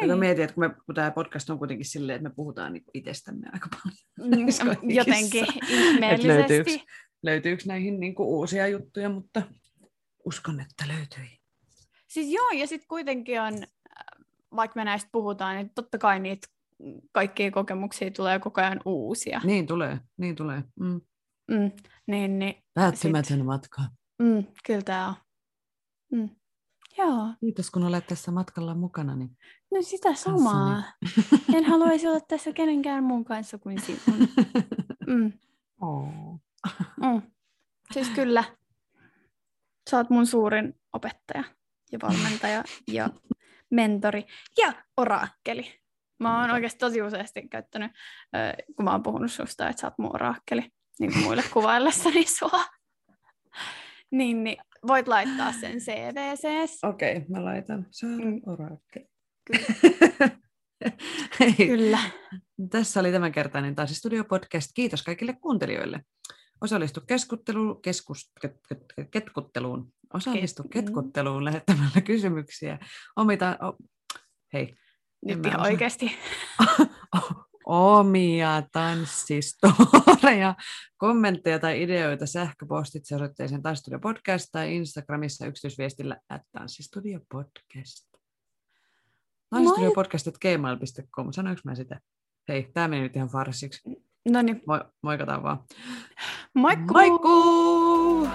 Niin. 0.00 0.10
Mä 0.10 0.16
mietin, 0.16 0.44
että 0.44 0.54
kun, 0.54 0.64
me, 0.64 0.74
kun 0.86 0.94
tämä 0.94 1.10
podcast 1.10 1.50
on 1.50 1.58
kuitenkin 1.58 1.86
silleen, 1.86 2.16
että 2.16 2.28
me 2.28 2.34
puhutaan 2.34 2.72
niinku 2.72 2.90
itsestämme 2.94 3.46
aika 3.52 3.68
paljon. 3.68 4.30
Mm? 4.30 4.90
Jotenkin 4.98 5.46
ihmeellisesti. 5.68 6.28
löytyykö, 6.28 6.84
löytyykö 7.22 7.62
näihin 7.66 8.00
niinku 8.00 8.38
uusia 8.38 8.68
juttuja, 8.68 9.08
mutta 9.08 9.42
uskon, 10.24 10.60
että 10.60 10.84
löytyi. 10.88 11.38
Siis 12.08 12.32
joo, 12.32 12.50
ja 12.50 12.66
sitten 12.66 12.88
kuitenkin 12.88 13.40
on, 13.40 13.54
äh, 13.54 14.26
vaikka 14.56 14.80
me 14.80 14.84
näistä 14.84 15.08
puhutaan, 15.12 15.56
niin 15.56 15.70
totta 15.74 15.98
kai 15.98 16.20
niitä 16.20 16.48
kaikkia 17.12 17.50
kokemuksia 17.50 18.10
tulee 18.10 18.38
koko 18.38 18.60
ajan 18.60 18.80
uusia. 18.84 19.40
Niin 19.44 19.66
tulee, 19.66 19.98
niin 20.16 20.36
tulee. 20.36 20.62
Mm. 20.80 21.00
Mm, 21.50 21.70
niin, 22.06 22.38
niin, 22.38 22.54
Päättymätön 22.74 23.46
matka. 23.46 23.82
mm, 24.22 24.44
kyllä 24.66 24.82
tämä 24.82 25.08
on. 25.08 25.14
Mm. 26.12 26.28
Joo, 26.98 27.34
Kiitos 27.40 27.70
kun 27.70 27.84
olet 27.84 28.06
tässä 28.06 28.30
matkalla 28.30 28.74
mukana. 28.74 29.16
Niin 29.16 29.30
no 29.74 29.82
sitä 29.82 30.14
samaa. 30.14 30.82
En 31.54 31.64
haluaisi 31.64 32.08
olla 32.08 32.20
tässä 32.20 32.52
kenenkään 32.52 33.04
muun 33.04 33.24
kanssa 33.24 33.58
kuin 33.58 33.80
sinun. 33.80 34.28
Mm, 35.06 35.32
oh. 35.80 36.08
mm. 37.02 37.22
Siis 37.92 38.08
kyllä, 38.08 38.44
sä 39.90 39.96
oot 39.96 40.10
mun 40.10 40.26
suurin 40.26 40.74
opettaja 40.92 41.44
ja 41.92 41.98
valmentaja 42.02 42.64
ja 42.88 43.10
mentori 43.70 44.26
ja 44.58 44.72
oraakkeli. 44.96 45.80
Mä 46.18 46.40
oon 46.40 46.50
oikeasti 46.50 46.78
tosi 46.78 47.02
useasti 47.02 47.48
käyttänyt, 47.48 47.92
kun 48.76 48.84
mä 48.84 48.90
oon 48.90 49.02
puhunut 49.02 49.32
susta, 49.32 49.68
että 49.68 49.80
sä 49.80 49.86
oot 49.86 49.98
mun 49.98 50.14
oraakkeli. 50.14 50.70
niin 50.98 51.12
kuin 51.12 51.24
muille 51.24 51.42
kuvaillessani 51.52 52.26
sua. 52.26 52.64
niin, 54.10 54.44
niin 54.44 54.56
voit 54.86 55.08
laittaa 55.08 55.52
sen 55.52 55.78
CVC. 55.78 56.44
Okei, 56.82 57.16
okay, 57.16 57.24
mä 57.28 57.44
laitan. 57.44 57.86
Saara 57.90 58.24
Mm. 58.24 58.40
Orake. 58.46 59.06
Kyllä. 59.44 59.64
Kyllä. 61.66 61.98
tässä 62.70 63.00
oli 63.00 63.12
tämänkertainen 63.12 63.74
Taisi 63.74 63.94
Studio 63.94 64.24
Podcast. 64.24 64.70
Kiitos 64.74 65.02
kaikille 65.02 65.32
kuuntelijoille. 65.40 66.00
Osallistu 66.60 67.00
keskusteluun, 67.06 67.82
keskus, 67.82 68.32
ket, 68.40 68.52
ket, 68.68 68.78
ket, 68.96 69.08
ketkutteluun. 69.10 69.92
Osallistu 70.14 70.62
Ket- 70.62 70.68
ketkutteluun 70.72 71.44
lähettämällä 71.44 72.00
kysymyksiä. 72.00 72.78
Omita, 73.16 73.58
o, 73.62 73.76
hei, 74.52 74.76
Nyt 75.24 75.46
ihan 75.46 75.60
osaa. 75.60 75.72
oikeasti. 75.72 76.16
omia 77.68 78.62
tanssistoreja, 78.72 80.54
kommentteja 80.96 81.58
tai 81.58 81.82
ideoita 81.82 82.26
sähköpostitse 82.26 83.14
osoitteeseen 83.14 83.62
Tanssistudio 83.62 83.98
Podcast 83.98 84.48
tai 84.52 84.76
Instagramissa 84.76 85.46
yksityisviestillä 85.46 86.16
at 86.28 86.42
Tanssistudio 86.52 87.20
Podcast. 87.32 88.08
Tanssistudio 89.50 89.90
Podcast 89.90 90.28
gmail.com, 90.38 91.32
sanoinko 91.32 91.60
mä 91.64 91.74
sitä? 91.74 92.00
Hei, 92.48 92.70
tämä 92.74 92.88
meni 92.88 93.02
nyt 93.02 93.16
ihan 93.16 93.28
farsiksi. 93.28 93.82
No 94.28 94.42
niin, 94.42 94.62
Moi, 94.66 94.80
moikataan 95.02 95.42
vaan. 95.42 95.64
moikku! 96.54 96.92
Moikkuu! 96.92 98.28